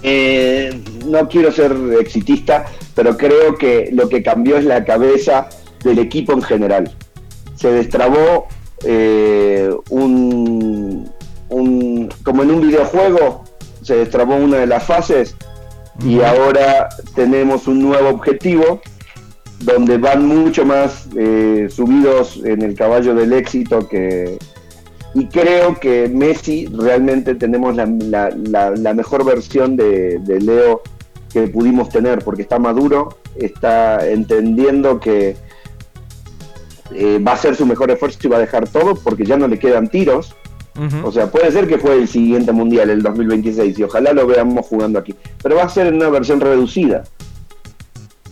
[0.03, 5.49] Eh, no quiero ser exitista, pero creo que lo que cambió es la cabeza
[5.83, 6.95] del equipo en general.
[7.57, 8.47] Se destrabó
[8.85, 11.11] eh, un,
[11.49, 13.45] un- como en un videojuego,
[13.83, 15.35] se destrabó una de las fases
[16.05, 18.81] y ahora tenemos un nuevo objetivo
[19.61, 24.37] donde van mucho más eh, subidos en el caballo del éxito que,
[25.15, 30.83] y creo que Messi realmente tenemos la, la- la- la mejor versión de, de Leo
[31.33, 35.37] que pudimos tener, porque está maduro, está entendiendo que
[36.95, 39.49] eh, va a hacer su mejor esfuerzo y va a dejar todo, porque ya no
[39.49, 40.35] le quedan tiros.
[41.05, 44.67] O sea, puede ser que juegue el siguiente mundial, el 2026, y ojalá lo veamos
[44.67, 47.05] jugando aquí, pero va a ser en una versión reducida.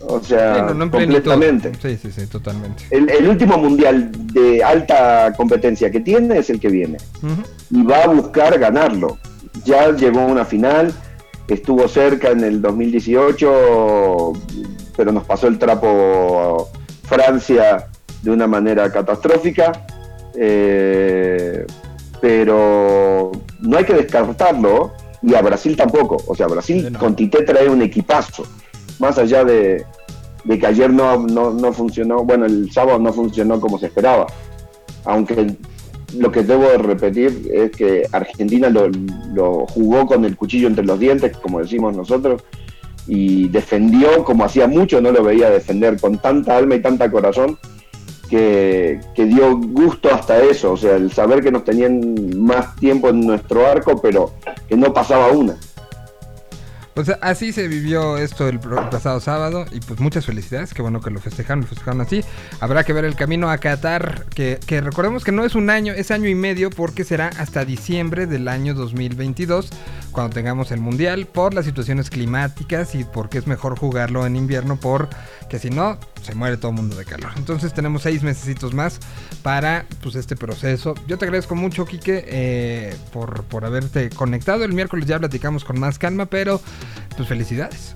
[0.07, 1.23] O sea, Sí, no, no en plenitud.
[1.31, 1.71] completamente.
[1.81, 2.83] Sí, sí, sí, totalmente.
[2.91, 6.97] El, el último mundial de alta competencia que tiene es el que viene
[7.71, 9.17] y va a buscar ganarlo.
[9.63, 10.93] Ya llegó a una final,
[11.47, 14.33] estuvo cerca en el 2018,
[14.95, 16.69] pero nos pasó el trapo
[17.07, 17.87] Francia
[18.25, 19.71] de una manera catastrófica.
[20.35, 21.65] Eh,
[22.19, 23.31] pero
[23.61, 24.91] no hay que descartarlo
[25.21, 26.17] y a Brasil tampoco.
[26.27, 26.99] O sea, Brasil no.
[26.99, 28.43] con Tite trae un equipazo.
[28.99, 29.85] Más allá de,
[30.43, 34.25] de que ayer no, no, no funcionó, bueno, el sábado no funcionó como se esperaba.
[35.03, 35.55] Aunque
[36.17, 38.89] lo que debo de repetir es que Argentina lo,
[39.33, 42.41] lo jugó con el cuchillo entre los dientes, como decimos nosotros,
[43.07, 47.59] y defendió como hacía mucho, no lo veía defender con tanta alma y tanta corazón.
[48.29, 53.09] Que, que dio gusto hasta eso, o sea, el saber que nos tenían más tiempo
[53.09, 54.33] en nuestro arco, pero
[54.67, 55.57] que no pasaba una.
[56.95, 61.09] Pues así se vivió esto el pasado sábado y pues muchas felicidades, qué bueno que
[61.09, 62.23] lo festejaron, lo festejaron así.
[62.61, 65.91] Habrá que ver el camino a Qatar, que, que recordemos que no es un año,
[65.91, 69.71] es año y medio porque será hasta diciembre del año 2022
[70.13, 74.77] cuando tengamos el Mundial por las situaciones climáticas y porque es mejor jugarlo en invierno
[74.77, 77.31] porque si no se muere todo el mundo de calor.
[77.37, 78.99] Entonces tenemos seis mesecitos más
[79.43, 80.95] para pues este proceso.
[81.07, 84.63] Yo te agradezco mucho, Quique, eh, por, por haberte conectado.
[84.63, 86.59] El miércoles ya platicamos con más calma, pero
[87.15, 87.95] pues felicidades.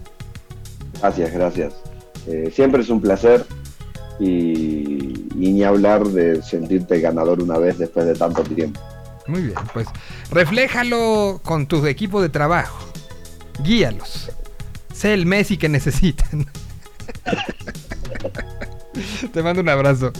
[1.01, 1.73] Gracias, gracias.
[2.27, 3.45] Eh, siempre es un placer
[4.19, 8.79] y, y ni hablar de sentirte ganador una vez después de tanto tiempo.
[9.27, 9.87] Muy bien, pues
[10.31, 12.89] refléjalo con tu equipo de trabajo.
[13.63, 14.31] Guíalos.
[14.93, 16.47] Sé el Messi que necesitan.
[19.33, 20.11] Te mando un abrazo.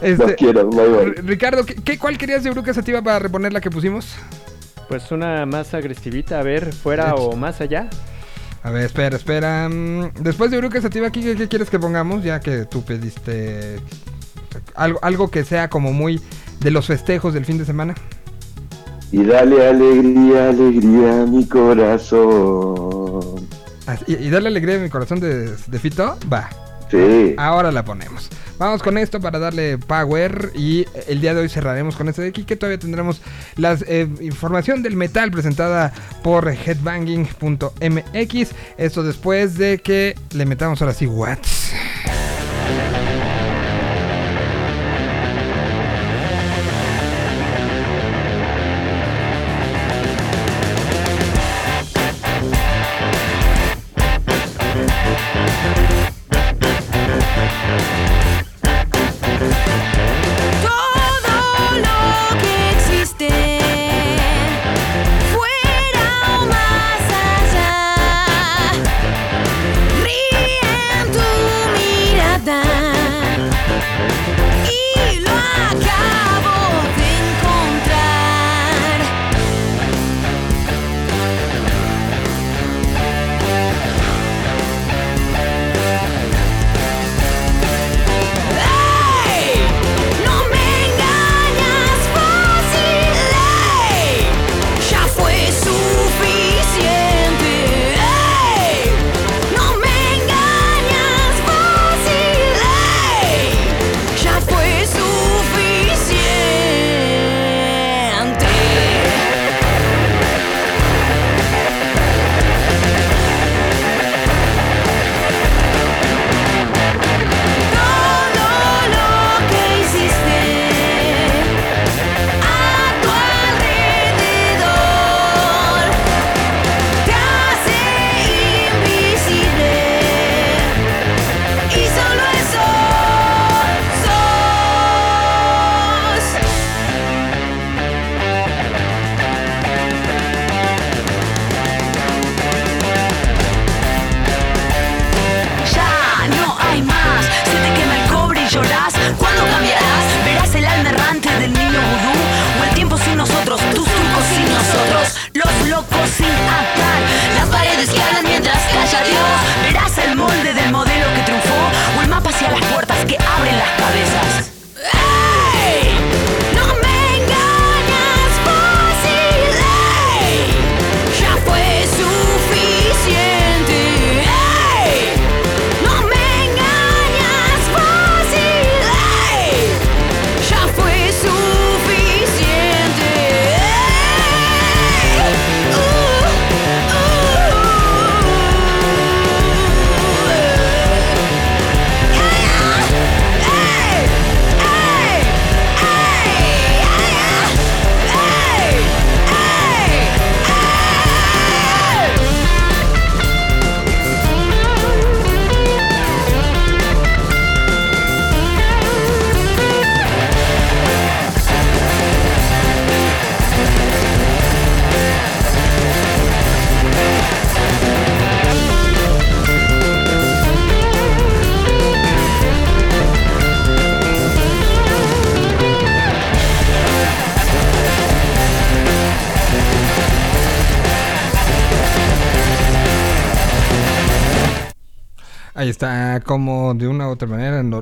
[0.00, 1.12] Este, Los quiero, bye, bye.
[1.22, 4.14] Ricardo, ¿qué, qué- cuál querías de Bruca Sativa para reponer la que pusimos?
[4.88, 7.88] Pues una más agresivita, a ver, fuera o más allá.
[8.62, 9.68] A ver, espera, espera.
[9.68, 12.22] mm, Después de Bruca Sativa, ¿qué, quieres que pongamos?
[12.24, 13.78] Ya que tú pediste
[14.74, 16.20] algo, algo que sea como muy
[16.60, 17.94] de los festejos del fin de semana.
[19.12, 23.46] Y dale alegría, alegría a mi corazón.
[23.86, 26.48] Ah, Y, y darle alegría a mi corazón de, de Fito, va.
[27.36, 28.30] Ahora la ponemos.
[28.58, 32.28] Vamos con esto para darle power y el día de hoy cerraremos con esto de
[32.28, 33.20] aquí que todavía tendremos
[33.56, 33.76] la
[34.20, 35.92] información del metal presentada
[36.22, 38.50] por headbanging.mx.
[38.78, 41.72] Esto después de que le metamos ahora sí watts.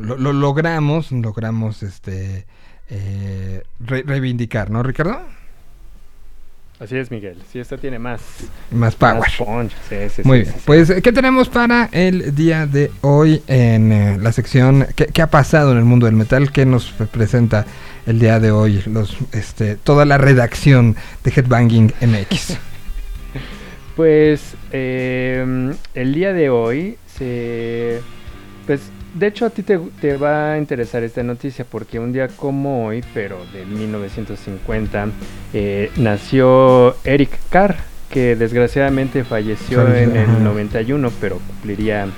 [0.00, 2.46] Lo, lo- lo logramos, logramos este
[2.90, 5.20] eh, re- reivindicar, ¿no, Ricardo?
[6.80, 7.38] Así es, Miguel.
[7.52, 8.20] Sí, esta tiene más,
[8.72, 9.18] Más power.
[9.20, 9.72] más punch.
[9.88, 14.32] Sí, sí, Muy bien, pues ¿qué tenemos para el día de hoy en eh, la
[14.32, 16.50] sección ¿qué, qué ha pasado en el mundo del metal?
[16.50, 17.64] ¿Qué nos pre- presenta
[18.06, 22.58] el día de hoy los este toda la redacción de Headbanging MX?
[23.96, 28.00] Pues eh, el día de hoy se...
[28.66, 28.80] Pues
[29.14, 32.86] de hecho a ti te, te va a interesar esta noticia porque un día como
[32.86, 35.08] hoy, pero de 1950,
[35.52, 37.76] eh, nació Eric Carr,
[38.10, 40.38] que desgraciadamente falleció Falleció, en el ajá.
[40.40, 42.08] 91, pero cumpliría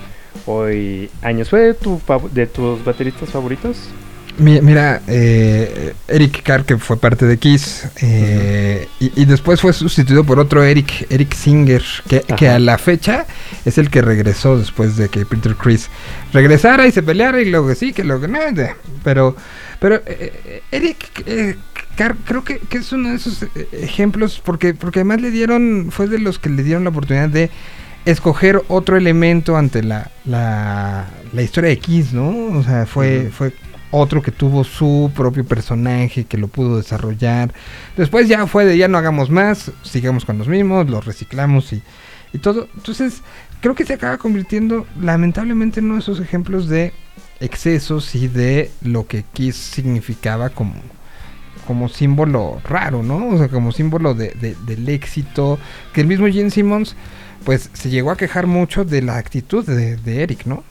[0.46, 1.48] hoy años.
[1.50, 2.00] ¿Fue de, tu
[2.32, 3.90] de tus bateristas favoritos?
[4.38, 9.72] Mi- Mira, eh, Eric Carr, que fue parte de Kiss, eh, y, y después fue
[9.72, 13.24] sustituido por otro Eric, Eric Singer, que, a la fecha
[13.64, 15.88] es el que regresó después de que Peter Chris
[16.32, 18.38] regresara y se peleara y luego que sí, que luego que no,
[19.02, 19.34] pero,
[19.80, 21.56] pero eh, eh, Eric eh,
[21.96, 25.88] Carr creo que, que es uno de esos eh, ejemplos porque, porque además le dieron,
[25.90, 27.50] fue de los que le dieron la oportunidad de
[28.04, 32.56] escoger otro elemento ante la, la, la historia de Kiss, ¿no?
[32.58, 33.52] O sea, fue, fue
[33.90, 37.52] otro que tuvo su propio personaje, que lo pudo desarrollar.
[37.96, 41.82] Después ya fue de ya no hagamos más, sigamos con los mismos, los reciclamos y,
[42.32, 42.68] y todo.
[42.76, 43.22] Entonces,
[43.60, 46.92] creo que se acaba convirtiendo lamentablemente en uno de esos ejemplos de
[47.40, 50.74] excesos y de lo que Kiss significaba como,
[51.66, 53.28] como símbolo raro, ¿no?
[53.28, 55.58] O sea, como símbolo de, de- del éxito.
[55.92, 56.96] Que el mismo Gene Simmons,
[57.44, 60.64] pues se llegó a quejar mucho de la actitud de, Eric, ¿no?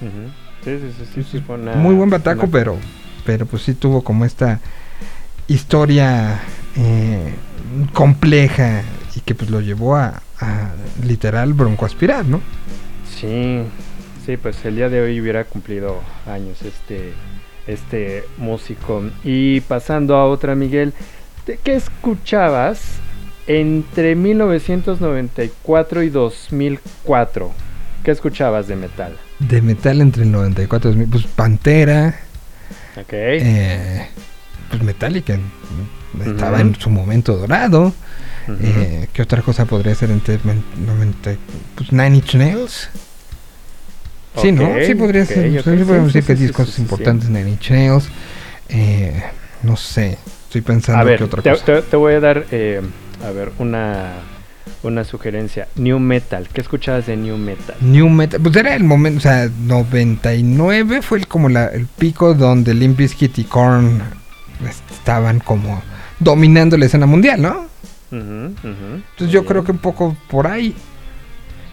[0.00, 2.76] Sí, sí, sí, sí, sí, fue una- Muy buen bataco, una- pero,
[3.24, 4.60] pero pues sí tuvo como esta
[5.46, 6.40] historia
[6.76, 7.34] eh,
[7.92, 8.82] compleja
[9.16, 10.70] y que pues lo llevó a, a
[11.04, 12.40] literal broncoaspirar, ¿no?
[13.18, 13.62] Sí,
[14.24, 17.12] sí, pues el día de hoy hubiera cumplido años este,
[17.66, 19.02] este músico.
[19.24, 20.92] Y pasando a otra, Miguel,
[21.46, 22.80] ¿de ¿qué escuchabas
[23.46, 27.50] entre 1994 y 2004?
[28.04, 29.16] ¿Qué escuchabas de metal?
[29.38, 32.20] De metal entre el 94 y 2000, pues Pantera,
[32.96, 33.12] Ok.
[33.12, 34.08] eh,
[34.70, 35.38] pues Metallica,
[36.26, 36.60] estaba Ujú.
[36.68, 37.92] en su momento dorado.
[38.48, 38.56] Ujú.
[38.60, 41.36] Eh, ¿Qué otra cosa podría ser 90?
[41.76, 42.88] Pues Nine Inch Nails.
[44.40, 44.72] Sí, ¿no?
[44.84, 45.58] Sí podría ok, ser.
[45.58, 46.82] ok, sí, sí, podemos sí, decir que sí, discos sí, sí.
[46.82, 48.08] importantes Nine Inch Nails.
[48.68, 49.22] Eh,
[49.62, 50.18] no sé.
[50.46, 51.64] Estoy pensando A ver, qué otra te, cosa.
[51.64, 52.80] te- te voy a dar, eh,
[53.24, 54.14] a ver, una,
[54.82, 55.68] una sugerencia.
[55.76, 56.48] New Metal.
[56.52, 57.76] ¿Qué escuchabas de New Metal?
[57.80, 62.34] New Metal, pues era el momento, o sea, 99 fue el, como la, el pico
[62.34, 64.00] donde Limp Bizkit y Korn
[64.90, 65.82] estaban como
[66.18, 67.66] dominando la escena mundial, ¿no?
[68.10, 70.74] Entonces yo creo que un poco por ahí.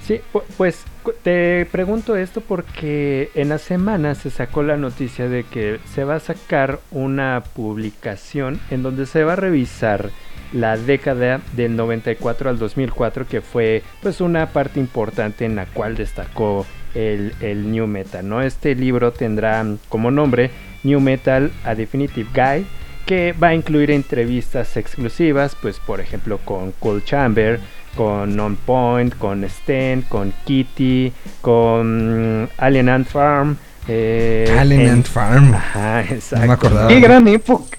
[0.06, 0.84] Sí, pu- pues
[1.24, 6.16] te pregunto esto porque en la semana se sacó la noticia de que se va
[6.16, 10.12] a sacar una publicación en donde se va a revisar
[10.54, 15.96] la década del 94 al 2004 que fue pues una parte importante en la cual
[15.96, 18.42] destacó el, el New Metal, ¿no?
[18.42, 20.52] Este libro tendrá como nombre
[20.84, 22.66] New Metal A Definitive Guide
[23.06, 27.60] que va a incluir entrevistas exclusivas, pues por ejemplo con Cool Chamber,
[27.96, 31.12] con On Point, con Sten, con Kitty,
[31.42, 33.58] con Alien Ant Farm.
[33.88, 35.54] eh, Alien en- Ant Farm.
[35.54, 36.48] Ajá, exacto.
[36.48, 36.88] me acordaba.
[36.88, 37.78] Qué gran época.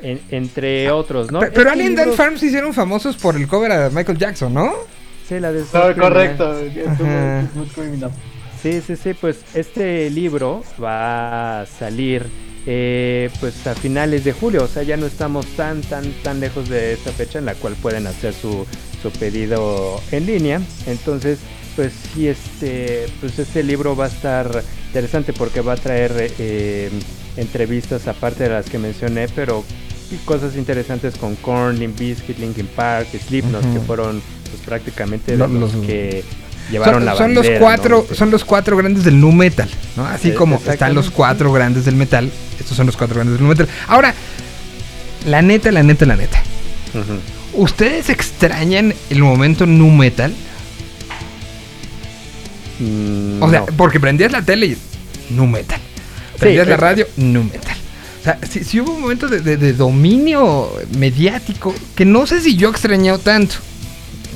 [0.00, 1.40] En- entre otros, ¿no?
[1.40, 4.54] Pe- Pero Este Alien libro- Farm se hicieron famosos por el cover a Michael Jackson,
[4.54, 4.72] ¿no?
[5.28, 6.58] Sí, la de No, correcto.
[6.60, 7.40] es muy- Ajá.
[7.40, 8.10] es muy criminal.
[8.62, 12.26] Sí, sí, sí, pues este libro va a salir
[12.70, 16.68] eh, pues a finales de julio, o sea, ya no estamos tan, tan, tan lejos
[16.68, 18.66] de esta fecha en la cual pueden hacer su,
[19.00, 20.60] su pedido en línea.
[20.86, 21.38] Entonces,
[21.76, 26.90] pues sí, este, pues este libro va a estar interesante porque va a traer eh,
[27.38, 29.64] entrevistas aparte de las que mencioné, pero
[30.24, 34.20] cosas interesantes con Korn, Limp Bizkit, Linkin Park, Slipknot, que fueron
[34.50, 36.24] pues prácticamente Lo- los, los- que
[36.70, 38.14] llevaron Son, la son los bandera, cuatro, ¿no?
[38.14, 40.06] son los cuatro grandes del nu metal, ¿no?
[40.06, 43.48] Así como están los cuatro grandes del metal, estos son los cuatro grandes del nu
[43.48, 43.68] metal.
[43.86, 44.14] Ahora,
[45.26, 46.42] la neta, la neta, la neta.
[47.54, 50.32] ¿Ustedes extrañan el momento nu metal?
[52.80, 53.66] Mm, O sea, no.
[53.76, 54.76] porque prendías la tele y
[55.30, 55.80] nu metal.
[56.38, 57.76] Prendías la radio, nu metal.
[58.28, 62.56] Sea, sí, sí hubo un momento de, de- de dominio mediático que no sé si
[62.56, 63.54] yo he extrañado tanto.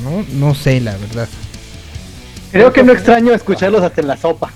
[0.02, 1.28] No, no sé, la verdad.
[2.52, 4.50] Creo que no extraño escucharlos hasta en la sopa.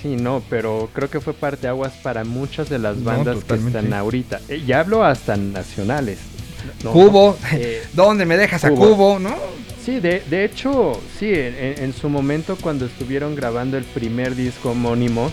[0.00, 3.54] Sí, no, pero creo que fue parte aguas para muchas de las No, bandas que
[3.56, 4.40] están ahorita.
[4.48, 6.16] Eh, ya hablo hasta nacionales.
[6.82, 6.92] ¿no?
[6.92, 9.18] Cubo, Eh, ¿dónde me dejas a Cubo.
[9.18, 9.34] No?
[9.84, 14.70] Sí, de, de hecho, sí, en- en su momento cuando estuvieron grabando el primer disco
[14.70, 15.30] homónimo,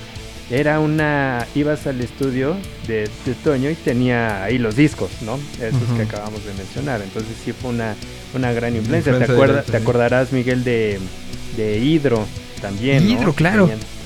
[0.50, 1.46] era una...
[1.56, 2.56] ibas al estudio
[2.88, 5.38] de, de Toño y tenía ahí los discos, ¿no?
[5.62, 7.02] Esos que acabamos de mencionar.
[7.02, 7.96] Entonces sí fue una,
[8.34, 9.12] una gran influencia.
[9.12, 11.00] Influencia ¿Te, acuerdas, te acordarás, Miguel, de,
[11.58, 12.26] de Hidro
[12.62, 13.12] también, ¿no?
[13.14, 13.68] Hidro, claro.
[13.68, 13.98] Tenían-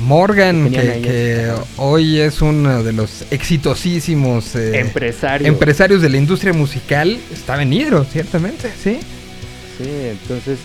[0.00, 5.48] Morgan, que, este- hoy es uno de los exitosísimos eh, Empresarios.
[5.48, 8.98] empresarios de la industria musical, estaba en Hidro, ciertamente, ¿sí?
[9.78, 10.58] Sí, entonces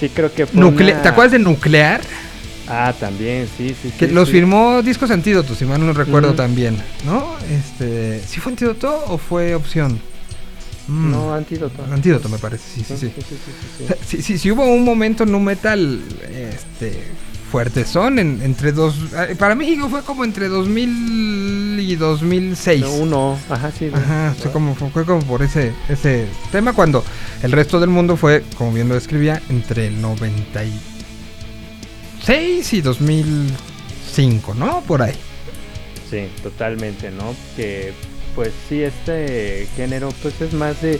[0.00, 2.00] sí creo que fue Nucle- una- ¿Te acuerdas de Nuclear?
[2.68, 4.34] Ah, también, sí, sí, Que sí, los sí.
[4.34, 7.34] firmó Discos Antídoto, si mal no recuerdo también, ¿no?
[7.50, 10.00] Este, ¿Sí fue Antídoto o fue opción?
[10.88, 11.84] Mm, No, antídoto.
[11.92, 13.12] Antídoto me parece, sí, sí, sí.
[13.14, 13.84] sí, sí, sí, sí.
[13.84, 16.00] O sea, sí, sí, sí hubo un momento nu metal
[16.34, 17.04] este,
[17.50, 18.94] fuerte son entre dos...
[19.28, 22.80] eh, Para México fue como entre 2000 y 2006.
[22.80, 23.90] No, uno, ajá, sí.
[23.92, 23.96] ¿no?
[23.96, 27.04] Ajá, fue como, fue como por ese, ese tema cuando
[27.42, 30.91] el resto del mundo fue, como bien lo describía, entre el 96 y
[32.26, 34.80] 2005, ¿no?
[34.82, 35.14] Por ahí.
[36.10, 37.34] Sí, totalmente, ¿no?
[37.56, 37.92] Que
[38.34, 40.98] pues sí, este género pues es más de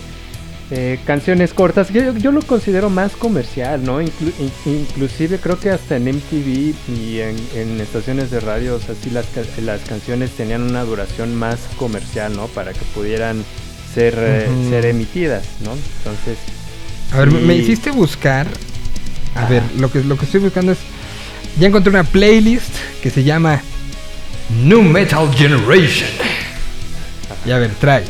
[0.71, 1.89] eh, canciones cortas.
[1.91, 4.01] Yo, yo lo considero más comercial, ¿no?
[4.03, 8.81] Inclu- in- inclusive creo que hasta en MTV y en, en estaciones de radio, o
[8.81, 9.27] sea, sí las,
[9.63, 12.47] las canciones tenían una duración más comercial, ¿no?
[12.49, 13.45] Para que pudieran
[13.95, 15.73] ser, eh, ser emitidas, ¿no?
[15.73, 16.39] Entonces...
[17.13, 18.47] A ver, me- hiciste buscar.
[19.35, 20.79] A ver, lo que, lo que estoy buscando es.
[21.59, 22.71] Ya encontré una playlist
[23.03, 23.61] que se llama
[24.63, 26.09] New Metal Generation.
[27.45, 28.05] Y a ver, trae.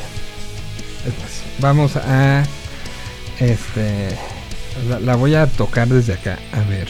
[1.59, 2.43] Vamos a.
[3.39, 4.17] Este.
[4.89, 6.39] La, la voy a tocar desde acá.
[6.53, 6.89] A ver.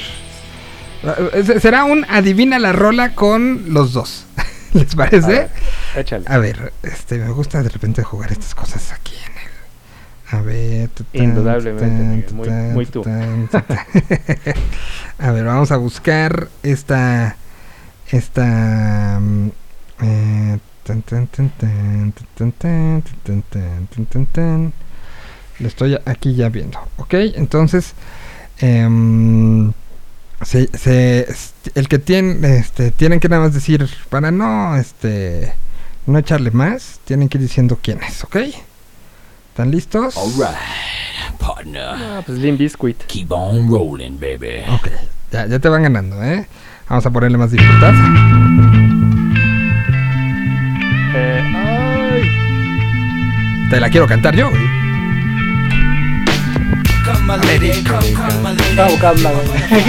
[1.35, 4.25] Eh, Será un adivina la rola con los dos.
[4.73, 5.27] ¿Les a parece?
[5.27, 5.51] ver,
[5.97, 6.25] échale.
[6.29, 9.15] A ver, este, me gusta de repente jugar estas cosas aquí.
[10.33, 10.91] A ver.
[11.13, 13.05] Indudablemente, muy, tú.
[15.19, 17.37] a ver, vamos a buscar esta.
[18.11, 19.21] Esta.
[20.01, 20.59] Eh,
[25.61, 26.79] estoy aquí ya viendo.
[26.97, 27.93] Ok, entonces.
[28.59, 29.71] Em,
[31.75, 35.53] el que tiene, este, tienen que nada más decir, para no, este,
[36.07, 38.37] no echarle más, tienen que ir diciendo quién es, ¿ok?
[39.53, 40.17] ¿Están listos?
[40.17, 40.57] Alright,
[41.39, 41.91] partner.
[41.95, 43.05] Ah, pues Limp Bizkit.
[43.05, 44.63] Keep on rolling, baby.
[44.73, 44.89] Ok,
[45.31, 46.47] ya, ya te van ganando, ¿eh?
[46.89, 47.93] Vamos a ponerle más dificultad.
[51.15, 52.23] Eh, ay,
[53.69, 54.63] Te la quiero cantar yo, güey.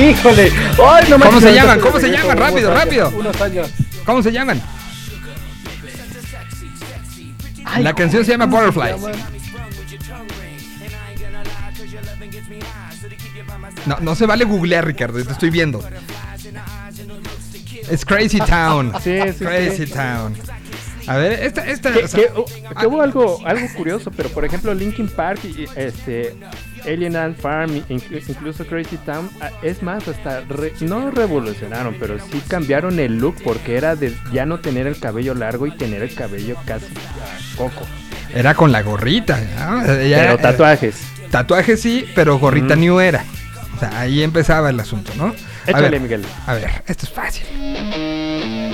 [0.10, 0.52] Híjole.
[0.86, 1.80] Ay, no ¿Cómo se llaman?
[1.80, 2.38] ¿Cómo se llaman?
[2.38, 3.10] Rápido, rápido.
[3.18, 3.70] Unos años.
[4.06, 4.62] ¿Cómo se llaman?
[7.64, 9.02] Ay, La canción se llama ¿cómo Butterflies.
[13.86, 15.84] No, no se vale googlear, Ricardo, te estoy viendo.
[17.90, 18.94] Es Crazy Town.
[19.04, 19.94] Sí, sí, Crazy sí.
[19.94, 20.36] Town.
[21.06, 21.92] A ver, esta, esta.
[21.92, 22.46] que, o sea, que- uh,
[22.80, 26.34] que hubo algo, algo curioso, pero por ejemplo Linkin Park y este
[26.86, 32.42] Alien Ant Farm, incluso Crazy Town, ah, es más, hasta re- no revolucionaron, pero sí
[32.48, 36.16] cambiaron el look porque era de ya no tener el cabello largo y tener el
[36.16, 37.86] cabello casi ah, coco.
[38.34, 39.42] Era con la gorrita.
[39.60, 39.84] ¿no?
[39.94, 40.96] Ella- Pero eh, tatuajes.
[41.30, 42.80] Tatuaje sí, pero gorrita Mm.
[42.80, 43.26] new era.
[43.90, 45.26] Sea, ahí empezaba el asunto, ¿no?
[45.28, 46.26] A Échale, ver, Miguel.
[46.48, 47.46] a ver, esto es fácil.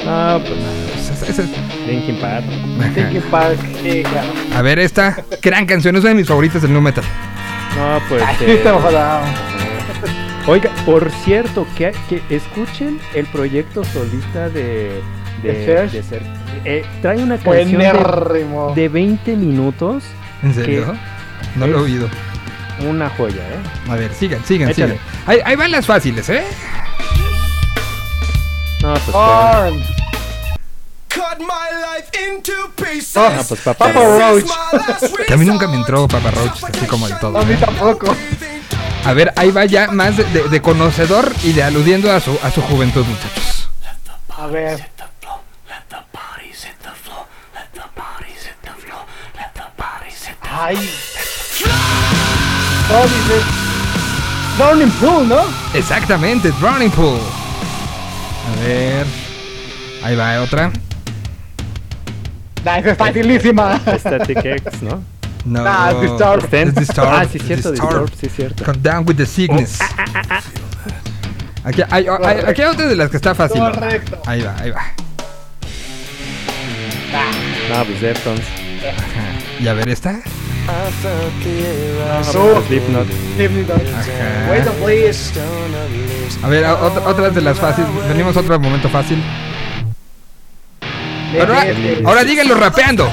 [0.05, 1.49] No, pues Ese- ese es-
[1.87, 2.45] Linkin Park.
[2.95, 4.27] Linkin Park, sí, claro.
[4.55, 7.03] A ver, esta gran canción es una de mis favoritas del new metal.
[7.77, 8.23] No, pues.
[8.25, 9.21] Ay, eh, está ojalá.
[10.47, 15.01] Oiga, por cierto, que, que escuchen el proyecto solista de,
[15.43, 15.65] de, ¿De
[16.03, 16.21] Serge.
[16.65, 18.45] Eh, trae una canción de,
[18.81, 20.03] de 20 minutos,
[20.41, 20.95] ¿En serio?
[21.55, 22.09] No lo he es- oído.
[22.81, 23.89] Una joya, ¿eh?
[23.89, 24.93] A ver, sigan, sigan, Échale.
[24.99, 25.05] sigan.
[25.27, 26.43] Ahí, ahí van las fáciles, ¿eh?
[28.81, 29.03] No, pues.
[29.11, 29.83] Korn.
[31.13, 31.45] Cut my
[31.97, 33.17] life into pieces.
[33.17, 34.45] Oh, No, pues Papa Papa Roach.
[35.27, 37.37] Que a mí nunca me entró Papa Roach, así como del todo.
[37.39, 37.57] A mí ¿eh?
[37.59, 38.15] tampoco.
[39.05, 42.37] A ver, ahí va ya más de, de- de conocedor y de aludiendo a su,
[42.43, 43.69] a su juventud, muchachos.
[44.37, 44.79] A ver.
[50.51, 50.89] Ay.
[52.89, 53.41] No, dice.
[54.57, 55.41] Drowning Pool, ¿no?
[55.73, 57.19] Exactamente, Drowning Pool.
[58.47, 59.05] A ver.
[60.03, 60.71] Ahí va otra.
[62.65, 63.79] Nah, esa es facilísima.
[63.99, 65.01] Static X, ¿no?
[65.45, 65.63] No.
[65.65, 66.53] Ah, Disturbed.
[66.53, 67.09] Es Disturbed.
[67.13, 67.99] Ah, sí, cierto, Disturbed.
[68.11, 68.65] Disturbed, sí, cierto.
[68.65, 69.79] Come down with the sickness.
[71.63, 73.59] Aquí hay, hay- aquí hay otra de las que está fácil.
[73.61, 73.71] ¿no?
[73.71, 74.21] Correcto.
[74.25, 74.81] Ahí va, ahí va.
[77.69, 78.45] No, pues Deftones.
[78.45, 79.61] Ajá.
[79.63, 80.15] Y a ver esta.
[82.33, 83.07] No, Slipknot.
[83.35, 83.81] Slipknot.
[83.93, 84.51] Ajá.
[84.51, 85.31] Wait, please.
[86.43, 87.89] A ver, otra, otra de las fáciles.
[88.07, 89.21] Venimos a otro momento fácil.
[91.39, 91.65] Ahora,
[92.05, 93.07] ahora díganlo rapeando.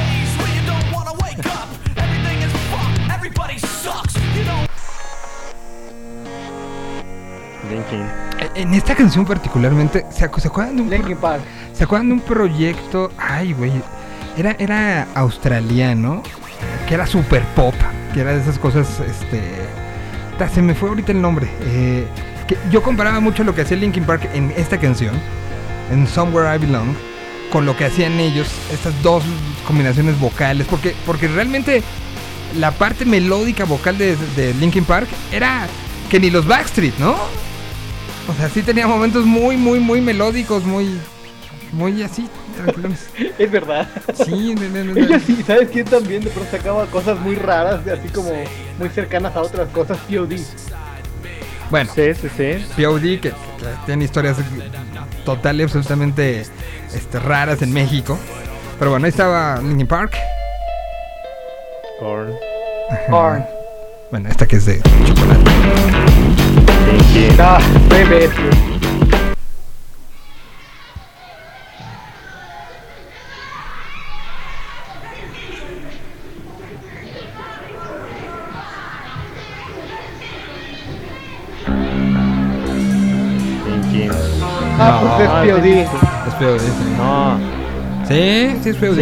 [7.71, 8.07] Linkin.
[8.55, 11.43] En esta canción particularmente, ¿se, acu- se acuerdan de un, Linkin Park.
[11.73, 13.11] ¿se acuerdan de un proyecto?
[13.19, 13.73] Ay, güey.
[14.37, 16.23] Era, era australiano,
[16.87, 17.75] que era super pop,
[18.15, 19.43] que era de esas cosas, este...
[20.53, 21.49] Se me fue ahorita el nombre.
[21.63, 22.07] eh,
[22.47, 25.15] que yo comparaba mucho lo que hacía Linkin Park en esta canción,
[25.91, 26.95] en Somewhere I Belong,
[27.51, 29.25] con lo que hacían ellos, estas dos
[29.67, 31.83] combinaciones vocales, porque, porque realmente
[32.59, 35.67] la parte melódica vocal de, de Linkin Park era
[36.11, 37.17] que ni los Backstreet, ¿no?
[38.29, 40.99] O sea, sí tenía momentos muy, muy, muy melódicos, muy,
[41.73, 42.29] muy así.
[42.57, 43.09] tranquilones.
[43.39, 43.89] Es verdad.
[44.25, 44.97] Sí, no, no, no.
[44.97, 48.31] Ella sí, ¿sabes quién también de pronto sacaba cosas muy raras, así como
[48.79, 49.99] muy cercanas a otras cosas?
[50.09, 50.37] POD.
[51.71, 52.83] Bueno, Sí, sí, sí.
[52.83, 53.35] POD, que, que
[53.87, 54.37] tiene historias
[55.25, 56.45] total y absolutamente
[56.95, 58.17] este, raras en México.
[58.79, 60.15] Pero bueno, ahí estaba Linkin Park.
[61.99, 62.33] Korn.
[63.11, 63.45] Korn.
[64.11, 65.51] Bueno, esta que es de chocolate.
[66.93, 67.37] Linkin.
[67.41, 67.59] Ah,
[85.51, 85.67] POD.
[85.67, 86.95] Es POD, sí.
[86.97, 87.39] No.
[88.09, 88.97] Sí, sí es POD.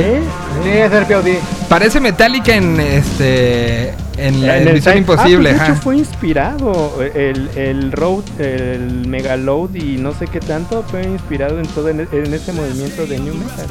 [0.62, 1.28] Sí, es el POD.
[1.68, 5.96] Parece Metallica en este en la En el Misión Imposible, Ah, pues, de hecho fue
[5.96, 11.88] inspirado el, el Road, el Megaload y no sé qué tanto fue inspirado en todo
[11.88, 13.66] en, en ese movimiento de New Metal.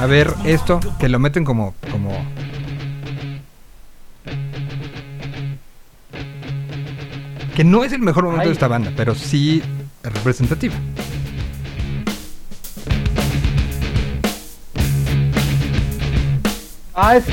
[0.00, 2.10] A ver, esto, que lo meten como, como.
[7.54, 8.48] Que no es el mejor momento Ay.
[8.48, 9.62] de esta banda, pero sí
[10.10, 10.74] representativa.
[16.94, 17.24] Ah, es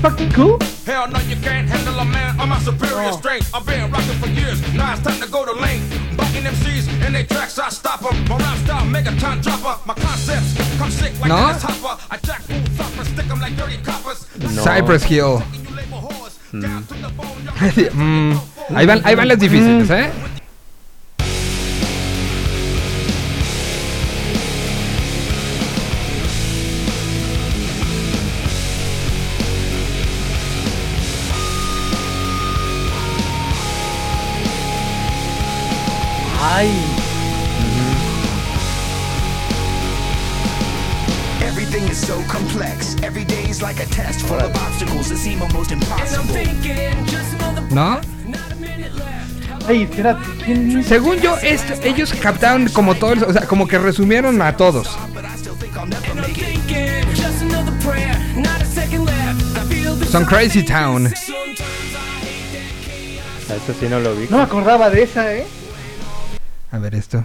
[0.00, 0.58] fucking cool.
[0.86, 3.18] Hell no, you can't handle a man of my superior Oh.
[3.18, 3.50] strength.
[3.52, 4.60] I've been rocking for years.
[4.74, 5.82] Now it's time to go to lane.
[6.16, 8.14] Bucking MCs in their tracks, I stop 'em.
[8.28, 9.76] My rap style, megaton dropper.
[9.86, 11.36] My concepts come sick like No.
[11.48, 11.94] Dennis Hopper.
[12.10, 14.18] I jack fool thumpers, stick 'em like dirty coppers.
[14.54, 14.62] No.
[14.62, 15.42] Cypress Hill.
[15.52, 18.38] You label whores, down to the bone, y'all Mm,
[18.76, 20.10] ahí, van, ahí van las difíciles, ¿eh?
[42.06, 42.94] So complex.
[43.02, 46.34] Every day is like a test full of obstacles that seem almost impossible.
[47.74, 48.00] ¿No?
[49.66, 50.84] ay, espérate.
[50.84, 54.96] Según yo, esto, ellos captaron como todos, o sea, como que resumieron a todos.
[60.08, 61.06] Son Crazy Town.
[61.06, 61.34] Eso
[63.80, 64.28] sí no lo vi.
[64.30, 65.44] No me acordaba de esa, ¿eh?
[66.70, 67.24] A ver esto.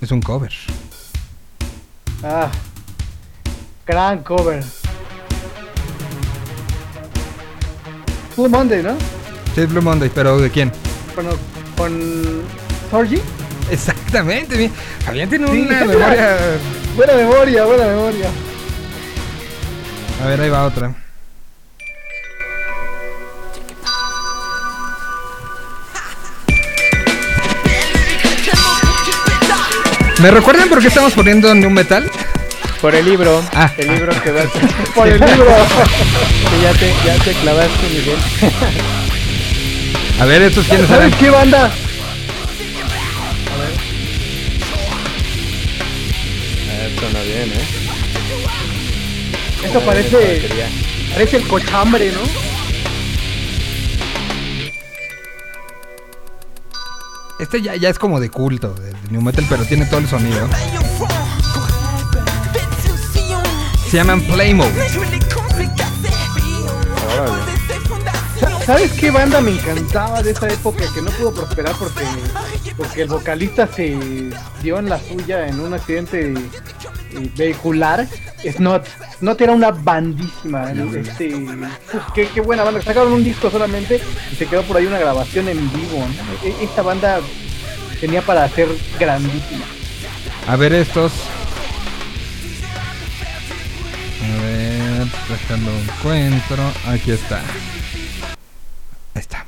[0.00, 0.52] Es un cover.
[2.24, 2.50] Ah,
[3.86, 4.62] gran cover.
[8.36, 8.94] Blue Monday, ¿no?
[9.54, 10.72] Sí, Blue Monday, pero ¿de quién?
[11.14, 11.30] Bueno,
[11.76, 12.42] con
[12.90, 13.20] Sorgi.
[13.70, 14.68] Exactamente, mi-
[15.04, 15.60] Fabián tiene Sí.
[15.68, 16.36] una memoria.
[16.96, 18.28] Buena memoria, buena memoria.
[20.22, 20.94] A ver, ahí va otra.
[30.24, 32.10] ¿Me recuerdan por qué estamos poniendo New Metal?
[32.80, 33.44] Por el libro.
[33.52, 33.70] Ah.
[33.76, 34.46] el libro que vas.
[34.94, 35.54] Por el libro.
[36.50, 38.16] que ya te, ya te clavaste, Miguel.
[40.18, 41.02] A ver, estos quiénes eran.
[41.02, 41.70] ¿Sabes qué banda?
[46.70, 47.66] Ah, suena bien, ¿eh?
[49.62, 50.48] Esto parece,
[51.12, 52.43] parece el cochambre, ¿no?
[57.44, 60.48] Este ya, ya es como de culto, de, New Metal, pero tiene todo el sonido.
[63.90, 64.64] Se llaman Playmo.
[68.40, 72.04] Sa- ¿Sabes qué banda me encantaba de esa época que no pudo prosperar porque,
[72.78, 73.94] porque el vocalista se
[74.62, 78.08] dio en la suya en un accidente eh, vehicular?
[78.42, 78.86] Snot.
[79.24, 80.70] Snot era una bandísima.
[80.70, 82.82] Este, uf, qué, qué buena banda.
[82.82, 83.98] Sacaron un disco solamente
[84.30, 85.96] y se quedó por ahí una grabación en vivo.
[86.06, 86.46] ¿no?
[86.46, 87.20] E- Esta banda
[88.02, 88.68] tenía para ser
[89.00, 89.64] grandísima.
[90.46, 91.10] A ver estos.
[94.20, 95.06] A ver.
[95.30, 96.62] Déjalo encuentro.
[96.86, 97.38] Aquí está.
[99.14, 99.46] Ahí está.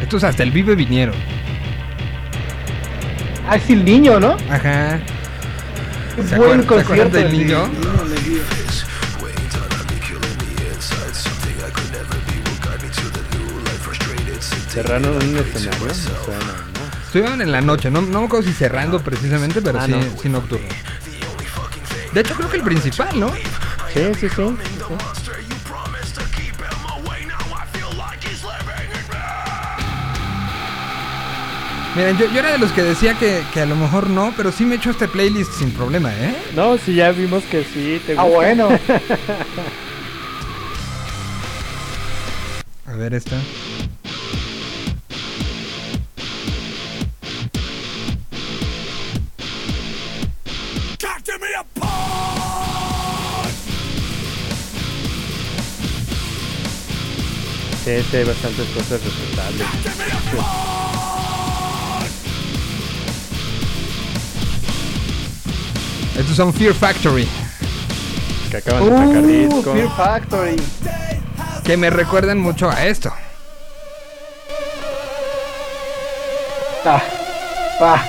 [0.00, 1.16] Estos hasta el Vive vinieron.
[3.48, 4.36] Ah, es el niño, ¿no?
[4.48, 5.00] Ajá.
[6.18, 7.70] Qué ¿Se buen acuerdan- concierto del el de- niño?
[14.70, 15.86] Cerraron un escenario.
[17.06, 20.02] Estuvieron en la noche, no, no me acuerdo si cerrando precisamente, pero Ah, sí, no.
[20.22, 20.66] sí nocturno.
[22.12, 23.32] De hecho, creo que el principal, ¿no?
[23.34, 23.40] Sí,
[23.94, 24.28] sí, sí.
[24.28, 25.17] sí, sí.
[31.96, 34.52] Miren, yo, yo era de los que decía que, que a lo mejor no, pero
[34.52, 36.36] sí me echo este playlist sin problema, ¿eh?
[36.54, 38.00] No, si ya vimos que sí.
[38.06, 38.68] Te Ah, bueno.
[42.86, 43.36] A ver esta.
[57.84, 59.66] Sí, sí, hay bastantes cosas respetables.
[66.18, 67.28] Estos son Fear Factory,
[68.50, 69.72] Que acaban de sacar Uh, disco.
[69.72, 70.56] Fear Factory.
[71.64, 73.12] que me recuerdan mucho a esto.
[76.84, 77.02] Ah,
[77.80, 78.04] ah.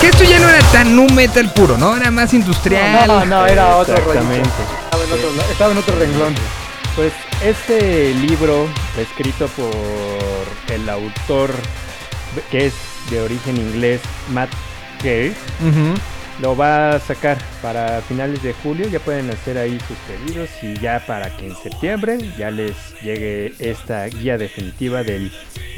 [0.00, 1.96] Que esto ya no era tan nu metal puro, ¿no?
[1.96, 3.06] Era más industrial.
[3.06, 4.10] No, no, era otro rollo.
[4.20, 4.48] Exactamente.
[4.84, 6.34] Estaba en otro, la- estaba en otro renglón.
[6.94, 7.12] Pues
[7.42, 8.68] este libro,
[8.98, 9.70] escrito por
[10.74, 11.50] el autor
[12.50, 12.74] que es
[13.10, 14.00] de origen inglés,
[14.32, 14.50] Matt
[15.02, 15.30] Gay,
[15.60, 15.94] Ujú.
[16.40, 18.88] lo va a sacar para finales de julio.
[18.88, 23.52] Ya pueden hacer ahí sus pedidos y ya para que en septiembre ya les llegue
[23.58, 25.30] esta guía definitiva del,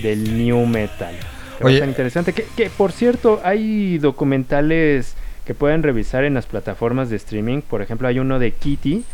[0.03, 1.15] del New Metal.
[1.63, 1.85] Oye.
[1.85, 2.33] interesante.
[2.33, 5.15] Que, que, por cierto, hay documentales
[5.47, 7.63] que pueden revisar en las plataformas de streaming.
[7.63, 9.05] Por ejemplo, hay uno de Kitty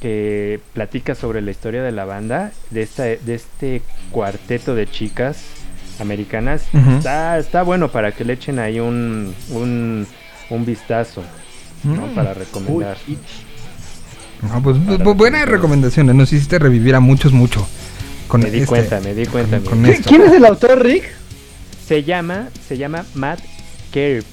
[0.00, 5.44] que platica sobre la historia de la banda, de, esta, de este cuarteto de chicas
[6.00, 6.62] americanas.
[6.96, 10.06] Está, está bueno para que le echen ahí un, un,
[10.50, 11.22] un vistazo
[11.84, 12.06] ¿no?
[12.06, 12.14] Mm.
[12.14, 12.96] para recomendar.
[14.42, 16.14] No, pues bu- bu- buenas recomendaciones.
[16.14, 17.66] Nos hiciste revivir a muchos mucho.
[18.28, 19.60] Con me di este- cuenta, me di cuenta.
[19.60, 19.94] con mira.
[19.94, 20.08] esto.
[20.08, 21.04] ¿Quién es el autor, Rick?
[21.86, 23.40] Se llama, se llama Matt
[23.92, 24.24] Carpe.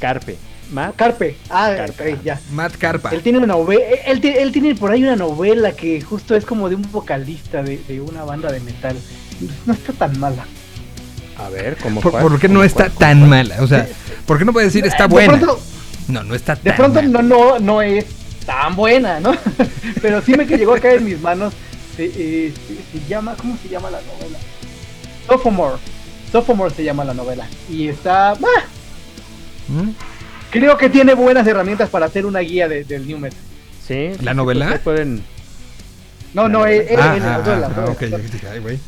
[0.00, 0.36] Carpe.
[0.72, 1.36] Matt Carpe.
[1.50, 2.14] Ah, Carpe.
[2.14, 2.40] ok, ya.
[2.52, 3.10] Matt Carpa.
[3.10, 6.44] Él tiene una novela, él, ti- él tiene por ahí una novela que justo es
[6.44, 8.96] como de un vocalista de, de una banda de metal.
[9.66, 10.46] No está tan mala.
[11.38, 12.98] A ver, ¿cómo ¿Por, por qué no ¿Cómo está cuál?
[12.98, 13.56] tan mala?
[13.60, 13.86] O sea,
[14.26, 15.32] ¿por qué no puede decir está De buena?
[15.38, 15.60] pronto-
[16.08, 17.08] No, no está De tan pronto mala.
[17.08, 18.04] no, no, no es
[18.46, 19.34] tan buena, ¿no?
[20.02, 21.52] Pero sí me que llegó a caer en mis manos.
[21.96, 24.38] Se, eh, se- se llama, ¿cómo se llama la novela?
[25.26, 25.76] Sophomore.
[26.32, 27.46] Sophomore se llama la novela.
[27.70, 28.32] Y está.
[28.32, 28.36] ah,
[29.68, 29.90] ¿Mm?
[30.50, 33.38] creo que tiene buenas herramientas para hacer una guía de- del New Metal.
[33.86, 34.68] Sí, ¿La novela?
[34.68, 35.22] pues pueden,
[36.32, 38.10] No, no, él, Ah, él, ah, el ah, ah, el ok, autor.
[38.10, 38.78] yo dije, ay, güey.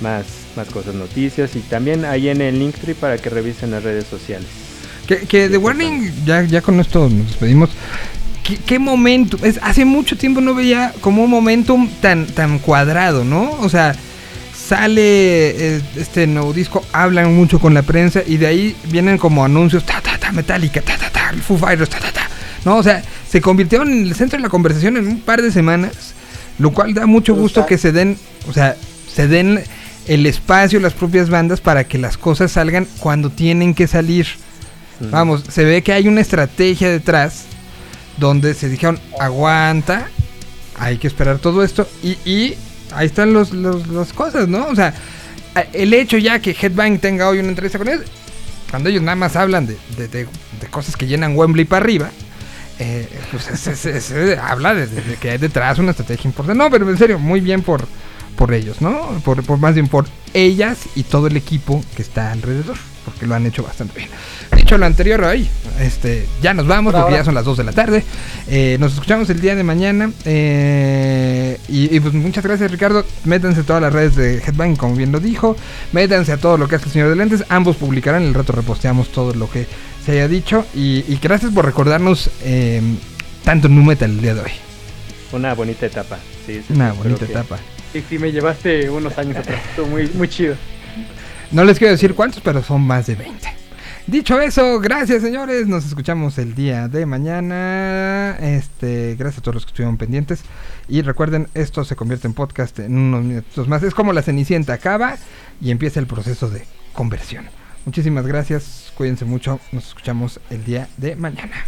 [0.00, 0.26] más
[0.56, 4.48] más cosas, noticias y también ahí en el Linktree para que revisen las redes sociales.
[5.06, 7.70] Que, que The Warning, ya, ya con esto nos despedimos.
[8.44, 9.38] ¿Qué, qué momento?
[9.42, 13.50] Es, hace mucho tiempo no veía como un momentum tan, tan cuadrado, ¿no?
[13.60, 13.94] O sea,
[14.70, 19.44] sale eh, este nuevo disco, hablan mucho con la prensa y de ahí vienen como
[19.44, 22.28] anuncios, ta, ta, ta, Metallica, ta, ta, ta, Foo Fighters, ta, ta, ta.
[22.64, 25.50] No, o sea, se convirtieron en el centro de la conversación en un par de
[25.50, 26.14] semanas,
[26.60, 28.16] lo cual da mucho gusto que se den,
[28.48, 28.76] o sea,
[29.12, 29.60] se den
[30.06, 34.28] el espacio, las propias bandas para que las cosas salgan cuando tienen que salir.
[35.00, 37.46] Vamos, se ve que hay una estrategia detrás
[38.18, 40.06] donde se dijeron, aguanta,
[40.78, 42.54] hay que esperar todo esto y, y
[42.92, 44.66] ahí están los, los- las cosas, ¿no?
[44.66, 44.94] O sea,
[45.72, 48.02] el hecho ya que Headbang tenga hoy una entrevista con ellos,
[48.70, 50.28] cuando ellos nada más hablan de, de- de-
[50.70, 52.10] cosas que llenan Wembley para arriba,
[52.78, 54.88] eh, pues se, se- habla de
[55.20, 56.56] que hay detrás una estrategia importante.
[56.56, 57.86] No, pero en serio, muy bien por,
[58.36, 59.20] por ellos, ¿no?
[59.24, 63.34] Por, por más bien por ellas y todo el equipo que está alrededor, porque lo
[63.34, 64.10] han hecho bastante bien.
[64.56, 65.48] Dicho lo anterior hoy,
[65.80, 67.22] este, ya nos vamos Por porque ahora.
[67.22, 68.04] ya son las 2 de la tarde.
[68.48, 70.10] Eh, nos escuchamos el día de mañana.
[70.24, 73.04] eh, y, y, pues muchas gracias, Ricardo.
[73.24, 75.56] Métanse a todas las redes de Headbang, como bien lo dijo.
[75.92, 77.44] Métanse a todo lo que hace el señor de lentes.
[77.48, 78.22] Ambos publicarán.
[78.22, 79.66] El rato reposteamos todo lo que
[80.04, 80.66] se haya dicho.
[80.74, 82.80] Y, y gracias por recordarnos eh,
[83.44, 84.52] tanto nu metal el día de hoy.
[85.32, 86.18] Una bonita etapa.
[86.46, 87.56] Sí, sí, Una bonita etapa.
[87.92, 89.60] Sí, sí, me llevaste unos años atrás.
[89.70, 90.54] Estuvo muy, muy chido.
[91.52, 93.48] No les quiero decir cuántos, pero son más de 20.
[94.06, 95.68] Dicho eso, gracias señores.
[95.68, 98.36] Nos escuchamos el día de mañana.
[98.40, 100.42] Este, gracias a todos los que estuvieron pendientes.
[100.88, 103.82] Y recuerden, esto se convierte en podcast en unos minutos más.
[103.82, 105.16] Es como la cenicienta acaba
[105.60, 107.48] y empieza el proceso de conversión.
[107.84, 108.92] Muchísimas gracias.
[108.96, 109.60] Cuídense mucho.
[109.72, 111.64] Nos escuchamos el día de mañana.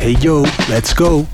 [0.00, 1.26] Hey Joe, let's go.